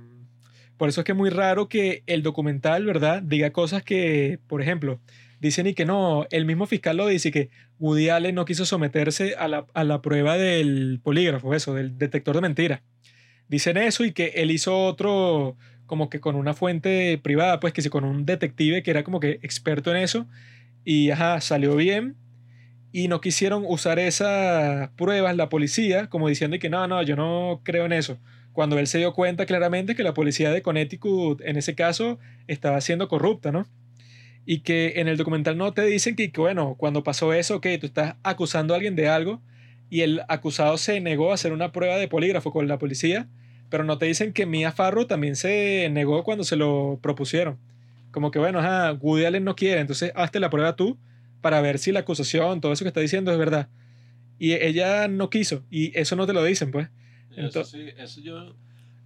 [0.76, 4.62] por eso es que es muy raro que el documental, ¿verdad?, diga cosas que, por
[4.62, 5.00] ejemplo,
[5.46, 9.48] dicen y que no, el mismo fiscal lo dice que Woody no quiso someterse a
[9.48, 12.82] la, a la prueba del polígrafo, eso, del detector de mentiras.
[13.48, 15.56] Dicen eso y que él hizo otro,
[15.86, 19.20] como que con una fuente privada, pues que sí, con un detective que era como
[19.20, 20.26] que experto en eso,
[20.84, 22.16] y ajá, salió bien,
[22.92, 27.60] y no quisieron usar esas pruebas la policía, como diciendo que no, no, yo no
[27.62, 28.18] creo en eso.
[28.52, 32.80] Cuando él se dio cuenta claramente que la policía de Connecticut, en ese caso, estaba
[32.80, 33.66] siendo corrupta, ¿no?
[34.46, 37.66] Y que en el documental no te dicen que, que bueno, cuando pasó eso, ok,
[37.80, 39.42] tú estás acusando a alguien de algo,
[39.90, 43.28] y el acusado se negó a hacer una prueba de polígrafo con la policía,
[43.68, 47.58] pero no te dicen que Mia Farro también se negó cuando se lo propusieron.
[48.10, 50.98] Como que, bueno, ajá, Woody Allen no quiere, entonces hazte la prueba tú
[51.40, 53.68] para ver si la acusación, todo eso que está diciendo es verdad.
[54.38, 56.88] Y ella no quiso, y eso no te lo dicen, pues.
[57.36, 58.56] Eso sí, eso yo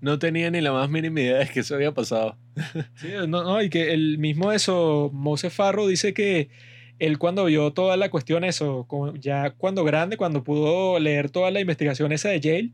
[0.00, 2.36] no tenía ni la más mínima idea de que eso había pasado.
[2.96, 6.50] Sí, no, no, y que el mismo eso, Mose Farro dice que
[6.98, 8.86] él cuando vio toda la cuestión, eso,
[9.18, 12.72] ya cuando grande, cuando pudo leer toda la investigación esa de Yale,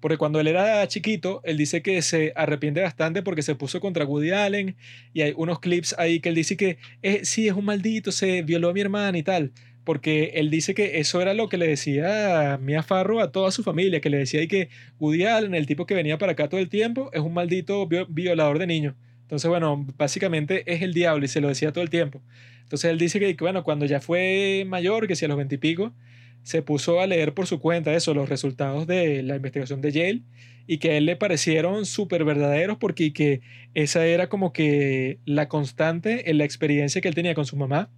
[0.00, 4.04] porque cuando él era chiquito, él dice que se arrepiente bastante porque se puso contra
[4.04, 4.76] Woody Allen
[5.14, 8.42] y hay unos clips ahí que él dice que eh, sí, es un maldito, se
[8.42, 9.52] violó a mi hermana y tal.
[9.84, 13.62] Porque él dice que eso era lo que le decía Mia Farro a toda su
[13.62, 16.60] familia, que le decía y que Woody Allen, el tipo que venía para acá todo
[16.60, 18.94] el tiempo, es un maldito violador de niños.
[19.22, 22.22] Entonces, bueno, básicamente es el diablo y se lo decía todo el tiempo.
[22.62, 25.92] Entonces él dice que, bueno, cuando ya fue mayor, que si a los veintipico,
[26.42, 30.22] se puso a leer por su cuenta eso, los resultados de la investigación de Yale
[30.66, 33.40] y que a él le parecieron súper verdaderos porque que
[33.74, 37.90] esa era como que la constante en la experiencia que él tenía con su mamá.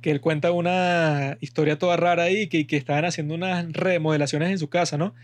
[0.00, 4.58] Que él cuenta una historia toda rara ahí, que, que estaban haciendo unas remodelaciones en
[4.58, 5.14] su casa, ¿no?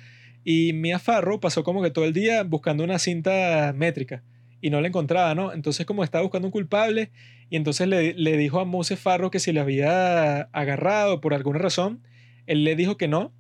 [0.45, 4.23] Y Mia Farro pasó como que todo el día buscando una cinta métrica
[4.61, 5.53] y no la encontraba, ¿no?
[5.53, 7.11] Entonces como estaba buscando un culpable
[7.51, 11.59] y entonces le, le dijo a Mose Farro que si le había agarrado por alguna
[11.59, 12.03] razón,
[12.47, 13.33] él le dijo que no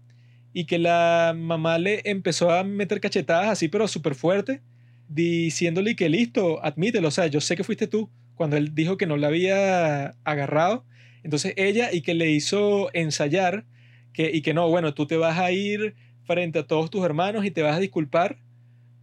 [0.52, 4.62] y que la mamá le empezó a meter cachetadas así pero súper fuerte
[5.08, 9.06] diciéndole que listo, admítelo, o sea, yo sé que fuiste tú cuando él dijo que
[9.06, 10.84] no la había agarrado.
[11.26, 13.64] Entonces ella y que le hizo ensayar
[14.12, 17.44] que, y que no, bueno, tú te vas a ir frente a todos tus hermanos
[17.44, 18.38] y te vas a disculpar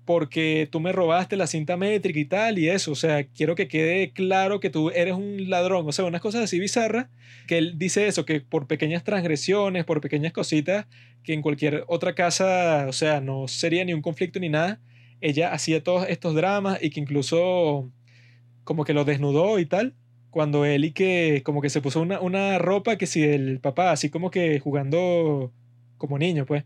[0.05, 3.67] porque tú me robaste la cinta métrica y tal y eso, o sea, quiero que
[3.67, 7.07] quede claro que tú eres un ladrón, o sea, unas cosas así bizarras,
[7.45, 10.85] que él dice eso, que por pequeñas transgresiones, por pequeñas cositas,
[11.25, 14.79] que en cualquier otra casa, o sea, no sería ni un conflicto ni nada,
[15.19, 17.91] ella hacía todos estos dramas y que incluso
[18.63, 19.97] como que lo desnudó y tal,
[20.33, 24.09] cuando y que como que se puso una, una ropa que si el papá, así
[24.09, 25.53] como que jugando
[25.97, 26.65] como niño, pues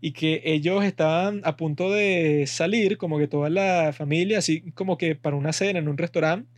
[0.00, 4.96] y que ellos estaban a punto de salir, como que toda la familia, así como
[4.96, 6.48] que para una cena en un restaurante,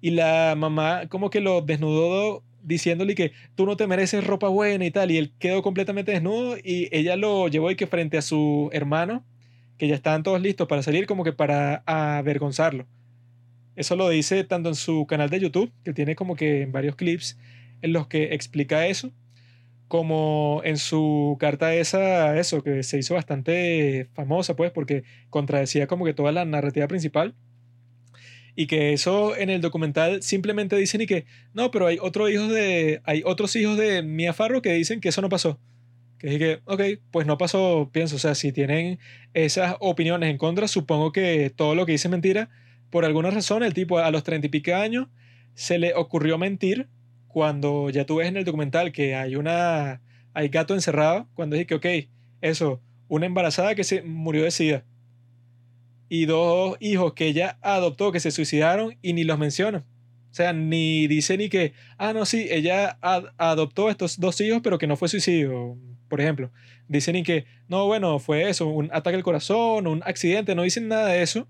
[0.00, 4.84] y la mamá como que lo desnudó diciéndole que tú no te mereces ropa buena
[4.84, 8.22] y tal, y él quedó completamente desnudo y ella lo llevó y que frente a
[8.22, 9.24] su hermano,
[9.78, 12.86] que ya estaban todos listos para salir, como que para avergonzarlo.
[13.80, 17.38] Eso lo dice tanto en su canal de YouTube, que tiene como que varios clips
[17.80, 19.10] en los que explica eso,
[19.88, 26.04] como en su carta esa, eso, que se hizo bastante famosa, pues, porque contradecía como
[26.04, 27.34] que toda la narrativa principal.
[28.54, 31.24] Y que eso en el documental simplemente dicen y que,
[31.54, 35.08] no, pero hay, otros hijos de, hay otros hijos de Mia Farro que dicen que
[35.08, 35.58] eso no pasó.
[36.18, 38.98] Que es que, ok, pues no pasó, pienso, o sea, si tienen
[39.32, 42.50] esas opiniones en contra, supongo que todo lo que dice es mentira.
[42.90, 45.08] Por alguna razón, el tipo a los treinta y pico años
[45.54, 46.88] se le ocurrió mentir
[47.28, 50.02] cuando ya tú ves en el documental que hay una
[50.32, 51.86] hay gato encerrado, cuando dije que, ok,
[52.40, 54.84] eso, una embarazada que se murió de sida
[56.08, 59.86] y dos hijos que ella adoptó que se suicidaron y ni los menciona.
[60.30, 64.78] O sea, ni dice ni que, ah, no, sí, ella adoptó estos dos hijos, pero
[64.78, 65.76] que no fue suicidio,
[66.08, 66.52] por ejemplo.
[66.88, 70.88] Dicen ni que, no, bueno, fue eso, un ataque al corazón, un accidente, no dicen
[70.88, 71.48] nada de eso,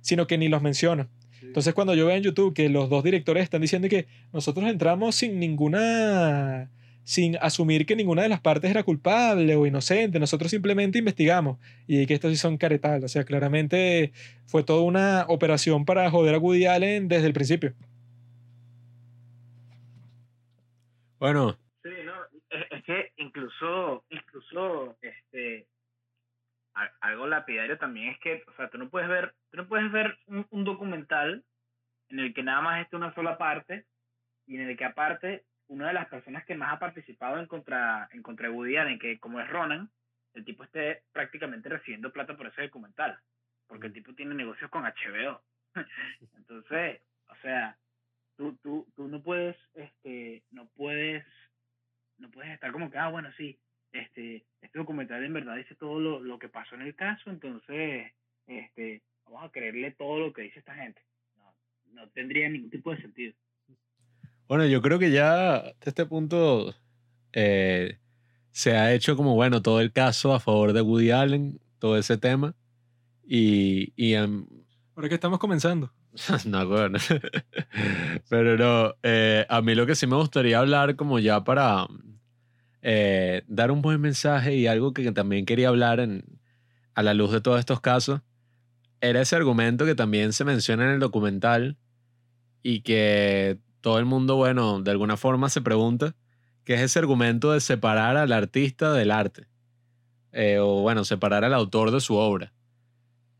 [0.00, 1.08] sino que ni los menciona.
[1.42, 5.14] Entonces cuando yo veo en YouTube que los dos directores están diciendo que nosotros entramos
[5.14, 6.70] sin ninguna
[7.02, 11.58] sin asumir que ninguna de las partes era culpable o inocente, nosotros simplemente investigamos
[11.88, 14.12] y que estos sí son caretales, o sea, claramente
[14.46, 17.74] fue toda una operación para joder a Woody Allen desde el principio.
[21.18, 21.58] Bueno.
[21.82, 22.14] Sí, no,
[22.50, 25.66] es, que incluso, incluso, este,
[27.00, 30.18] algo lapidario también es que, o sea, tú no puedes ver, tú no puedes ver
[30.26, 31.44] un, un documental
[32.08, 33.86] en el que nada más esté una sola parte
[34.46, 38.08] y en el que aparte una de las personas que más ha participado en contra,
[38.12, 39.88] en contra de Woody Allen, que como es Ronan,
[40.34, 43.18] el tipo esté prácticamente recibiendo plata por ese documental,
[43.68, 45.42] porque el tipo tiene negocios con HBO.
[46.36, 47.78] Entonces, o sea,
[48.36, 51.24] tú, tú, tú no puedes, este, no puedes,
[52.18, 53.58] no puedes estar como que, ah, bueno, sí,
[53.92, 58.12] este, este documental en verdad dice todo lo, lo que pasó en el caso, entonces,
[58.46, 61.00] este, vamos a creerle todo lo que dice esta gente.
[61.36, 61.54] No,
[61.92, 63.34] no tendría ningún tipo de sentido.
[64.48, 66.74] Bueno, yo creo que ya hasta este punto
[67.32, 67.98] eh,
[68.50, 72.18] se ha hecho como, bueno, todo el caso a favor de Woody Allen, todo ese
[72.18, 72.54] tema.
[73.24, 74.44] Y, y em,
[74.96, 75.92] Ahora que estamos comenzando.
[76.46, 76.98] no, bueno.
[78.28, 81.86] Pero no, eh, a mí lo que sí me gustaría hablar como ya para
[82.82, 86.06] eh, dar un buen mensaje y algo que también quería hablar
[86.94, 88.20] a la luz de todos estos casos,
[89.00, 91.76] era ese argumento que también se menciona en el documental
[92.62, 96.14] y que todo el mundo, bueno, de alguna forma se pregunta,
[96.64, 99.46] que es ese argumento de separar al artista del arte.
[100.32, 102.52] Eh, o bueno, separar al autor de su obra.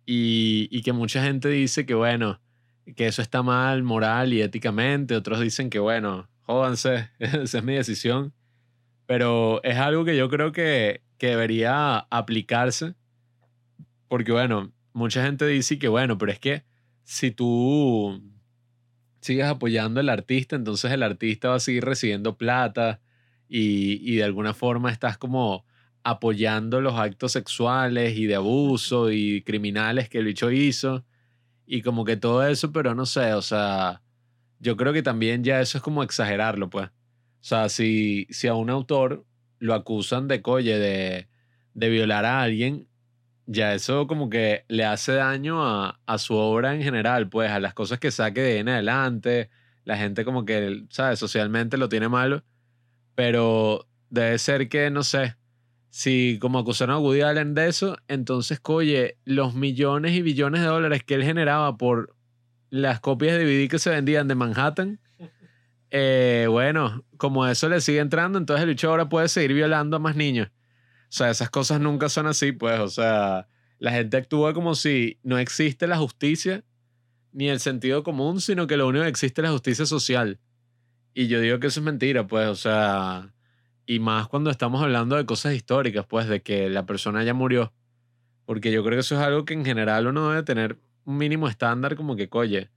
[0.07, 2.41] Y, y que mucha gente dice que, bueno,
[2.97, 7.75] que eso está mal moral y éticamente, otros dicen que, bueno, jódanse, esa es mi
[7.75, 8.33] decisión.
[9.11, 12.95] Pero es algo que yo creo que, que debería aplicarse,
[14.07, 16.65] porque, bueno, mucha gente dice que, bueno, pero es que
[17.03, 18.23] si tú
[19.21, 23.01] sigues apoyando al artista, entonces el artista va a seguir recibiendo plata
[23.49, 25.65] y, y de alguna forma estás como
[26.05, 31.05] apoyando los actos sexuales y de abuso y criminales que el bicho hizo
[31.67, 34.03] y como que todo eso, pero no sé, o sea,
[34.61, 36.91] yo creo que también ya eso es como exagerarlo, pues.
[37.41, 39.25] O sea, si, si a un autor
[39.59, 41.29] lo acusan de colle, de,
[41.75, 42.89] de violar a alguien,
[43.47, 47.61] ya eso como que le hace daño a, a su obra en general, pues, a
[47.61, 49.51] las cosas que saque de ahí en adelante.
[49.85, 51.19] La gente como que, ¿sabes?
[51.19, 52.45] Socialmente lo tiene malo,
[53.15, 55.37] pero debe ser que, no sé,
[55.91, 60.69] si como acusaron a Woody Allen de eso, entonces, oye, los millones y billones de
[60.69, 62.15] dólares que él generaba por
[62.71, 65.01] las copias de DVD que se vendían de Manhattan,
[65.91, 70.01] eh, bueno, como eso le sigue entrando, entonces el bicho ahora puede seguir violando a
[70.01, 70.49] más niños.
[70.49, 73.49] O sea, esas cosas nunca son así, pues, o sea,
[73.79, 76.65] la gente actúa como si no existe la justicia
[77.33, 80.39] ni el sentido común, sino que lo único que existe es la justicia social.
[81.15, 83.33] Y yo digo que eso es mentira, pues, o sea,
[83.87, 87.73] y más cuando estamos hablando de cosas históricas, pues, de que la persona ya murió.
[88.47, 91.49] Porque yo creo que eso es algo que en general uno debe tener un mínimo
[91.49, 92.71] estándar como que, oye,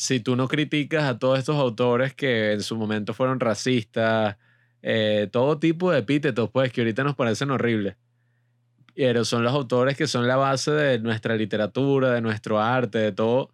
[0.00, 4.38] si tú no criticas a todos estos autores que en su momento fueron racistas,
[4.80, 7.98] eh, todo tipo de epítetos, pues, que ahorita nos parecen horribles.
[8.94, 13.12] Pero son los autores que son la base de nuestra literatura, de nuestro arte, de
[13.12, 13.52] todo.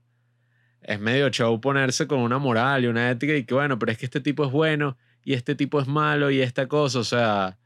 [0.83, 3.99] Es medio show ponerse con una moral y una ética y que, bueno, pero es
[3.99, 7.01] que este tipo es bueno y este tipo es malo y esta cosa.
[7.01, 7.59] O sea,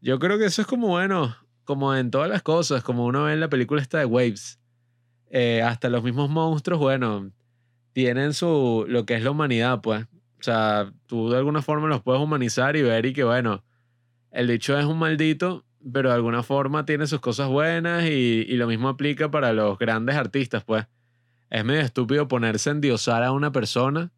[0.00, 3.34] yo creo que eso es como, bueno, como en todas las cosas, como uno ve
[3.34, 4.58] en la película esta de Waves.
[5.30, 7.30] Eh, hasta los mismos monstruos, bueno,
[7.96, 10.04] tienen su, lo que es la humanidad, pues.
[10.38, 13.64] O sea, tú de alguna forma los puedes humanizar y ver y que, bueno,
[14.32, 15.64] el dicho es un maldito,
[15.94, 19.78] pero de alguna forma tiene sus cosas buenas y, y lo mismo aplica para los
[19.78, 20.86] grandes artistas, pues.
[21.48, 24.12] Es medio estúpido ponerse a endiosar a una persona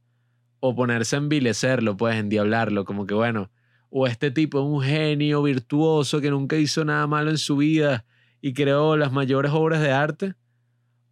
[0.58, 3.48] o ponerse a envilecerlo, pues, endiablarlo, como que, bueno,
[3.90, 8.04] o este tipo es un genio virtuoso que nunca hizo nada malo en su vida
[8.40, 10.34] y creó las mayores obras de arte,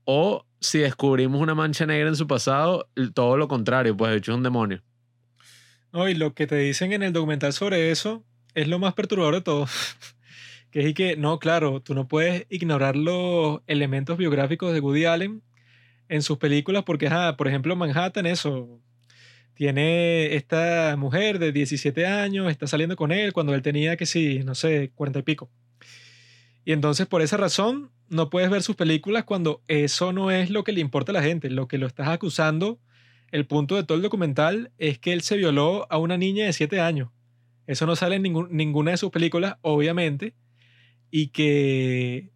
[0.07, 4.28] o si descubrimos una mancha negra en su pasado, todo lo contrario, pues, de es
[4.28, 4.83] un demonio.
[5.93, 8.24] No, y lo que te dicen en el documental sobre eso
[8.55, 9.66] es lo más perturbador de todo.
[10.70, 15.43] que es que, no, claro, tú no puedes ignorar los elementos biográficos de Woody Allen
[16.09, 18.81] en sus películas porque, ajá, por ejemplo, Manhattan, eso,
[19.55, 24.43] tiene esta mujer de 17 años, está saliendo con él cuando él tenía que sí,
[24.45, 25.51] no sé, 40 y pico.
[26.65, 30.65] Y entonces por esa razón no puedes ver sus películas cuando eso no es lo
[30.65, 32.78] que le importa a la gente, lo que lo estás acusando.
[33.33, 36.53] El punto de todo el documental es que él se violó a una niña de
[36.53, 37.11] 7 años.
[37.66, 40.35] Eso no sale en ninguna de sus películas, obviamente.
[41.11, 42.31] Y que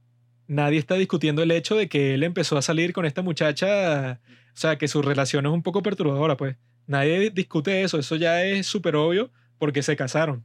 [0.48, 4.20] nadie está discutiendo el hecho de que él empezó a salir con esta muchacha.
[4.52, 6.56] O sea, que su relación es un poco perturbadora, pues.
[6.86, 7.98] Nadie discute eso.
[7.98, 10.44] Eso ya es súper obvio porque se casaron.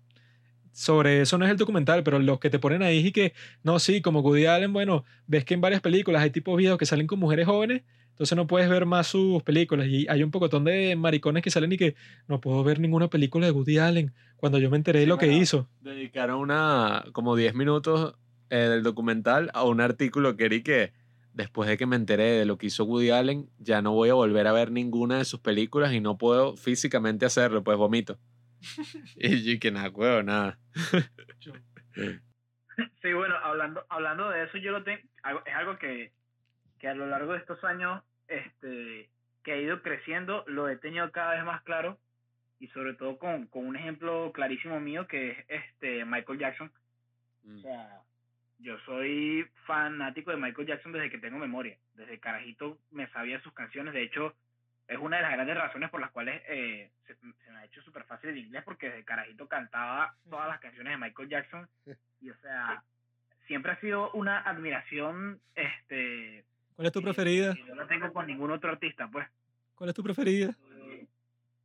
[0.76, 3.32] Sobre eso no es el documental, pero los que te ponen ahí y que,
[3.64, 6.86] no, sí, como Woody Allen, bueno, ves que en varias películas hay tipos videos que
[6.86, 9.88] salen con mujeres jóvenes, entonces no puedes ver más sus películas.
[9.88, 11.96] Y hay un pocotón de maricones que salen y que
[12.28, 15.32] no puedo ver ninguna película de Woody Allen cuando yo me enteré de lo que
[15.32, 15.70] hizo.
[15.80, 18.16] Dedicaron una, como 10 minutos
[18.50, 20.92] eh, del documental a un artículo que era y que
[21.34, 24.14] después de que me enteré de lo que hizo Woody Allen, ya no voy a
[24.14, 28.18] volver a ver ninguna de sus películas y no puedo físicamente hacerlo, pues vomito.
[29.18, 30.58] y yo que nada, huevo, nada.
[33.02, 35.02] Sí, bueno, hablando, hablando de eso, yo lo tengo,
[35.46, 36.12] es algo que,
[36.78, 39.10] que a lo largo de estos años, este,
[39.44, 41.98] que ha ido creciendo, lo he tenido cada vez más claro
[42.60, 46.68] y sobre todo con, con un ejemplo clarísimo mío que es este Michael Jackson.
[46.68, 47.62] O Mm.
[47.62, 48.02] sea,
[48.58, 51.78] yo soy fanático de Michael Jackson desde que tengo memoria.
[51.94, 53.94] Desde carajito me sabía sus canciones.
[53.94, 54.36] De hecho,
[54.88, 57.82] es una de las grandes razones por las cuales eh, se, se me ha hecho
[57.82, 61.70] súper fácil el inglés porque desde carajito cantaba todas las canciones de Michael Jackson.
[62.22, 62.82] Y o sea,
[63.46, 66.44] siempre ha sido una admiración este
[66.76, 67.54] ¿Cuál es tu preferida?
[67.54, 69.28] que yo no tengo con ningún otro artista, pues.
[69.76, 70.54] ¿Cuál es tu preferida?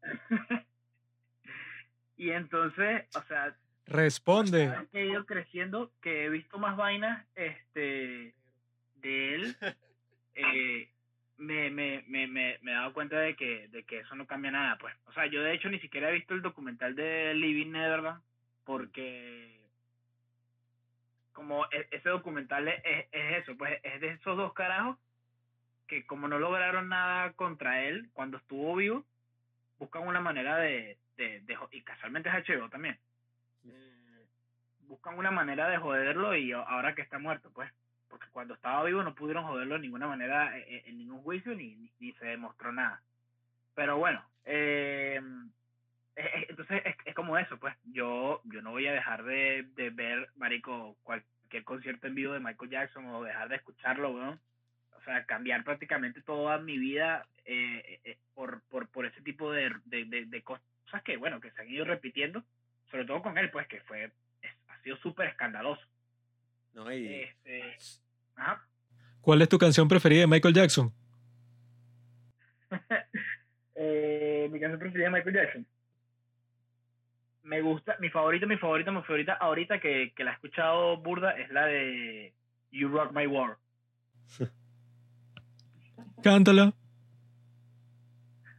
[2.16, 3.56] y entonces, o sea,
[3.86, 4.72] Responde.
[4.92, 8.34] he ido creciendo, que he visto más vainas este,
[8.96, 9.56] de él,
[10.34, 10.88] eh,
[11.40, 14.50] me, me, me, me, me he dado cuenta de que, de que eso no cambia
[14.50, 14.94] nada, pues.
[15.06, 18.22] O sea, yo de hecho ni siquiera he visto el documental de Living Neverland,
[18.64, 19.58] porque
[21.32, 24.96] como e- ese documental es, es- es eso, pues es de esos dos carajos
[25.88, 29.04] que como no lograron nada contra él cuando estuvo vivo,
[29.78, 32.98] buscan una manera de, de, de y casualmente es HBO también,
[33.66, 34.26] eh,
[34.80, 37.72] buscan una manera de joderlo y ahora que está muerto, pues,
[38.10, 41.54] porque cuando estaba vivo no pudieron joderlo de ninguna manera eh, eh, en ningún juicio
[41.54, 43.00] ni, ni, ni se demostró nada.
[43.74, 45.20] Pero bueno, eh,
[46.16, 49.64] es- es- entonces es, es como eso, pues, yo, yo no voy a dejar de,
[49.76, 54.40] de ver, marico, cualquier concierto en vivo de Michael Jackson o dejar de escucharlo, weón.
[54.96, 59.72] O sea, cambiar prácticamente toda mi vida eh, eh, por, por, por ese tipo de,
[59.86, 60.62] de, de, de cosas
[61.04, 62.44] que, bueno, que se han ido repitiendo,
[62.90, 65.82] sobre todo con él, pues, que fue, es- ha sido súper escandaloso.
[66.74, 67.76] No, y Este.
[69.20, 70.92] ¿Cuál es tu canción preferida de Michael Jackson?
[73.82, 75.66] Eh, mi canción preferida de Michael Jackson.
[77.44, 81.30] Me gusta, mi favorita, mi favorita, mi favorita ahorita que, que la he escuchado burda
[81.30, 82.34] es la de
[82.70, 83.56] You Rock My World.
[86.22, 86.74] Cántala.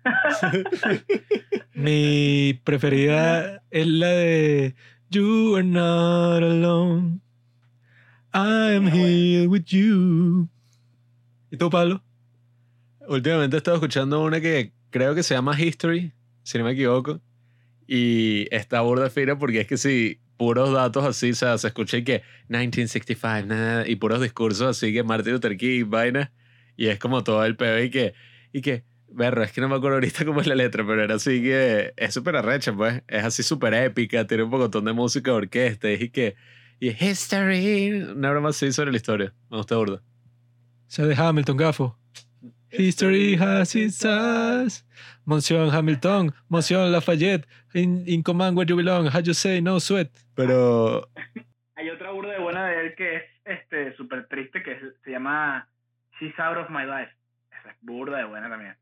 [1.74, 4.76] Mi preferida es la de
[5.10, 7.20] You are not alone.
[8.34, 10.48] I am here with you.
[11.52, 12.02] ¿Y tú, Pablo?
[13.08, 17.22] últimamente he estado escuchando una que creo que se llama History, si no me equivoco.
[17.88, 21.98] Y está burda fina porque es que si puros datos así, o sea, se escucha
[21.98, 26.32] y que 1965, nada, y puros discursos así que Martin Luther King vaina.
[26.78, 28.14] Y es como todo el peor y que,
[28.54, 31.16] y que, berro, es que no me acuerdo ahorita cómo es la letra, pero era
[31.16, 33.04] así que es súper arrecha, pues.
[33.08, 36.36] Es así súper épica, tiene un montón de música de orquesta y que,
[36.82, 39.32] y History, una broma así sobre la historia.
[39.50, 40.02] Me gusta burda.
[40.88, 41.98] Se de Hamilton, gafo.
[42.72, 44.84] History has its eyes.
[45.26, 47.46] Monsieur Hamilton, Monsieur Lafayette.
[47.74, 49.08] In, in command where you belong.
[49.08, 50.10] How you say no sweat.
[50.36, 51.08] Pero
[51.76, 55.12] Hay otra burda de buena de él que es este súper triste que es- se
[55.12, 55.68] llama
[56.20, 57.12] She's Out of My Life.
[57.52, 58.76] Esa es burda de buena también.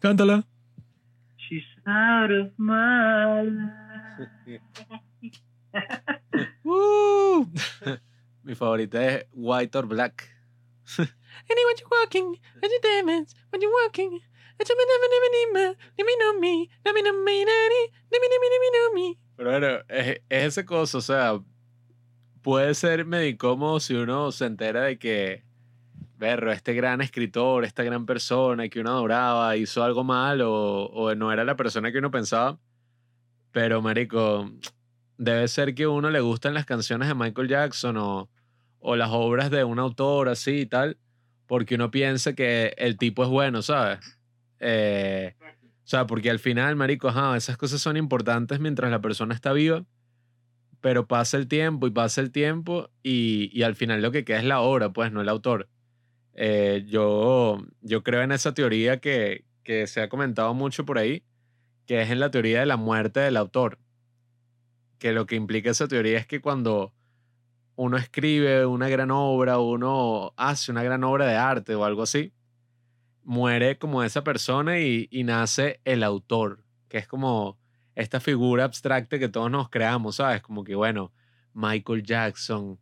[0.00, 0.44] Cántala.
[1.38, 4.60] She's out of my life.
[6.64, 7.50] Woo!
[8.42, 10.28] mi favorita es White or Black.
[11.90, 12.78] Walking, you
[13.50, 14.20] when you're walking.
[14.58, 17.68] and you never, never, never, never know me, never know me, never,
[18.10, 19.18] never, never, never know me.
[19.36, 21.40] Pero bueno, es, es ese cosa, o sea,
[22.42, 25.44] puede ser medio incómodo si uno se entera de que,
[26.18, 31.14] berro, este gran escritor, esta gran persona que uno adoraba hizo algo mal o, o
[31.14, 32.58] no era la persona que uno pensaba.
[33.52, 34.50] Pero, marico,
[35.22, 38.28] debe ser que a uno le gustan las canciones de Michael Jackson o,
[38.80, 40.98] o las obras de un autor así y tal,
[41.46, 44.00] porque uno piensa que el tipo es bueno, ¿sabes?
[44.58, 49.34] Eh, o sea, porque al final, marico, ajá, esas cosas son importantes mientras la persona
[49.34, 49.84] está viva,
[50.80, 54.38] pero pasa el tiempo y pasa el tiempo y, y al final lo que queda
[54.38, 55.68] es la obra, pues, no el autor.
[56.34, 61.24] Eh, yo, yo creo en esa teoría que, que se ha comentado mucho por ahí,
[61.86, 63.78] que es en la teoría de la muerte del autor.
[65.02, 66.94] Que lo que implica esa teoría es que cuando
[67.74, 72.32] uno escribe una gran obra, uno hace una gran obra de arte o algo así,
[73.24, 77.58] muere como esa persona y, nace el autor, que es como
[77.96, 80.40] esta figura abstracta que todos nos creamos, ¿sabes?
[80.40, 81.12] Como que, bueno,
[81.52, 82.78] Michael Jackson,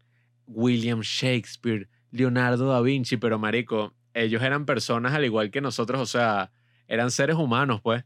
[0.47, 6.05] William Shakespeare, Leonardo da Vinci, pero marico, ellos eran personas al igual que nosotros, o
[6.05, 6.53] sea,
[6.87, 8.05] eran seres humanos, pues.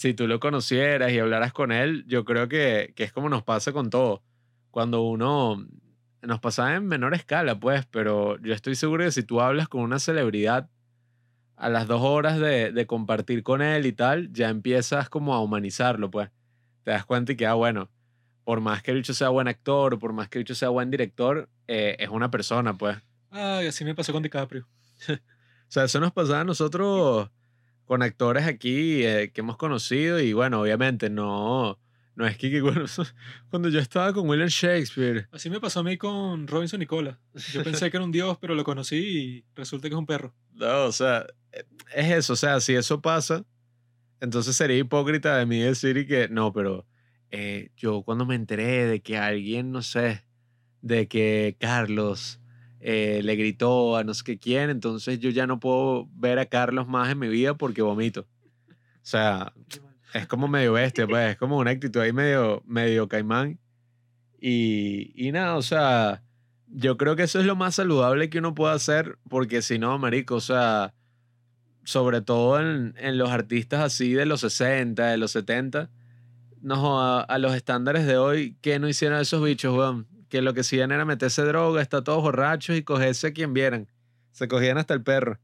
[0.00, 3.42] Si tú lo conocieras y hablaras con él, yo creo que, que es como nos
[3.42, 4.22] pasa con todo.
[4.70, 5.62] Cuando uno
[6.22, 9.82] nos pasaba en menor escala, pues, pero yo estoy seguro que si tú hablas con
[9.82, 10.70] una celebridad
[11.54, 15.42] a las dos horas de, de compartir con él y tal, ya empiezas como a
[15.42, 16.30] humanizarlo, pues.
[16.82, 17.90] Te das cuenta y que, ah, bueno,
[18.44, 20.90] por más que el bicho sea buen actor, por más que el bicho sea buen
[20.90, 22.96] director, eh, es una persona, pues.
[23.28, 24.66] Ay, así me pasó con DiCaprio.
[25.10, 27.28] O sea, eso nos pasaba a nosotros
[27.90, 31.76] con actores aquí eh, que hemos conocido y bueno, obviamente no,
[32.14, 32.84] no es que, bueno,
[33.50, 37.18] cuando yo estaba con William Shakespeare, Así me pasó a mí con Robinson Nicola.
[37.52, 40.32] Yo pensé que era un dios, pero lo conocí y resulta que es un perro.
[40.52, 43.44] no, o sea, eh, es eso, o sea, si eso pasa,
[44.20, 46.86] entonces sería hipócrita de mí decir y que no, pero
[47.32, 50.24] eh, yo cuando me enteré de que alguien, no sé,
[50.80, 52.39] de que Carlos
[52.80, 56.46] eh, le gritó a no sé qué quién, entonces yo ya no puedo ver a
[56.46, 58.22] Carlos más en mi vida porque vomito.
[58.22, 59.52] O sea,
[60.14, 63.58] es como medio bestia, pues, es como una actitud ahí medio, medio caimán.
[64.40, 66.22] Y, y nada, o sea,
[66.68, 69.98] yo creo que eso es lo más saludable que uno puede hacer, porque si no,
[69.98, 70.94] marico, o sea,
[71.84, 75.90] sobre todo en, en los artistas así de los 60, de los 70,
[76.62, 80.06] no, a, a los estándares de hoy, ¿qué no hicieron esos bichos, weón?
[80.30, 83.88] Que lo que hacían era meterse droga, estar todos borrachos y cogerse a quien vieran.
[84.32, 85.38] Se cogían hasta el perro.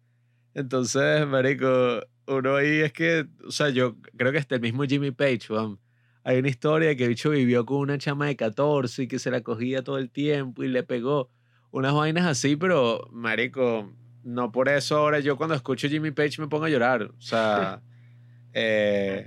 [0.55, 5.11] Entonces, marico, uno ahí es que, o sea, yo creo que hasta el mismo Jimmy
[5.11, 5.79] Page, weón.
[6.25, 9.19] Hay una historia de que el bicho vivió con una chama de 14 y que
[9.19, 11.31] se la cogía todo el tiempo y le pegó
[11.71, 13.93] unas vainas así, pero, marico,
[14.25, 17.03] no por eso ahora yo cuando escucho Jimmy Page me pongo a llorar.
[17.03, 17.83] O sea,
[18.55, 19.27] eh,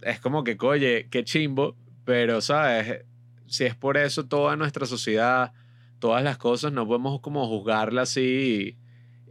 [0.00, 3.04] es como que, oye, qué chimbo, pero, ¿sabes?
[3.52, 5.52] Si es por eso toda nuestra sociedad,
[5.98, 8.78] todas las cosas, no podemos como juzgarla así.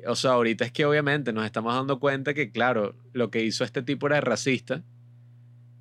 [0.06, 3.64] O sea, ahorita es que obviamente nos estamos dando cuenta que, claro, lo que hizo
[3.64, 4.84] este tipo era racista,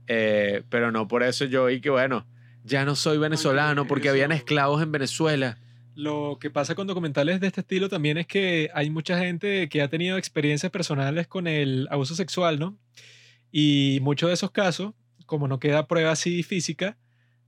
[0.07, 2.27] eh, pero no por eso yo y que, bueno,
[2.65, 5.59] ya no soy venezolano porque habían esclavos en Venezuela.
[5.95, 9.83] Lo que pasa con documentales de este estilo también es que hay mucha gente que
[9.83, 12.79] ha tenido experiencias personales con el abuso sexual, ¿no?
[13.53, 14.95] Y muchos de esos casos,
[15.27, 16.97] como no queda prueba así física,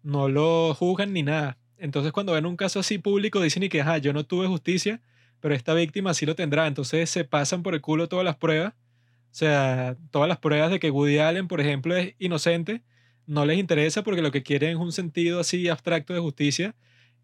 [0.03, 1.59] no lo juzgan ni nada.
[1.79, 5.01] Entonces cuando ven un caso así público dicen y que, ajá, yo no tuve justicia,
[5.41, 6.67] pero esta víctima sí lo tendrá.
[6.67, 8.75] Entonces se pasan por el culo todas las pruebas.
[8.75, 12.83] O sea, todas las pruebas de que Woody Allen, por ejemplo, es inocente,
[13.27, 16.75] no les interesa porque lo que quieren es un sentido así abstracto de justicia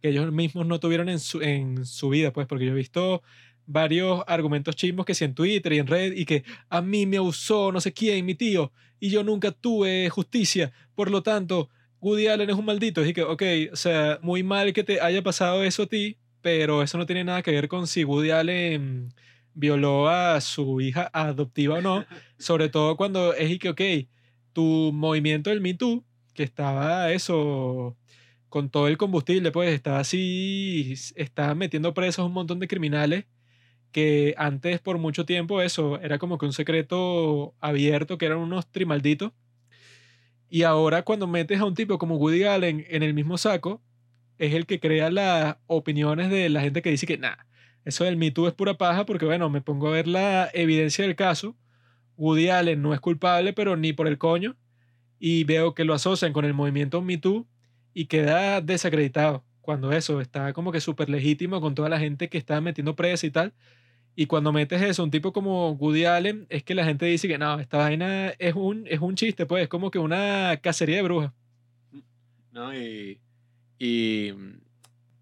[0.01, 3.23] que ellos mismos no tuvieron en su, en su vida, pues, porque yo he visto
[3.67, 7.19] varios argumentos chimbos que sí en Twitter y en red y que a mí me
[7.19, 11.69] abusó no sé quién, mi tío, y yo nunca tuve justicia, por lo tanto,
[12.01, 13.05] Woody Allen es un maldito.
[13.05, 16.83] Y que, ok, o sea, muy mal que te haya pasado eso a ti, pero
[16.83, 19.15] eso no tiene nada que ver con si Woody Allen
[19.55, 22.05] violó a su hija adoptiva o no,
[22.39, 23.81] sobre todo cuando es y que, ok,
[24.53, 26.05] tu movimiento del Me Too,
[26.35, 27.97] que estaba eso
[28.49, 33.27] con todo el combustible, pues estaba así, estaba metiendo presos un montón de criminales
[33.93, 38.71] que antes por mucho tiempo eso era como que un secreto abierto, que eran unos
[38.71, 39.33] trimalditos.
[40.49, 43.83] Y ahora cuando metes a un tipo como Woody Allen en el mismo saco,
[44.39, 47.47] es el que crea las opiniones de la gente que dice que nada,
[47.85, 51.05] eso del Me Too es pura paja porque bueno, me pongo a ver la evidencia
[51.05, 51.57] del caso.
[52.17, 54.57] Woody Allen no es culpable, pero ni por el coño.
[55.19, 57.47] Y veo que lo asocian con el movimiento Me Too
[57.95, 59.45] y queda desacreditado.
[59.61, 63.27] Cuando eso está como que súper legítimo con toda la gente que está metiendo presa
[63.27, 63.55] y tal.
[64.21, 67.39] Y cuando metes eso, un tipo como Woody Allen, es que la gente dice que
[67.39, 71.03] no, esta vaina es un, es un chiste, pues, es como que una cacería de
[71.03, 71.33] brujas.
[72.51, 72.77] ¿no?
[72.77, 73.21] Y,
[73.79, 74.61] y mm,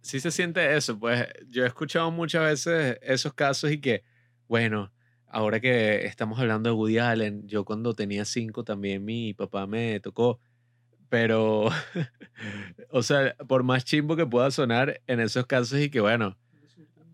[0.01, 4.03] sí se siente eso, pues yo he escuchado muchas veces esos casos y que,
[4.49, 4.91] bueno,
[5.27, 10.01] ahora que estamos hablando de Woody Allen, yo cuando tenía cinco también mi papá me
[10.01, 10.41] tocó,
[11.11, 11.69] pero,
[12.89, 16.39] o sea, por más chimbo que pueda sonar en esos casos y que, bueno,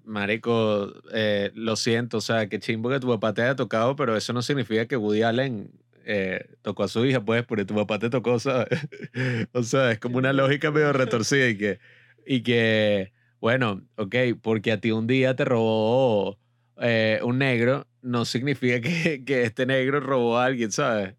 [0.04, 4.16] Marico, eh, lo siento, o sea, que chimbo que tu papá te haya tocado, pero
[4.16, 5.70] eso no significa que Woody Allen
[6.04, 8.68] eh, tocó a su hija, pues, porque tu papá te tocó, ¿sabes?
[9.52, 11.78] o sea, es como una lógica medio retorcida y que,
[12.26, 16.38] y que, bueno, ok, porque a ti un día te robó
[16.80, 21.14] eh, un negro, no significa que, que este negro robó a alguien, ¿sabes?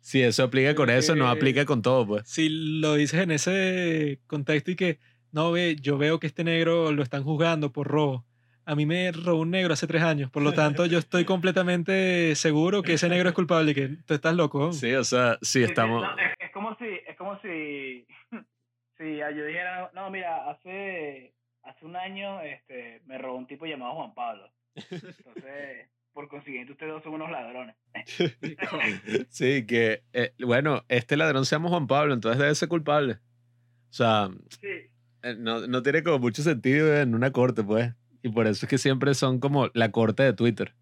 [0.00, 2.22] Si eso aplica con eso, no aplica con todo, pues.
[2.26, 5.00] Si lo dices en ese contexto y que,
[5.32, 8.25] no, ve, yo veo que este negro lo están juzgando por robo.
[8.68, 12.34] A mí me robó un negro hace tres años, por lo tanto yo estoy completamente
[12.34, 14.72] seguro que ese negro es culpable y que tú estás loco.
[14.72, 16.02] Sí, o sea, Sí, sí, estamos...
[16.02, 18.06] no, es, es como si, es como si,
[18.98, 23.94] si yo dijera, no, mira, hace, hace un año este, me robó un tipo llamado
[23.94, 24.50] Juan Pablo.
[24.74, 27.76] Entonces, por consiguiente, ustedes dos son unos ladrones.
[29.30, 33.18] Sí, que, eh, bueno, este ladrón se llama Juan Pablo, entonces debe ser culpable.
[33.90, 34.28] O sea,
[34.60, 34.68] Sí.
[35.22, 37.92] eh, no, no tiene como mucho sentido en una corte, pues.
[38.26, 40.74] Y por eso es que siempre son como la corte de Twitter.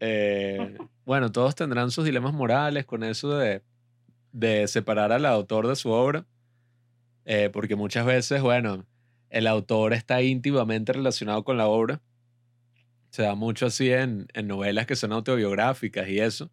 [0.00, 3.62] Eh, bueno, todos tendrán sus dilemas morales con eso de,
[4.32, 6.26] de separar al autor de su obra.
[7.24, 8.86] eh, porque muchas veces, bueno,
[9.30, 12.02] el autor está íntimamente relacionado con la obra.
[13.10, 16.50] Se da mucho así en, en novelas que son autobiográficas y eso.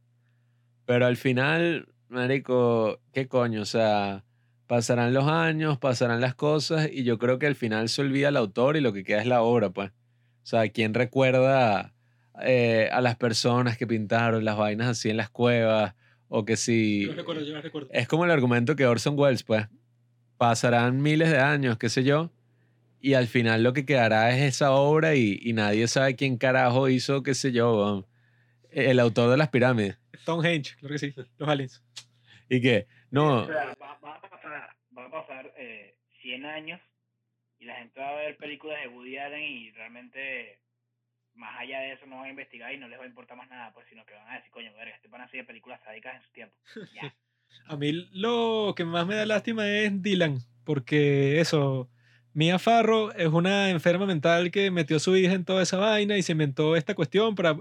[0.86, 3.62] Pero al final, Marico, ¿qué coño?
[3.64, 4.26] O sea,
[4.68, 8.38] pasarán los años, pasarán las cosas y yo creo que al final se olvida el
[8.38, 9.92] autor y lo que queda es la obra, pues.
[9.92, 11.94] O sea, ¿quién recuerda
[12.42, 15.96] eh, a las personas que pintaron las vainas así en las cuevas?
[16.28, 17.02] O que si...
[17.02, 17.90] Yo las recuerdo, yo las recuerdo.
[17.92, 19.68] Es como el argumento que Orson Welles, pues.
[20.38, 22.32] Pasarán miles de años, qué sé yo,
[23.00, 26.90] y al final lo que quedará es esa obra y, y nadie sabe quién carajo
[26.90, 28.08] hizo, qué sé yo,
[28.72, 29.98] el autor de las pirámides.
[30.22, 31.14] Stonehenge, claro que sí.
[31.38, 31.84] Los aliens.
[32.50, 36.82] Y que, no, O sea, va, va a pasar, va a pasar eh, 100 años
[37.60, 40.60] y la gente va a ver películas de Woody Allen y realmente
[41.36, 43.50] más allá de eso no van a investigar y no les va a importar más
[43.50, 46.16] nada, pues sino que van a decir, coño, verga, este van a hacer películas sádicas
[46.16, 46.56] en su tiempo.
[46.96, 47.16] Ya.
[47.68, 51.88] A mí lo que más me da lástima es Dylan, porque eso,
[52.34, 56.18] Mia Farro es una enferma mental que metió a su hija en toda esa vaina
[56.18, 57.56] y se inventó esta cuestión para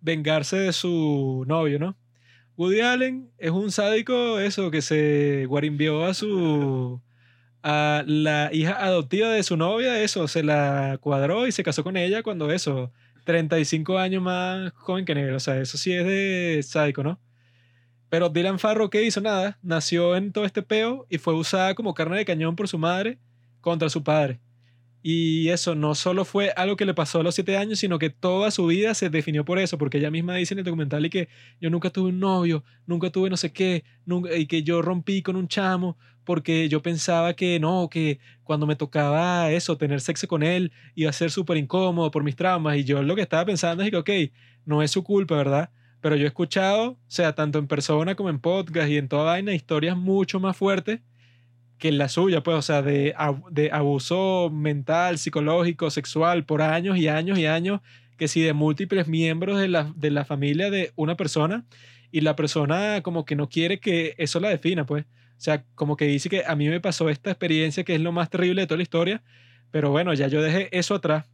[0.00, 1.94] vengarse de su novio, ¿no?
[2.56, 7.00] Woody Allen es un sádico, eso, que se guarimbió a su...
[7.62, 11.96] a la hija adoptiva de su novia, eso, se la cuadró y se casó con
[11.96, 12.92] ella cuando eso,
[13.24, 17.20] 35 años más joven que negro, o sea, eso sí es de sádico, ¿no?
[18.14, 19.20] Pero Dylan Farrow, ¿qué hizo?
[19.20, 19.58] Nada.
[19.60, 23.18] Nació en todo este peo y fue usada como carne de cañón por su madre
[23.60, 24.38] contra su padre.
[25.06, 28.08] Y eso no solo fue algo que le pasó a los siete años, sino que
[28.08, 31.10] toda su vida se definió por eso, porque ella misma dice en el documental y
[31.10, 31.28] que
[31.60, 35.20] yo nunca tuve un novio, nunca tuve no sé qué, nunca, y que yo rompí
[35.20, 40.26] con un chamo porque yo pensaba que no, que cuando me tocaba eso, tener sexo
[40.26, 42.78] con él, iba a ser súper incómodo por mis traumas.
[42.78, 44.10] Y yo lo que estaba pensando es que, ok,
[44.64, 45.68] no es su culpa, ¿verdad?
[46.00, 49.24] Pero yo he escuchado, o sea, tanto en persona como en podcast y en toda
[49.24, 51.00] vaina, historias mucho más fuertes
[51.78, 53.14] que la suya, pues, o sea, de,
[53.50, 57.80] de abuso mental, psicológico, sexual, por años y años y años,
[58.16, 61.64] que si de múltiples miembros de la, de la familia de una persona,
[62.14, 65.04] y la persona como que no quiere que eso la defina, pues.
[65.04, 68.12] O sea, como que dice que a mí me pasó esta experiencia que es lo
[68.12, 69.22] más terrible de toda la historia,
[69.72, 71.26] pero bueno, ya yo dejé eso atrás.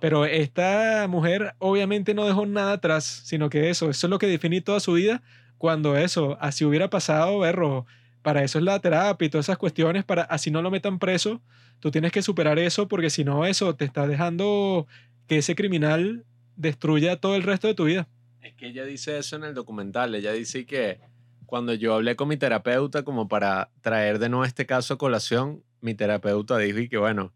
[0.00, 4.26] Pero esta mujer obviamente no dejó nada atrás, sino que eso, eso es lo que
[4.26, 5.20] define toda su vida.
[5.58, 7.84] Cuando eso, así hubiera pasado, berro,
[8.24, 11.42] para eso es la terapia y todas esas cuestiones, para así no lo metan preso,
[11.78, 14.86] tú tienes que superar eso porque si no, eso te está dejando
[15.28, 16.24] que ese criminal
[16.56, 18.08] destruya todo el resto de tu vida.
[18.40, 20.14] Es que ella dice eso en el documental.
[20.14, 21.00] Ella dice que
[21.44, 25.62] cuando yo hablé con mi terapeuta como para traer de nuevo este caso a colación,
[25.82, 27.30] mi terapeuta dijo que bueno,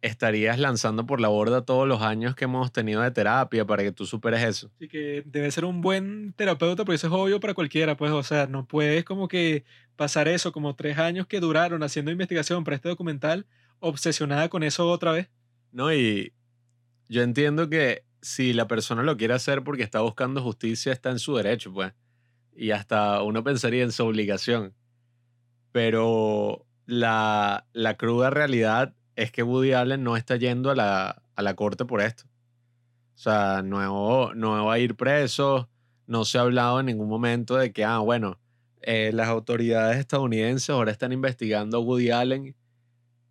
[0.00, 3.92] estarías lanzando por la borda todos los años que hemos tenido de terapia para que
[3.92, 4.70] tú superes eso.
[4.76, 8.22] Así que debe ser un buen terapeuta, porque eso es obvio para cualquiera, pues, o
[8.22, 9.64] sea, no puedes como que
[9.96, 13.46] pasar eso, como tres años que duraron haciendo investigación para este documental,
[13.80, 15.28] obsesionada con eso otra vez.
[15.72, 16.32] No, y
[17.08, 21.18] yo entiendo que si la persona lo quiere hacer porque está buscando justicia, está en
[21.18, 21.92] su derecho, pues.
[22.54, 24.74] Y hasta uno pensaría en su obligación.
[25.72, 31.42] Pero la, la cruda realidad es que Woody Allen no está yendo a la, a
[31.42, 32.22] la corte por esto.
[33.16, 35.68] O sea, no, no va a ir preso,
[36.06, 38.38] no se ha hablado en ningún momento de que, ah, bueno,
[38.80, 42.54] eh, las autoridades estadounidenses ahora están investigando a Woody Allen.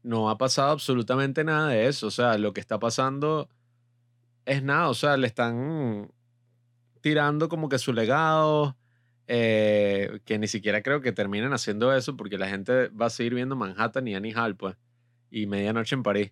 [0.04, 2.08] No ha pasado absolutamente nada de eso.
[2.08, 3.50] O sea, lo que está pasando
[4.46, 4.90] es nada.
[4.90, 6.12] O sea, le están
[7.00, 8.76] tirando como que su legado,
[9.28, 13.36] eh, que ni siquiera creo que terminen haciendo eso porque la gente va a seguir
[13.36, 14.76] viendo Manhattan y Annie Hall, pues,
[15.30, 16.32] y Medianoche en París.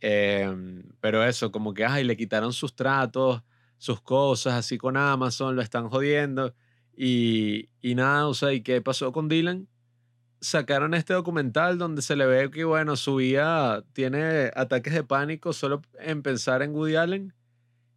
[0.00, 3.42] Em, pero eso, como que, ay, le quitaron sus tratos,
[3.78, 6.54] sus cosas, así con Amazon, lo están jodiendo.
[6.96, 9.68] Y, y nada, o sea, ¿y qué pasó con Dylan?
[10.40, 15.52] Sacaron este documental donde se le ve que, bueno, su vida tiene ataques de pánico
[15.52, 17.34] solo en pensar en Woody Allen.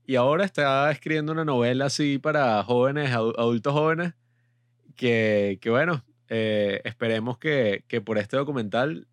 [0.05, 4.13] Y ahora está escribiendo una novela así para jóvenes, adu- adultos jóvenes,
[4.95, 9.07] que, que bueno, eh, esperemos que, que por este documental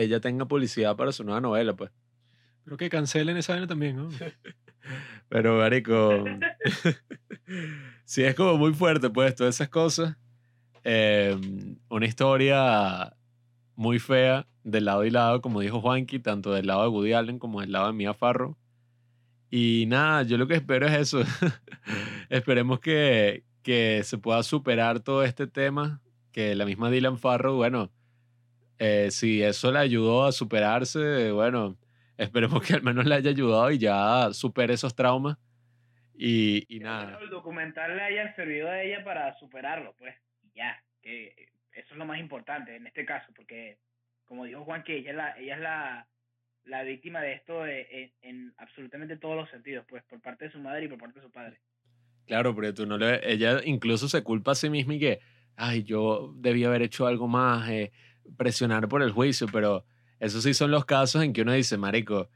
[0.00, 1.90] ella tenga publicidad para su nueva novela, pues.
[2.64, 4.08] Creo que cancelen esa vaina también, ¿no?
[5.28, 6.24] Pero, marico,
[8.04, 10.16] sí es como muy fuerte, pues, todas esas cosas.
[10.84, 11.36] Eh,
[11.88, 13.14] una historia
[13.76, 17.38] muy fea del lado y lado, como dijo Juanqui, tanto del lado de Woody Allen
[17.38, 18.56] como del lado de Mia Farrow.
[19.50, 21.22] Y nada, yo lo que espero es eso.
[22.28, 27.90] Esperemos que, que se pueda superar todo este tema, que la misma Dylan Farrow, bueno,
[28.82, 31.76] Eh, si eso le ayudó a superarse, bueno,
[32.16, 35.36] esperemos que al menos le haya ayudado y ya supere esos traumas.
[36.14, 37.18] Y, y nada.
[37.20, 40.14] El documental le haya servido a ella para superarlo, pues.
[40.42, 43.78] Y ya, que eso es lo más importante en este caso, porque
[44.24, 46.08] como dijo Juan, que ella es la, ella es la,
[46.64, 50.58] la víctima de esto en, en, absolutamente todos los sentidos, pues, por parte de su
[50.58, 51.60] madre y por parte de su padre.
[52.26, 55.20] Claro, pero tú no le, ella incluso se culpa a sí misma y que,
[55.56, 57.92] ay, yo debía haber hecho algo más, eh,
[58.36, 59.84] presionar por el juicio, pero
[60.18, 62.28] esos sí son los casos en que uno dice, marico,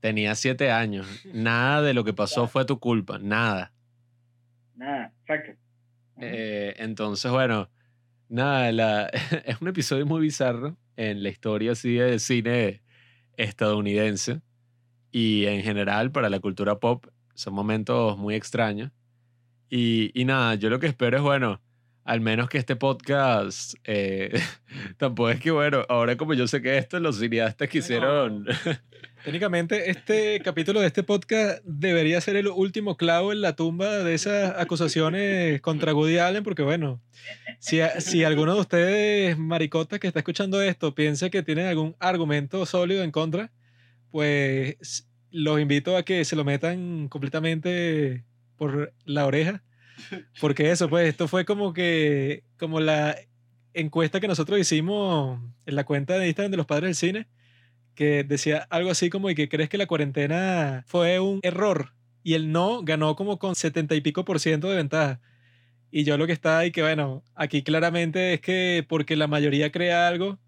[0.00, 3.72] tenía siete años, nada de lo que pasó fue tu culpa, nada.
[4.74, 5.52] Nada, exacto.
[6.20, 7.70] Eh, entonces, bueno,
[8.28, 9.06] nada, la,
[9.44, 12.82] es un episodio muy bizarro en la historia así de cine
[13.36, 14.40] estadounidense
[15.10, 18.90] y en general para la cultura pop son momentos muy extraños.
[19.68, 21.60] Y, y nada, yo lo que espero es, bueno,
[22.04, 24.32] al menos que este podcast, eh,
[24.98, 28.46] tampoco es que, bueno, ahora como yo sé que esto, los cineastas quisieron...
[29.24, 34.14] Técnicamente, este capítulo de este podcast debería ser el último clavo en la tumba de
[34.14, 37.00] esas acusaciones contra Woody Allen, porque bueno,
[37.60, 42.66] si, si alguno de ustedes, maricotas que está escuchando esto, piensa que tiene algún argumento
[42.66, 43.52] sólido en contra,
[44.10, 48.24] pues los invito a que se lo metan completamente
[48.56, 49.62] por la oreja
[50.40, 53.16] porque eso, pues, esto fue como que, como la
[53.74, 57.28] encuesta que nosotros hicimos en la cuenta de Instagram de los padres del cine,
[57.94, 62.34] que decía algo así como y que crees que la cuarentena fue un error y
[62.34, 65.20] el no ganó como con 70 y pico por ciento de ventaja.
[65.90, 69.70] Y yo lo que está ahí que bueno, aquí claramente es que porque la mayoría
[69.72, 70.38] crea algo,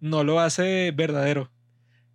[0.00, 1.50] no lo hace verdadero.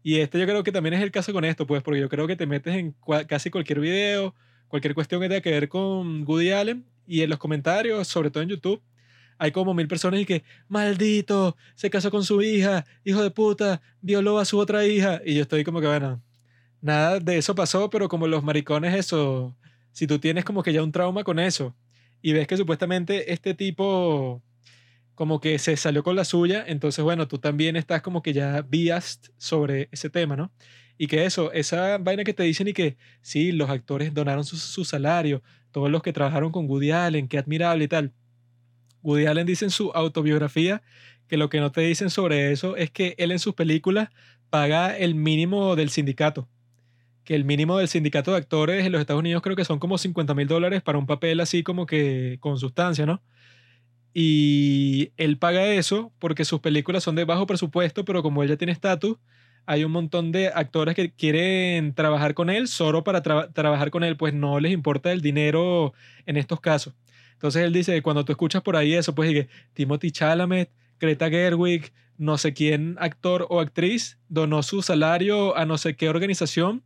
[0.03, 2.27] Y este yo creo que también es el caso con esto, pues, porque yo creo
[2.27, 2.95] que te metes en
[3.27, 4.35] casi cualquier video
[4.69, 8.43] cualquier cuestión que tenga que ver con Woody Allen y en los comentarios, sobre todo
[8.43, 8.81] en YouTube,
[9.37, 13.81] hay como mil personas y que, maldito, se casó con su hija, hijo de puta,
[14.01, 15.21] violó a su otra hija.
[15.25, 16.21] Y yo estoy como que, bueno,
[16.81, 19.57] nada de eso pasó, pero como los maricones, eso,
[19.91, 21.75] si tú tienes como que ya un trauma con eso
[22.21, 24.41] y ves que supuestamente este tipo
[25.15, 28.61] como que se salió con la suya, entonces bueno, tú también estás como que ya
[28.61, 30.51] biased sobre ese tema, ¿no?
[31.01, 34.57] Y que eso, esa vaina que te dicen y que sí, los actores donaron su,
[34.57, 38.11] su salario, todos los que trabajaron con Woody Allen, qué admirable y tal.
[39.01, 40.81] Woody Allen dice en su autobiografía
[41.29, 44.09] que lo que no te dicen sobre eso es que él en sus películas
[44.49, 46.49] paga el mínimo del sindicato.
[47.23, 49.97] Que el mínimo del sindicato de actores en los Estados Unidos creo que son como
[49.97, 53.21] 50 mil dólares para un papel así como que con sustancia, ¿no?
[54.13, 58.57] Y él paga eso porque sus películas son de bajo presupuesto, pero como él ya
[58.57, 59.15] tiene estatus,
[59.65, 64.17] hay un montón de actores que quieren trabajar con él solo para trabajar con él,
[64.17, 65.93] pues no les importa el dinero
[66.25, 66.93] en estos casos.
[67.33, 71.93] Entonces él dice, cuando tú escuchas por ahí eso, pues que Timothy Chalamet, Greta Gerwig,
[72.17, 76.83] no sé quién actor o actriz donó su salario a no sé qué organización,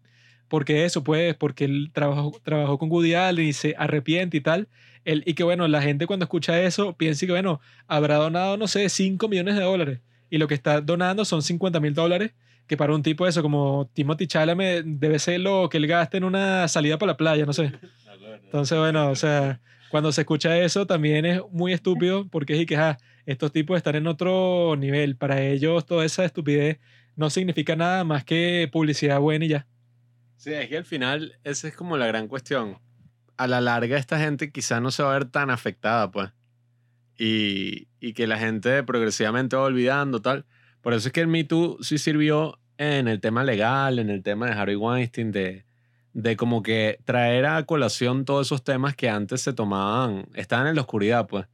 [0.47, 4.67] porque eso, pues, porque él trabajó, trabajó con Woody Allen y se arrepiente y tal.
[5.05, 8.67] Él, y que bueno, la gente cuando escucha eso piensa que bueno, habrá donado, no
[8.67, 9.99] sé, 5 millones de dólares.
[10.29, 12.33] Y lo que está donando son 50 mil dólares
[12.67, 16.23] que para un tipo eso como Timothy Chalamet debe ser lo que él gaste en
[16.23, 17.71] una salida para la playa, no sé.
[18.43, 19.59] Entonces, bueno, o sea,
[19.89, 23.95] cuando se escucha eso también es muy estúpido porque es que ah, estos tipos están
[23.95, 25.15] en otro nivel.
[25.15, 26.79] Para ellos toda esa estupidez
[27.15, 29.67] no significa nada más que publicidad buena y ya.
[30.37, 32.79] Sí, es que al final esa es como la gran cuestión.
[33.37, 36.31] A la larga esta gente quizá no se va a ver tan afectada, pues.
[37.17, 40.45] Y, y que la gente progresivamente va olvidando, tal.
[40.83, 44.21] Por eso es que el Me Too sí sirvió en el tema legal, en el
[44.21, 45.65] tema de Harry Weinstein, de,
[46.11, 50.75] de como que traer a colación todos esos temas que antes se tomaban, estaban en
[50.75, 51.47] la oscuridad, pues,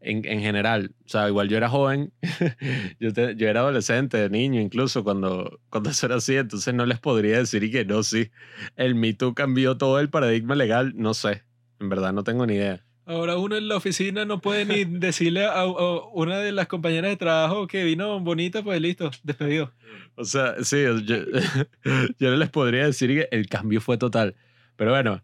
[0.00, 0.96] en, en general.
[1.06, 2.12] O sea, igual yo era joven,
[2.98, 7.38] yo, yo era adolescente, niño incluso, cuando, cuando eso era así, entonces no les podría
[7.38, 8.32] decir y que no, sí,
[8.74, 11.44] el Me Too cambió todo el paradigma legal, no sé,
[11.78, 12.84] en verdad no tengo ni idea.
[13.04, 15.64] Ahora uno en la oficina no puede ni decirle a,
[16.12, 19.72] una de las compañeras de trabajo que vino bonita, pues listo, despedido.
[20.14, 21.16] O sea, sí, yo,
[22.18, 24.36] yo no les podría decir que el cambio fue total.
[24.76, 25.22] Pero bueno,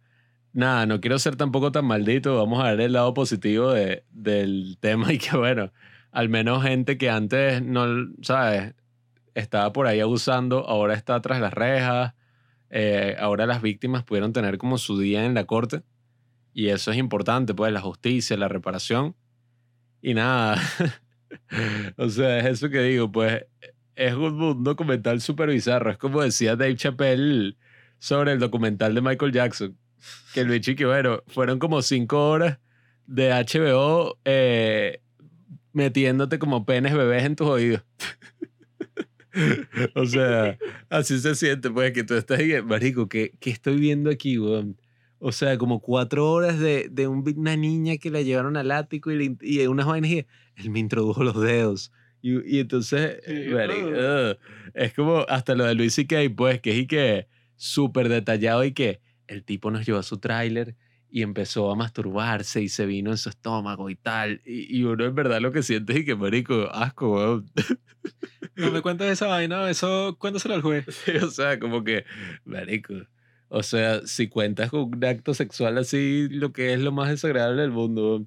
[0.52, 2.36] nada, no quiero ser tampoco tan maldito.
[2.36, 5.73] Vamos a ver el lado positivo de, del tema y que bueno,
[6.10, 7.86] al menos gente que antes no,
[8.23, 8.74] ¿sabes?
[9.34, 12.15] Estaba por ahí abusando, ahora está tras las rejas.
[12.70, 15.82] Eh, ahora las víctimas pudieron tener como su día en la corte
[16.58, 19.14] y eso es importante, pues, la justicia, la reparación.
[20.02, 20.60] Y nada,
[21.96, 23.44] o sea, es eso que digo, pues,
[23.94, 25.92] es un, documental súper bizarro.
[25.92, 27.56] Es como decía Dave Chappelle
[28.00, 29.78] sobre el documental de Michael Jackson.
[30.34, 32.58] Que el bicho que, bueno, fueron como cinco horas
[33.06, 35.00] de HBO eh,
[35.72, 37.84] metiéndote como penes bebés en tus oídos.
[39.94, 44.10] o sea, así se siente, pues, que tú estás ahí, marico, ¿qué, qué estoy viendo
[44.10, 44.76] aquí, weón?
[45.20, 49.10] O sea, como cuatro horas de, de un- una niña que la llevaron al ático
[49.10, 51.92] y, le y unas vainas y él me introdujo los dedos.
[52.22, 54.30] Y, y entonces, Sí, marico, uh.
[54.30, 54.38] ugh.
[54.74, 58.72] es como hasta lo de Luis C.K., pues, que es y que súper detallado y
[58.72, 60.76] que el tipo nos llevó a su tráiler
[61.10, 64.40] y empezó a masturbarse y se vino en su estómago y tal.
[64.44, 67.50] Y, y uno en verdad lo que siente es y que, marico, asco, weón.
[68.56, 70.84] No me cuentes esa vaina, eso cuéntaselo al juez.
[71.05, 72.05] Sí, o sea, como que,
[72.44, 72.94] marico.
[73.48, 77.62] O sea, si cuentas con un acto sexual así, lo que es lo más desagradable
[77.62, 78.26] del mundo.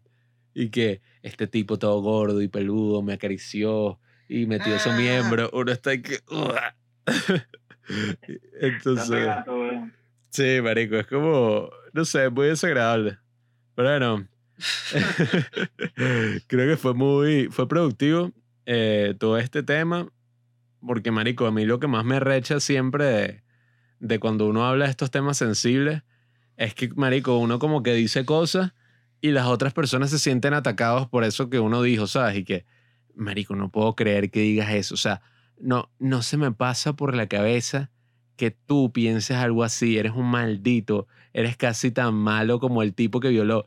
[0.53, 4.97] Y que este tipo todo gordo y peludo me acarició y metió su Ah.
[4.97, 5.49] miembro.
[5.53, 6.19] Uno está ahí que.
[8.61, 9.27] Entonces,
[10.29, 13.17] sí, marico, es como, no sé, muy desagradable.
[13.75, 14.27] Pero bueno,
[16.47, 18.31] creo que fue muy, fue productivo
[18.65, 20.07] eh, todo este tema.
[20.85, 23.43] Porque, marico, a mí lo que más me recha siempre de,
[24.01, 26.01] de cuando uno habla de estos temas sensibles
[26.57, 28.73] es que, marico, uno como que dice cosas
[29.21, 32.37] y las otras personas se sienten atacados por eso que uno dijo, ¿sabes?
[32.37, 32.65] Y que,
[33.15, 34.95] marico, no puedo creer que digas eso.
[34.95, 35.21] O sea,
[35.59, 37.91] no, no se me pasa por la cabeza
[38.35, 39.97] que tú pienses algo así.
[39.97, 41.07] Eres un maldito.
[41.31, 43.65] Eres casi tan malo como el tipo que violó.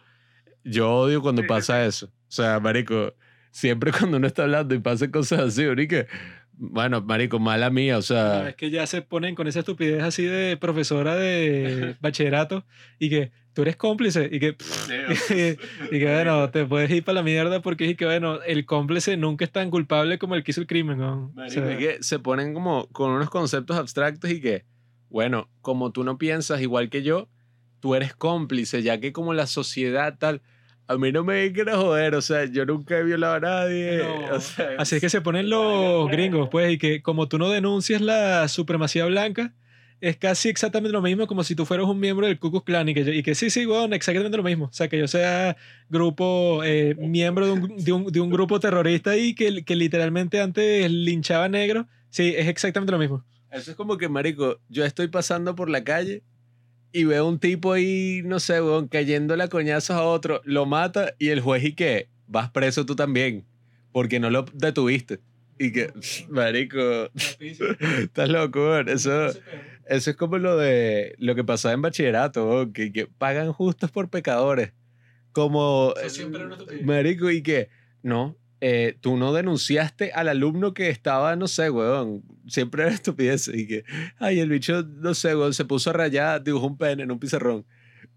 [0.64, 2.06] Yo odio cuando pasa eso.
[2.06, 3.14] O sea, marico,
[3.52, 6.08] siempre cuando uno está hablando y pasa cosas así, que,
[6.56, 10.02] bueno, marico, mala mía, o No, sea, es que ya se ponen con esa estupidez
[10.02, 12.64] así de profesora de bachillerato
[12.98, 14.56] y que tú eres cómplice y que,
[15.90, 19.16] y que bueno, te puedes ir para la mierda porque es que bueno, el cómplice
[19.16, 20.98] nunca es tan culpable como el que hizo el crimen.
[20.98, 21.26] ¿no?
[21.26, 24.64] O Marico, sea, es que se ponen como con unos conceptos abstractos y que,
[25.08, 27.28] bueno, como tú no piensas igual que yo,
[27.80, 30.42] tú eres cómplice, ya que como la sociedad tal,
[30.86, 33.98] a mí no me vengan a joder, o sea, yo nunca he violado a nadie.
[33.98, 34.36] No.
[34.36, 37.48] o sea, Así es que se ponen los gringos, pues, y que como tú no
[37.50, 39.52] denuncias la supremacía blanca,
[40.00, 42.88] es casi exactamente lo mismo como si tú fueras un miembro del Ku Klux Klan
[42.90, 44.66] y que, yo- y que sí, sí, bueno, exactamente lo mismo.
[44.66, 45.56] O sea, que yo sea
[45.88, 50.40] grupo, eh, miembro de un, de, un, de un grupo terrorista y que, que literalmente
[50.40, 53.24] antes linchaba negros, sí, es exactamente lo mismo.
[53.50, 56.22] Eso es como que, marico, yo estoy pasando por la calle
[56.94, 61.12] y veo un tipo ahí, no sé, weón, cayéndole a coñazos a otro, lo mata
[61.18, 63.44] y el juez y que vas preso tú también,
[63.90, 65.18] porque no lo detuviste.
[65.58, 65.92] Y que,
[66.28, 67.10] marico,
[67.98, 68.88] estás loco, weón.
[68.88, 69.26] Eso,
[69.88, 73.90] eso es como lo de lo que pasaba en bachillerato, weón, que, que pagan justos
[73.90, 74.72] por pecadores.
[75.32, 75.94] Como,
[76.84, 77.70] marico, y que,
[78.04, 83.48] no, eh, tú no denunciaste al alumno que estaba, no sé, weón, siempre era estupidez.
[83.52, 83.84] Y que,
[84.18, 87.18] ay, el bicho, no sé, weón, se puso a rayar, dibujó un pene en un
[87.18, 87.66] pizarrón.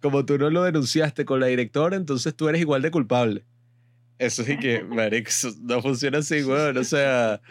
[0.01, 3.43] Como tú no lo denunciaste con la directora, entonces tú eres igual de culpable.
[4.19, 5.29] Eso sí que, marico,
[5.63, 6.77] no funciona así, weón.
[6.77, 7.41] O sea,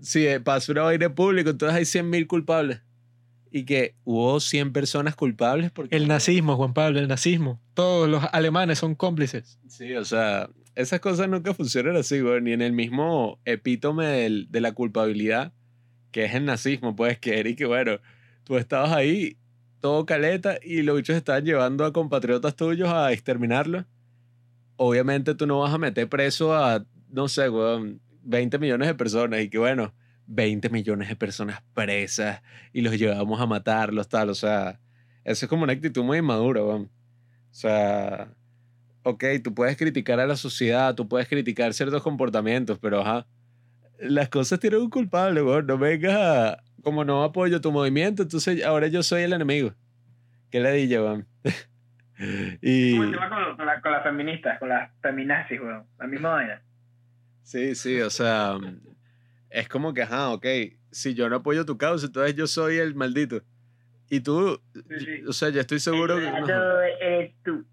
[0.00, 2.82] si eh, pasa una vaina en público, entonces hay 100 mil culpables.
[3.50, 5.96] Y que hubo 100 personas culpables porque...
[5.96, 7.60] El nazismo, Juan Pablo, el nazismo.
[7.74, 9.58] Todos los alemanes son cómplices.
[9.66, 14.46] Sí, o sea, esas cosas nunca funcionan así, güey, ni en el mismo epítome del-
[14.50, 15.52] de la culpabilidad,
[16.12, 17.98] que es el nazismo, puedes que que, bueno,
[18.44, 19.36] tú estabas ahí,
[19.80, 23.86] todo caleta, y los bichos estaban llevando a compatriotas tuyos a exterminarlos.
[24.76, 29.40] Obviamente tú no vas a meter preso a, no sé, güey, 20 millones de personas,
[29.42, 29.92] y que, bueno,
[30.26, 32.40] 20 millones de personas presas,
[32.72, 34.80] y los llevamos a matarlos, tal, o sea,
[35.24, 36.82] eso es como una actitud muy inmadura, güey.
[36.82, 36.88] O
[37.50, 38.32] sea,
[39.10, 43.26] ok, tú puedes criticar a la sociedad, tú puedes criticar ciertos comportamientos, pero ajá,
[43.98, 45.66] las cosas tienen un culpable, weón.
[45.66, 49.72] No vengas a, como no apoyo tu movimiento, entonces ahora yo soy el enemigo.
[50.50, 51.26] ¿Qué le dije, weón?
[52.62, 55.84] y Como el tema con, con la- con las feministas, con las feminazis, weón.
[55.98, 56.62] La misma vaina.
[57.42, 58.56] sí, sí, o sea,
[59.50, 60.46] es como que, ajá, ok,
[60.90, 63.42] si yo no apoyo tu causa, entonces yo soy el maldito.
[64.10, 65.22] Y tú, Sí, sí.
[65.28, 66.22] o sea, yo estoy seguro que...
[66.30, 66.80] no.
[67.00, 67.64] Eres tú.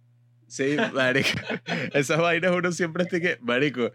[0.47, 1.29] Sí, marico.
[1.93, 3.91] Esas vainas uno siempre está que, marico,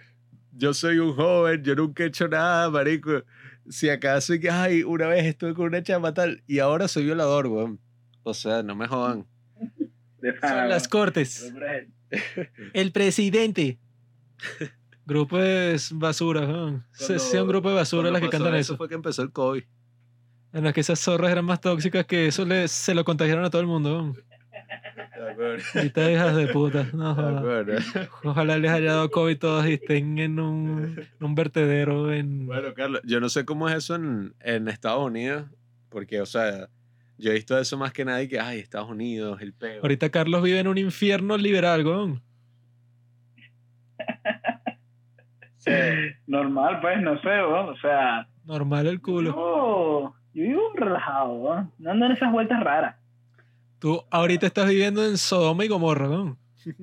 [0.53, 3.23] yo soy un joven, yo nunca he hecho nada, marico.
[3.69, 7.05] Si acaso y que, ay, una vez estuve con una chama tal y ahora soy
[7.05, 7.79] violador, weón.
[8.23, 9.27] O sea, no me jodan.
[10.21, 10.91] Son las weón.
[10.91, 11.53] cortes.
[12.73, 13.79] El presidente.
[15.07, 16.85] Grupo de basura, ¿no?
[16.93, 18.77] Se- sea un grupo de basura las que cantan eso eso.
[18.77, 19.63] fue que empezó el COVID.
[20.53, 23.51] En las que esas zorras eran más tóxicas que eso le, se lo contagiaron a
[23.51, 23.91] todo el mundo.
[24.03, 24.17] ¿no?
[25.17, 25.63] De acuerdo.
[25.85, 26.87] Y te hijas de puta.
[26.93, 27.39] No, De joda.
[27.39, 27.73] acuerdo.
[28.25, 32.47] Ojalá les haya dado COVID todos y estén en un, en un vertedero en...
[32.47, 35.47] Bueno, Carlos, yo no sé cómo es eso en, en Estados Unidos,
[35.89, 36.69] porque, o sea,
[37.19, 39.83] yo he visto eso más que nadie que, ay, Estados Unidos, el peo.
[39.83, 42.23] Ahorita Carlos vive en un infierno liberal, weón.
[46.27, 47.69] Normal, pues, no sé, weón.
[47.71, 49.31] O sea, Normal el culo.
[49.31, 51.73] Yo, yo vivo relajado, ¿no?
[51.79, 52.97] no ando en esas vueltas raras.
[53.81, 56.39] Tú ahorita estás viviendo en Sodoma y Gomorra, ¿no?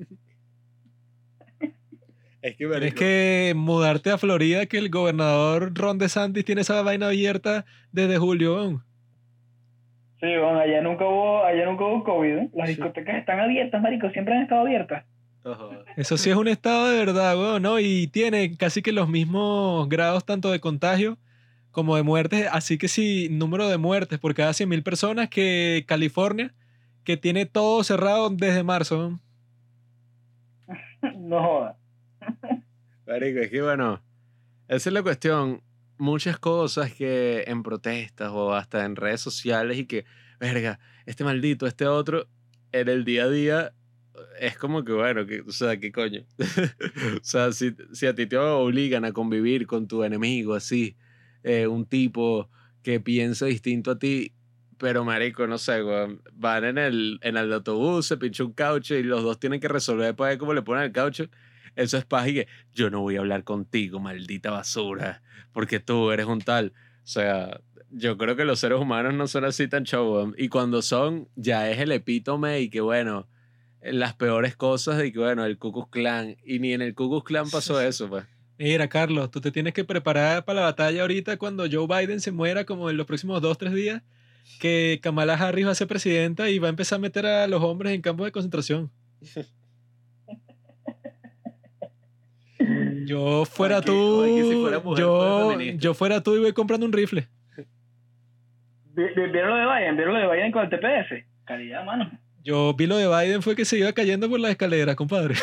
[2.40, 7.08] Es que, Tienes que mudarte a Florida que el gobernador Ron DeSantis tiene esa vaina
[7.08, 8.84] abierta desde julio, ¿no?
[10.20, 12.50] Sí, bueno, allá nunca hubo, allá nunca hubo COVID, ¿eh?
[12.54, 12.76] Las Sí.
[12.76, 15.04] discotecas están abiertas, marico, siempre han estado abiertas.
[15.96, 17.80] Eso sí es un estado de verdad, weón, ¿no?
[17.80, 21.18] Y tiene casi que los mismos grados tanto de contagio
[21.72, 22.46] como de muertes.
[22.52, 26.54] Así que sí, número de muertes por cada 100.000 personas que California,
[27.08, 28.98] que tiene todo cerrado desde marzo.
[28.98, 29.20] ¿no?
[31.16, 31.76] No jodas.
[33.06, 34.02] Marico, es que bueno,
[34.68, 35.62] esa es la cuestión.
[35.96, 40.04] Muchas cosas que en protestas o hasta en redes sociales y que,
[40.38, 42.28] verga, este maldito, este otro,
[42.72, 43.72] en el día a día
[44.38, 46.26] es como que, bueno, que, o sea, ¿qué coño?
[47.22, 50.98] o sea, si, si a ti te obligan a convivir con tu enemigo así,
[51.42, 52.50] eh, un tipo
[52.82, 54.34] que piensa distinto a ti,
[54.78, 58.94] pero marico, no sé, weón, van en el, en el autobús, se pincha un caucho
[58.94, 61.28] y los dos tienen que resolver para ver cómo le ponen el caucho.
[61.76, 66.10] Eso es paz y que yo no voy a hablar contigo, maldita basura, porque tú
[66.10, 66.72] eres un tal.
[67.04, 70.34] O sea, yo creo que los seres humanos no son así tan chavos.
[70.36, 73.28] Y cuando son, ya es el epítome y que bueno,
[73.82, 76.36] las peores cosas de que bueno, el Ku Klux Klan.
[76.44, 78.24] Y ni en el Ku Klux Klan pasó eso, pues.
[78.58, 82.32] Mira, Carlos, tú te tienes que preparar para la batalla ahorita cuando Joe Biden se
[82.32, 84.02] muera, como en los próximos dos, tres días,
[84.60, 87.62] que Kamala Harris va a ser presidenta y va a empezar a meter a los
[87.62, 88.90] hombres en campos de concentración.
[93.06, 96.84] Yo fuera tú, aquí si fuera mujer, yo, fuera yo fuera tú y voy comprando
[96.84, 97.28] un rifle.
[98.94, 99.96] Vi- vi- ¿Vieron lo de Biden?
[99.96, 101.24] ¿Vieron lo de Biden con el TPS?
[101.44, 102.10] Calidad, mano.
[102.48, 105.34] Yo vi lo de Biden fue que se iba cayendo por las escaleras, compadre.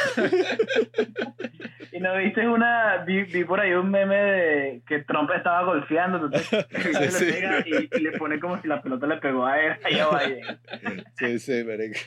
[1.92, 6.18] Y no viste una, vi, vi por ahí un meme de que Trump estaba golpeando,
[6.26, 6.66] entonces
[7.00, 7.26] le sí.
[7.26, 10.08] pega y, y le pone como si la pelota le pegó a él, ahí a
[10.10, 11.04] Biden.
[11.20, 12.00] Sí, sí, marico.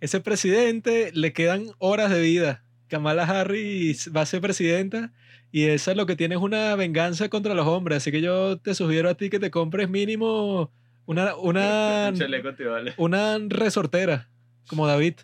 [0.00, 2.62] Ese presidente le quedan horas de vida.
[2.86, 5.12] Kamala Harris va a ser presidenta
[5.50, 7.96] y esa es lo que tiene es una venganza contra los hombres.
[7.96, 10.70] Así que yo te sugiero a ti que te compres mínimo
[11.06, 12.50] una, una, Un chaleco
[12.96, 14.28] una resortera,
[14.68, 15.14] como David.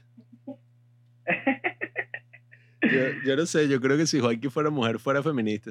[2.82, 5.70] Yo, yo no sé, yo creo que si Joaquín fuera mujer, fuera feminista.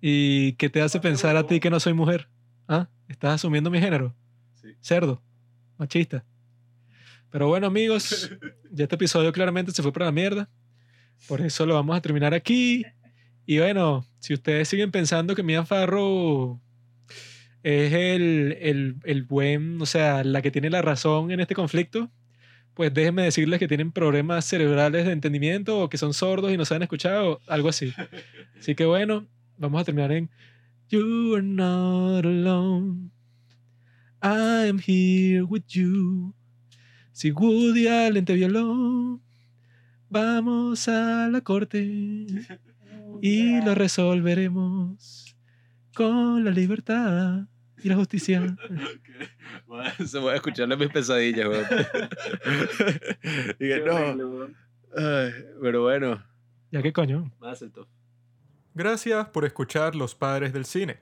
[0.00, 2.28] ¿Y qué te hace pensar a ti que no soy mujer?
[2.66, 2.88] ¿Ah?
[3.08, 4.14] ¿Estás asumiendo mi género?
[4.54, 4.68] Sí.
[4.80, 5.22] Cerdo.
[5.76, 6.24] Machista.
[7.30, 8.30] Pero bueno, amigos,
[8.70, 10.48] ya este episodio claramente se fue para la mierda.
[11.26, 12.84] Por eso lo vamos a terminar aquí.
[13.44, 16.60] Y bueno, si ustedes siguen pensando que Mia Farrow
[17.62, 22.10] es el, el, el buen, o sea, la que tiene la razón en este conflicto,
[22.78, 26.64] pues déjenme decirles que tienen problemas cerebrales de entendimiento o que son sordos y no
[26.64, 27.92] saben escuchar o algo así.
[28.56, 29.26] Así que bueno,
[29.56, 30.30] vamos a terminar en
[30.88, 33.10] You are not alone.
[34.22, 36.32] I am here with you.
[37.10, 39.20] Si Woody Allen te violó,
[40.08, 41.82] vamos a la corte
[43.20, 45.36] y lo resolveremos
[45.94, 47.48] con la libertad
[47.82, 48.56] y la justicia.
[49.66, 51.64] Bueno, Se voy a escucharle mis pesadillas, weón.
[53.58, 54.48] Dije, Qué no.
[54.96, 56.22] Ay, pero bueno.
[56.70, 57.30] Ya que coño.
[57.40, 57.88] Más el top.
[58.74, 60.98] Gracias por escuchar Los Padres del Cine.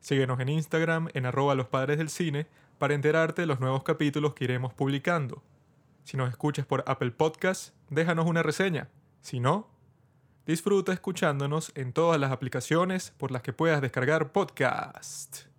[0.00, 4.34] Síguenos en Instagram en arroba los padres del cine para enterarte de los nuevos capítulos
[4.34, 5.44] que iremos publicando.
[6.02, 8.88] Si nos escuchas por Apple Podcast, déjanos una reseña.
[9.20, 9.70] Si no,
[10.44, 15.51] disfruta escuchándonos en todas las aplicaciones por las que puedas descargar podcast.